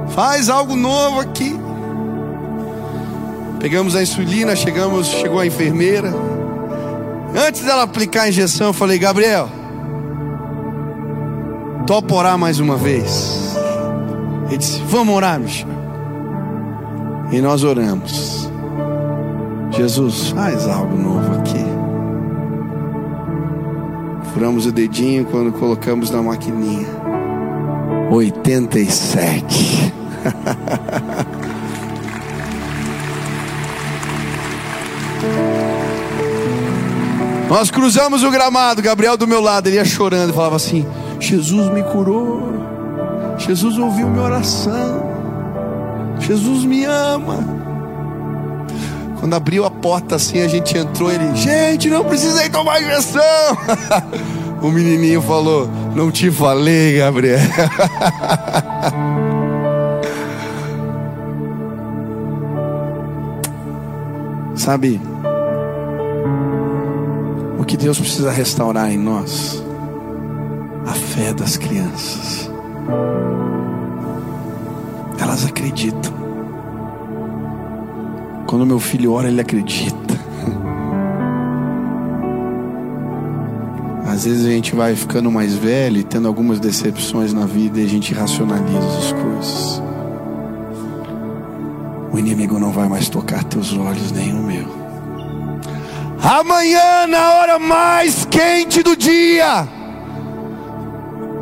Faz 0.08 0.48
algo 0.48 0.74
novo 0.74 1.20
aqui. 1.20 1.54
Pegamos 3.60 3.94
a 3.94 4.02
insulina, 4.02 4.56
chegamos, 4.56 5.06
chegou 5.08 5.38
a 5.38 5.46
enfermeira. 5.46 6.12
Antes 7.46 7.62
dela 7.62 7.82
aplicar 7.82 8.22
a 8.22 8.28
injeção, 8.28 8.68
eu 8.68 8.72
falei, 8.72 8.98
Gabriel, 8.98 9.48
topa 11.86 12.14
orar 12.14 12.38
mais 12.38 12.58
uma 12.58 12.76
vez. 12.76 13.54
Ele 14.48 14.58
disse, 14.58 14.82
vamos 14.86 15.14
orar, 15.14 15.38
Michel. 15.38 15.81
E 17.32 17.40
nós 17.40 17.64
oramos. 17.64 18.48
Jesus, 19.70 20.28
faz 20.28 20.68
algo 20.68 20.94
novo 20.96 21.34
aqui. 21.38 21.64
Furamos 24.34 24.66
o 24.66 24.72
dedinho 24.72 25.24
quando 25.24 25.50
colocamos 25.52 26.10
na 26.10 26.22
maquininha. 26.22 26.88
87. 28.10 29.94
Nós 37.48 37.70
cruzamos 37.70 38.22
o 38.22 38.30
gramado, 38.30 38.80
Gabriel 38.80 39.16
do 39.16 39.26
meu 39.26 39.40
lado, 39.40 39.66
ele 39.66 39.76
ia 39.76 39.84
chorando 39.84 40.30
e 40.30 40.32
falava 40.32 40.56
assim: 40.56 40.86
Jesus 41.20 41.70
me 41.70 41.82
curou, 41.82 42.50
Jesus 43.36 43.76
ouviu 43.76 44.08
minha 44.08 44.22
oração. 44.22 45.11
Jesus 46.22 46.64
me 46.64 46.84
ama. 46.84 47.38
Quando 49.18 49.34
abriu 49.34 49.64
a 49.64 49.70
porta 49.70 50.16
assim, 50.16 50.40
a 50.40 50.48
gente 50.48 50.76
entrou, 50.76 51.10
ele, 51.10 51.34
gente, 51.36 51.88
não 51.88 52.04
precisei 52.04 52.48
tomar 52.50 52.82
injeção. 52.82 53.22
o 54.62 54.68
menininho 54.68 55.22
falou, 55.22 55.68
não 55.94 56.10
te 56.10 56.30
falei, 56.30 56.98
Gabriel. 56.98 57.38
Sabe, 64.56 65.00
o 67.58 67.64
que 67.64 67.76
Deus 67.76 67.98
precisa 67.98 68.30
restaurar 68.30 68.92
em 68.92 68.98
nós? 68.98 69.62
A 70.86 70.92
fé 70.92 71.32
das 71.32 71.56
crianças 71.56 72.50
elas 75.32 75.46
acreditam. 75.46 76.12
Quando 78.46 78.66
meu 78.66 78.78
filho 78.78 79.14
ora, 79.14 79.28
ele 79.28 79.40
acredita. 79.40 80.20
Às 84.06 84.26
vezes 84.26 84.44
a 84.44 84.50
gente 84.50 84.74
vai 84.74 84.94
ficando 84.94 85.30
mais 85.30 85.54
velho 85.54 85.96
e 85.96 86.04
tendo 86.04 86.28
algumas 86.28 86.60
decepções 86.60 87.32
na 87.32 87.46
vida 87.46 87.80
e 87.80 87.84
a 87.84 87.88
gente 87.88 88.12
racionaliza 88.12 88.98
as 88.98 89.12
coisas. 89.12 89.82
O 92.12 92.18
inimigo 92.18 92.58
não 92.58 92.70
vai 92.70 92.86
mais 92.90 93.08
tocar 93.08 93.42
teus 93.44 93.74
olhos, 93.74 94.12
nem 94.12 94.34
o 94.34 94.42
meu. 94.42 94.82
Amanhã, 96.22 97.06
na 97.06 97.32
hora 97.36 97.58
mais 97.58 98.26
quente 98.26 98.82
do 98.82 98.94
dia, 98.94 99.66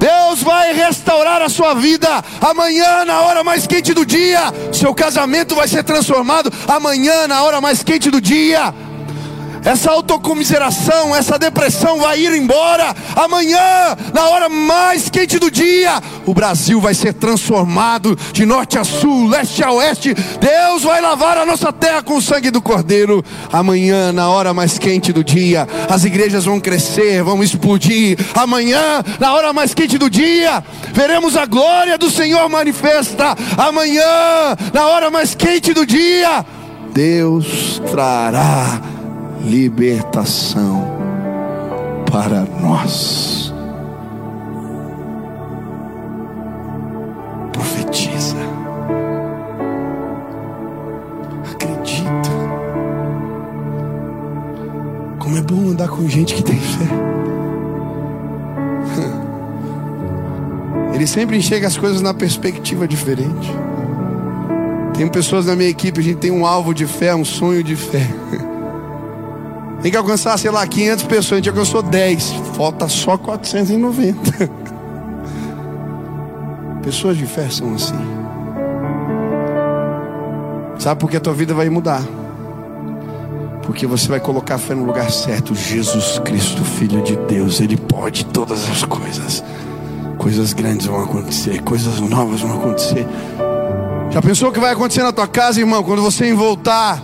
Deus 0.01 0.42
vai 0.42 0.72
restaurar 0.72 1.42
a 1.42 1.51
sua 1.51 1.74
vida. 1.74 2.24
Amanhã, 2.40 3.05
na 3.05 3.20
hora 3.20 3.44
mais 3.44 3.66
quente 3.66 3.92
do 3.92 4.07
dia, 4.07 4.40
seu 4.72 4.94
casamento 4.94 5.55
vai 5.55 5.68
ser 5.68 5.84
transformado. 5.84 6.51
Amanhã, 6.66 7.28
na 7.28 7.42
hora 7.42 7.61
mais 7.61 7.82
quente 7.82 8.11
do 8.11 8.18
dia, 8.18 8.72
essa 9.62 9.90
autocomiseração, 9.90 11.14
essa 11.14 11.38
depressão 11.38 11.98
vai 11.98 12.18
ir 12.18 12.32
embora. 12.32 12.96
Amanhã, 13.14 13.94
na 14.14 14.26
hora 14.30 14.48
mais 14.48 15.11
quente 15.11 15.38
do 15.38 15.51
dia, 15.51 16.01
o 16.31 16.35
Brasil 16.35 16.81
vai 16.81 16.95
ser 16.95 17.12
transformado 17.12 18.16
de 18.33 18.47
norte 18.47 18.78
a 18.78 18.85
sul, 18.85 19.28
leste 19.28 19.64
a 19.64 19.72
oeste. 19.72 20.14
Deus 20.14 20.85
vai 20.85 21.01
lavar 21.01 21.37
a 21.37 21.45
nossa 21.45 21.72
terra 21.72 22.03
com 22.03 22.16
o 22.16 22.22
sangue 22.22 22.53
do 22.53 22.62
Cordeiro. 22.62 23.24
Amanhã, 23.53 24.12
na 24.12 24.28
hora 24.28 24.55
mais 24.55 24.78
quente 24.78 25.12
do 25.12 25.24
dia, 25.24 25.66
as 25.89 26.05
igrejas 26.05 26.45
vão 26.45 26.61
crescer, 26.61 27.24
vão 27.24 27.43
explodir. 27.43 28.16
Amanhã, 28.33 29.03
na 29.18 29.35
hora 29.35 29.53
mais 29.53 29.74
quente 29.74 29.99
do 29.99 30.09
dia, 30.09 30.62
veremos 30.93 31.37
a 31.37 31.47
glória 31.47 31.99
do 31.99 32.09
Senhor 32.09 32.49
manifesta. 32.49 33.37
Amanhã, 33.59 34.57
na 34.72 34.87
hora 34.87 35.11
mais 35.11 35.35
quente 35.35 35.74
do 35.74 35.85
dia, 35.85 36.47
Deus 36.95 37.83
trará 37.91 38.81
libertação 39.45 40.87
para 42.09 42.47
nós. 42.61 43.49
Bom 55.51 55.70
andar 55.70 55.88
com 55.88 56.09
gente 56.09 56.34
que 56.34 56.44
tem 56.44 56.59
fé. 56.59 56.86
Ele 60.94 61.07
sempre 61.07 61.36
enxerga 61.36 61.66
as 61.66 61.76
coisas 61.76 62.01
na 62.01 62.14
perspectiva 62.14 62.86
diferente. 62.86 63.53
Tem 64.94 65.09
pessoas 65.09 65.46
na 65.46 65.57
minha 65.57 65.68
equipe, 65.68 65.98
a 65.98 66.03
gente 66.03 66.18
tem 66.18 66.30
um 66.30 66.46
alvo 66.46 66.72
de 66.72 66.86
fé, 66.86 67.14
um 67.14 67.24
sonho 67.24 67.64
de 67.64 67.74
fé. 67.74 68.07
Tem 69.80 69.90
que 69.90 69.96
alcançar, 69.96 70.38
sei 70.38 70.51
lá, 70.51 70.66
500 70.66 71.05
pessoas, 71.05 71.32
a 71.32 71.36
gente 71.36 71.48
alcançou 71.48 71.80
10, 71.80 72.32
falta 72.55 72.86
só 72.86 73.16
490. 73.16 74.51
Pessoas 76.84 77.16
de 77.16 77.24
fé 77.24 77.48
são 77.48 77.74
assim. 77.74 77.94
Sabe 80.78 81.01
por 81.01 81.11
que 81.11 81.16
a 81.16 81.20
tua 81.20 81.32
vida 81.32 81.55
vai 81.55 81.70
mudar? 81.70 82.03
Porque 83.71 83.87
você 83.87 84.09
vai 84.09 84.18
colocar 84.18 84.57
a 84.57 84.59
fé 84.59 84.75
no 84.75 84.85
lugar 84.85 85.12
certo. 85.12 85.55
Jesus 85.55 86.18
Cristo, 86.25 86.64
Filho 86.64 87.01
de 87.05 87.14
Deus, 87.14 87.61
Ele 87.61 87.77
pode 87.77 88.25
todas 88.27 88.68
as 88.68 88.83
coisas. 88.83 89.45
Coisas 90.18 90.53
grandes 90.53 90.87
vão 90.87 91.01
acontecer, 91.05 91.62
coisas 91.62 92.01
novas 92.01 92.41
vão 92.41 92.53
acontecer. 92.53 93.07
Já 94.11 94.21
pensou 94.21 94.49
o 94.49 94.53
que 94.53 94.59
vai 94.59 94.73
acontecer 94.73 95.05
na 95.05 95.12
tua 95.12 95.29
casa, 95.29 95.61
irmão, 95.61 95.85
quando 95.85 96.03
você 96.03 96.35
voltar 96.35 97.01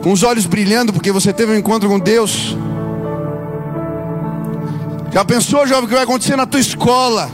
com 0.00 0.12
os 0.12 0.22
olhos 0.22 0.46
brilhando 0.46 0.92
porque 0.92 1.10
você 1.10 1.32
teve 1.32 1.50
um 1.50 1.56
encontro 1.56 1.88
com 1.88 1.98
Deus? 1.98 2.56
Já 5.10 5.24
pensou, 5.24 5.66
jovem, 5.66 5.86
o 5.86 5.88
que 5.88 5.94
vai 5.94 6.04
acontecer 6.04 6.36
na 6.36 6.46
tua 6.46 6.60
escola? 6.60 7.28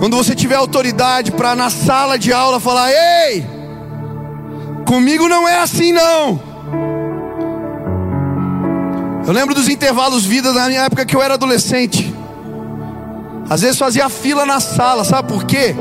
Quando 0.00 0.16
você 0.16 0.34
tiver 0.34 0.56
autoridade 0.56 1.30
para 1.30 1.54
na 1.54 1.70
sala 1.70 2.18
de 2.18 2.32
aula 2.32 2.58
falar: 2.58 2.90
"Ei, 2.90 3.59
comigo 4.90 5.28
não 5.28 5.48
é 5.48 5.60
assim 5.60 5.92
não". 5.92 6.40
Eu 9.24 9.32
lembro 9.32 9.54
dos 9.54 9.68
intervalos 9.68 10.24
vida 10.24 10.52
na 10.52 10.66
minha 10.66 10.82
época 10.82 11.06
que 11.06 11.14
eu 11.14 11.22
era 11.22 11.34
adolescente. 11.34 12.12
Às 13.48 13.60
vezes 13.60 13.78
fazia 13.78 14.08
fila 14.08 14.44
na 14.44 14.58
sala, 14.58 15.04
sabe 15.04 15.32
por 15.32 15.44
quê? 15.44 15.76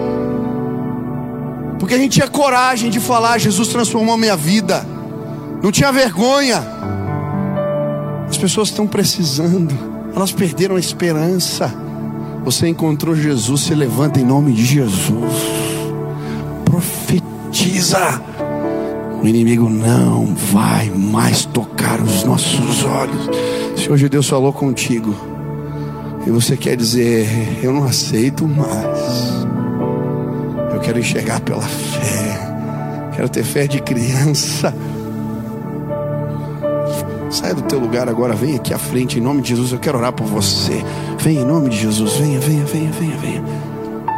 Porque 1.79 1.95
a 1.95 1.97
gente 1.97 2.13
tinha 2.13 2.27
coragem 2.27 2.91
de 2.91 2.99
falar: 2.99 3.39
Jesus 3.39 3.69
transformou 3.69 4.15
minha 4.15 4.35
vida. 4.35 4.85
Não 5.63 5.71
tinha 5.71 5.91
vergonha. 5.91 6.63
As 8.29 8.37
pessoas 8.37 8.69
estão 8.69 8.85
precisando, 8.85 9.75
elas 10.15 10.31
perderam 10.31 10.75
a 10.75 10.79
esperança. 10.79 11.73
Você 12.45 12.67
encontrou 12.67 13.15
Jesus, 13.15 13.61
se 13.61 13.73
levanta 13.73 14.19
em 14.19 14.23
nome 14.23 14.53
de 14.53 14.63
Jesus. 14.63 15.33
Profetiza. 16.63 18.28
O 19.21 19.27
inimigo 19.27 19.69
não 19.69 20.33
vai 20.33 20.89
mais 20.89 21.45
tocar 21.45 21.99
os 21.99 22.23
nossos 22.23 22.83
olhos. 22.85 23.29
Se 23.75 23.91
hoje 23.91 24.07
Deus 24.07 24.27
falou 24.29 24.53
contigo 24.53 25.13
e 26.25 26.31
você 26.31 26.55
quer 26.55 26.77
dizer, 26.77 27.27
eu 27.61 27.73
não 27.73 27.83
aceito 27.83 28.47
mais. 28.47 29.45
Eu 30.73 30.79
quero 30.79 30.99
enxergar 30.99 31.41
pela 31.41 31.61
fé. 31.61 32.39
Quero 33.13 33.27
ter 33.27 33.43
fé 33.43 33.67
de 33.67 33.81
criança. 33.81 34.73
Saia 37.29 37.53
do 37.53 37.61
teu 37.63 37.77
lugar 37.77 38.07
agora, 38.07 38.33
vem 38.33 38.55
aqui 38.55 38.73
à 38.73 38.79
frente 38.79 39.19
em 39.19 39.21
nome 39.21 39.41
de 39.41 39.49
Jesus. 39.49 39.73
Eu 39.73 39.79
quero 39.79 39.97
orar 39.97 40.13
por 40.13 40.25
você. 40.25 40.83
Venha 41.17 41.41
em 41.41 41.45
nome 41.45 41.69
de 41.69 41.77
Jesus. 41.77 42.13
Venha, 42.15 42.39
venha, 42.39 42.65
venha, 42.65 42.91
venha, 42.91 43.17
venha. 43.17 43.43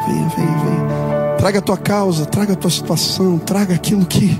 Venha, 0.07 0.29
venha, 0.29 0.57
venha. 0.57 1.35
Traga 1.39 1.57
a 1.57 1.61
tua 1.61 1.77
causa, 1.77 2.25
traga 2.25 2.53
a 2.53 2.55
tua 2.55 2.69
situação, 2.69 3.39
traga 3.39 3.73
aquilo 3.73 4.05
que 4.05 4.39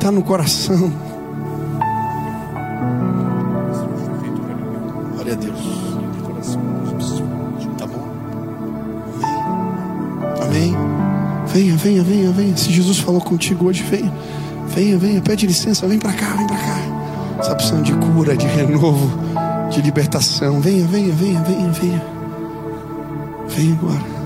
está 0.00 0.10
no 0.10 0.22
coração. 0.22 0.90
Glória 5.12 5.34
a 5.34 5.36
Deus. 5.36 5.58
Tá 7.76 7.86
bom? 7.86 8.08
Amém. 10.42 10.74
Amém. 10.74 10.76
Venha, 11.48 11.76
venha, 11.76 12.02
venha, 12.02 12.30
venha. 12.32 12.56
Se 12.56 12.72
Jesus 12.72 12.98
falou 12.98 13.20
contigo 13.20 13.66
hoje, 13.66 13.82
venha. 13.82 14.10
Venha, 14.68 14.96
venha, 14.96 15.20
pede 15.20 15.46
licença, 15.46 15.86
vem 15.86 15.98
para 15.98 16.14
cá, 16.14 16.34
vem 16.34 16.46
para 16.46 16.56
cá. 16.56 16.78
Está 17.38 17.54
precisando 17.54 17.84
de 17.84 17.92
cura, 17.92 18.34
de 18.34 18.46
renovo, 18.46 19.10
de 19.68 19.82
libertação. 19.82 20.60
Venha, 20.60 20.86
venha, 20.86 21.12
venha, 21.12 21.42
venha, 21.42 21.70
venha. 21.72 22.02
Venha 23.48 23.74
agora. 23.74 24.20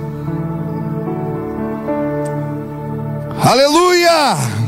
Aleluia. 3.50 4.63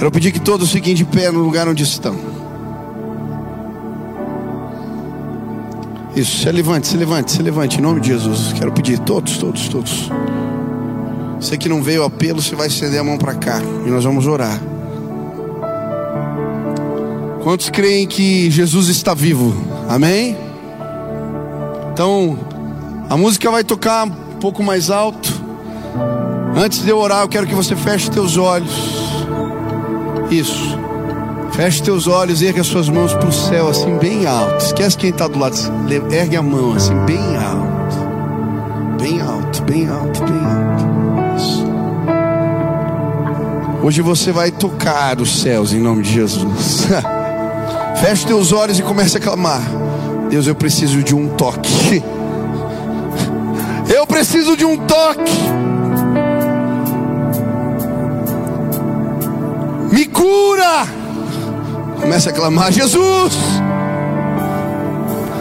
Quero 0.00 0.10
pedir 0.10 0.32
que 0.32 0.40
todos 0.40 0.72
fiquem 0.72 0.94
de 0.94 1.04
pé 1.04 1.30
no 1.30 1.40
lugar 1.40 1.68
onde 1.68 1.82
estão. 1.82 2.16
Isso, 6.16 6.38
se 6.38 6.50
levante, 6.50 6.88
se 6.88 6.96
levante, 6.96 7.32
se 7.32 7.42
levante, 7.42 7.76
em 7.76 7.82
nome 7.82 8.00
de 8.00 8.08
Jesus. 8.08 8.54
Quero 8.54 8.72
pedir, 8.72 8.98
todos, 9.00 9.36
todos, 9.36 9.68
todos. 9.68 10.10
Você 11.38 11.58
que 11.58 11.68
não 11.68 11.82
veio 11.82 12.02
apelo, 12.02 12.40
você 12.40 12.56
vai 12.56 12.68
estender 12.68 12.98
a 12.98 13.04
mão 13.04 13.18
para 13.18 13.34
cá 13.34 13.60
e 13.86 13.90
nós 13.90 14.02
vamos 14.02 14.26
orar. 14.26 14.58
Quantos 17.42 17.68
creem 17.68 18.06
que 18.06 18.50
Jesus 18.50 18.88
está 18.88 19.12
vivo? 19.12 19.54
Amém? 19.86 20.34
Então, 21.92 22.38
a 23.06 23.18
música 23.18 23.50
vai 23.50 23.62
tocar 23.62 24.06
um 24.06 24.38
pouco 24.40 24.62
mais 24.62 24.88
alto. 24.88 25.30
Antes 26.56 26.82
de 26.82 26.88
eu 26.88 26.96
orar, 26.96 27.20
eu 27.20 27.28
quero 27.28 27.46
que 27.46 27.54
você 27.54 27.76
feche 27.76 28.10
teus 28.10 28.38
olhos. 28.38 29.09
Isso. 30.30 30.78
Feche 31.52 31.82
teus 31.82 32.06
olhos, 32.06 32.40
ergue 32.40 32.60
as 32.60 32.66
suas 32.66 32.88
mãos 32.88 33.12
para 33.12 33.28
o 33.28 33.32
céu, 33.32 33.68
assim, 33.68 33.98
bem 33.98 34.26
alto. 34.26 34.64
Esquece 34.64 34.96
quem 34.96 35.10
está 35.10 35.26
do 35.26 35.38
lado. 35.38 35.56
Ergue 36.10 36.36
a 36.36 36.42
mão, 36.42 36.74
assim, 36.74 36.94
bem 37.04 37.36
alto. 37.36 39.02
Bem 39.02 39.20
alto, 39.20 39.62
bem 39.62 39.88
alto, 39.88 40.22
bem 40.22 40.38
alto. 40.38 41.36
Isso. 41.36 41.64
Hoje 43.82 44.00
você 44.02 44.30
vai 44.30 44.50
tocar 44.50 45.20
os 45.20 45.40
céus 45.40 45.72
em 45.72 45.80
nome 45.80 46.02
de 46.02 46.12
Jesus. 46.12 46.86
Feche 48.00 48.26
teus 48.26 48.52
olhos 48.52 48.78
e 48.78 48.82
comece 48.82 49.16
a 49.16 49.20
clamar. 49.20 49.62
Deus, 50.30 50.46
eu 50.46 50.54
preciso 50.54 51.02
de 51.02 51.14
um 51.14 51.28
toque. 51.28 52.02
Eu 53.92 54.06
preciso 54.06 54.56
de 54.56 54.64
um 54.64 54.76
toque. 54.76 55.32
Me 59.90 60.06
cura. 60.06 60.86
Comece 62.00 62.30
a 62.30 62.32
clamar: 62.32 62.72
Jesus, 62.72 63.36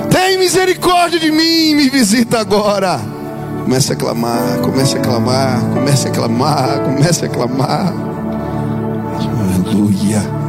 tem 0.10 0.38
misericórdia 0.38 1.20
de 1.20 1.32
mim, 1.32 1.76
me 1.76 1.90
visita 1.90 2.40
agora. 2.40 3.00
Comece 3.64 3.94
a 3.94 3.96
clamar, 3.96 4.60
comece 4.64 4.98
a 4.98 5.00
clamar, 5.00 5.62
comece 5.74 6.08
a 6.08 6.12
clamar, 6.12 6.80
comece 6.84 7.26
a 7.26 7.30
clamar. 7.30 7.94
Aleluia. 9.64 10.40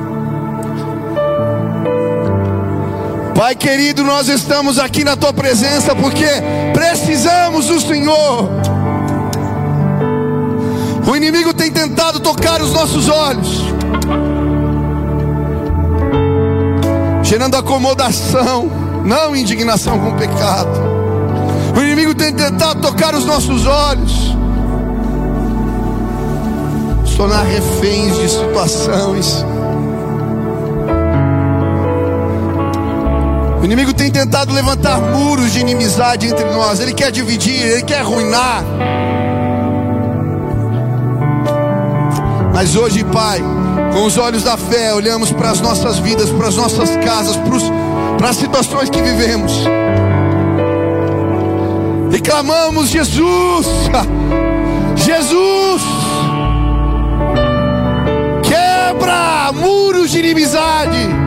Pai 3.35 3.55
querido, 3.55 4.05
nós 4.05 4.29
estamos 4.29 4.79
aqui 4.79 5.03
na 5.03 5.17
tua 5.17 5.33
presença 5.33 5.95
porque 5.95 6.27
precisamos 6.73 7.67
do 7.67 7.81
Senhor. 7.81 8.51
O 11.11 11.17
inimigo 11.17 11.53
tem 11.53 11.71
tentado 11.71 12.21
tocar 12.21 12.63
os 12.63 12.73
nossos 12.73 13.09
olhos, 13.09 13.65
gerando 17.31 17.57
acomodação, 17.57 18.69
não 19.05 19.37
indignação 19.37 19.99
com 20.01 20.09
o 20.09 20.17
pecado. 20.17 20.69
O 21.77 21.81
inimigo 21.81 22.13
tem 22.13 22.35
tentado 22.35 22.81
tocar 22.81 23.15
os 23.15 23.25
nossos 23.25 23.67
olhos, 23.67 24.37
tornar 27.17 27.43
reféns 27.43 28.17
de 28.17 28.29
situações. 28.31 29.45
O 33.61 33.65
inimigo 33.65 33.93
tem 33.93 34.11
tentado 34.11 34.53
levantar 34.53 34.99
muros 35.01 35.53
de 35.53 35.61
inimizade 35.61 36.27
entre 36.27 36.47
nós. 36.47 36.81
Ele 36.81 36.95
quer 36.95 37.13
dividir, 37.13 37.63
ele 37.63 37.83
quer 37.83 38.01
arruinar. 38.01 38.65
Mas 42.55 42.75
hoje, 42.75 43.05
Pai, 43.05 43.41
com 43.93 44.05
os 44.05 44.17
olhos 44.17 44.43
da 44.43 44.57
fé, 44.57 44.95
olhamos 44.95 45.33
para 45.33 45.51
as 45.51 45.61
nossas 45.61 45.99
vidas, 45.99 46.31
para 46.31 46.49
as 46.49 46.57
nossas 46.57 46.97
casas, 46.97 47.37
para 48.19 48.29
as 48.29 48.37
situações 48.37 48.91
que 48.91 49.01
vivemos. 49.01 49.53
E 52.13 52.21
clamamos: 52.21 52.89
Jesus, 52.89 53.67
Jesus, 54.97 55.83
quebra 58.43 59.53
muros 59.53 60.11
de 60.11 60.19
inimizade 60.19 61.21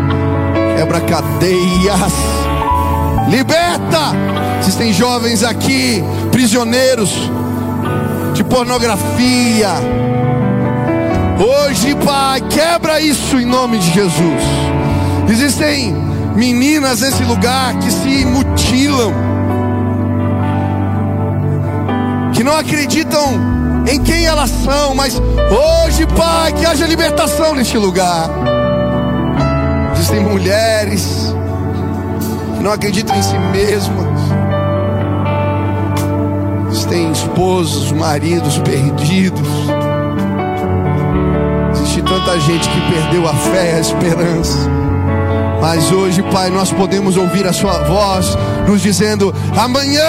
quebra 0.83 0.99
cadeias, 1.01 2.13
liberta. 3.29 4.11
Existem 4.59 4.91
jovens 4.91 5.43
aqui, 5.43 6.03
prisioneiros 6.31 7.31
de 8.33 8.43
pornografia. 8.43 9.69
Hoje, 11.43 11.93
Pai, 11.95 12.41
quebra 12.41 13.01
isso 13.01 13.37
em 13.37 13.45
nome 13.45 13.77
de 13.77 13.91
Jesus. 13.91 14.43
Existem 15.29 15.93
meninas 16.35 17.01
nesse 17.01 17.23
lugar 17.23 17.77
que 17.79 17.91
se 17.91 18.25
mutilam, 18.25 19.13
que 22.33 22.43
não 22.43 22.55
acreditam 22.55 23.39
em 23.91 24.01
quem 24.01 24.25
elas 24.25 24.49
são, 24.49 24.95
mas 24.95 25.15
hoje, 25.15 26.07
Pai, 26.15 26.53
que 26.53 26.65
haja 26.65 26.87
libertação 26.87 27.53
neste 27.53 27.77
lugar 27.77 28.29
existem 30.03 30.19
mulheres 30.19 31.33
que 32.57 32.63
não 32.63 32.71
acreditam 32.71 33.15
em 33.15 33.23
si 33.23 33.37
mesmas. 33.39 34.19
Existem 36.69 37.11
esposos, 37.11 37.91
maridos 37.93 38.57
perdidos. 38.59 39.47
Tanta 42.13 42.39
gente 42.39 42.69
que 42.69 42.79
perdeu 42.91 43.27
a 43.27 43.33
fé 43.33 43.73
a 43.73 43.79
esperança. 43.79 44.69
Mas 45.59 45.91
hoje, 45.91 46.21
Pai, 46.31 46.51
nós 46.51 46.71
podemos 46.71 47.17
ouvir 47.17 47.47
a 47.47 47.51
Sua 47.51 47.79
voz 47.85 48.37
nos 48.67 48.83
dizendo: 48.83 49.33
amanhã, 49.57 50.03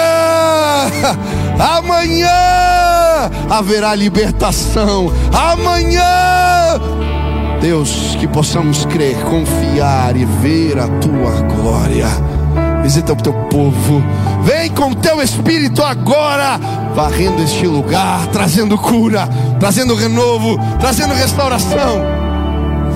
amanhã 1.57 2.29
haverá 3.49 3.95
libertação, 3.95 5.11
amanhã 5.33 6.79
Deus, 7.59 8.15
que 8.19 8.27
possamos 8.27 8.85
crer, 8.85 9.15
confiar 9.23 10.15
e 10.15 10.25
ver 10.25 10.77
a 10.77 10.87
tua 10.87 11.41
glória. 11.41 12.34
Visita 12.85 13.13
o 13.13 13.15
teu 13.15 13.33
povo, 13.49 14.03
vem 14.43 14.69
com 14.69 14.91
o 14.91 14.95
teu 14.95 15.19
espírito 15.19 15.81
agora, 15.81 16.59
varrendo 16.93 17.41
este 17.41 17.65
lugar, 17.65 18.27
trazendo 18.27 18.77
cura, 18.77 19.27
trazendo 19.59 19.95
renovo, 19.95 20.55
trazendo 20.79 21.15
restauração. 21.15 22.03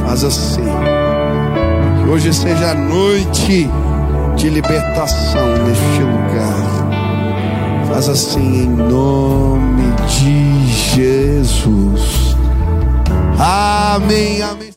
Faz 0.06 0.24
assim, 0.24 0.62
que 0.62 2.08
hoje 2.08 2.32
seja 2.32 2.70
a 2.70 2.76
noite 2.76 3.68
de 4.38 4.50
libertação 4.50 5.58
neste 5.66 6.04
lugar. 6.04 7.88
Faz 7.92 8.10
assim 8.10 8.66
em 8.66 8.68
nome 8.68 9.92
de 10.08 10.68
Jesus. 10.68 12.36
Amém, 13.40 14.44
amém. 14.44 14.69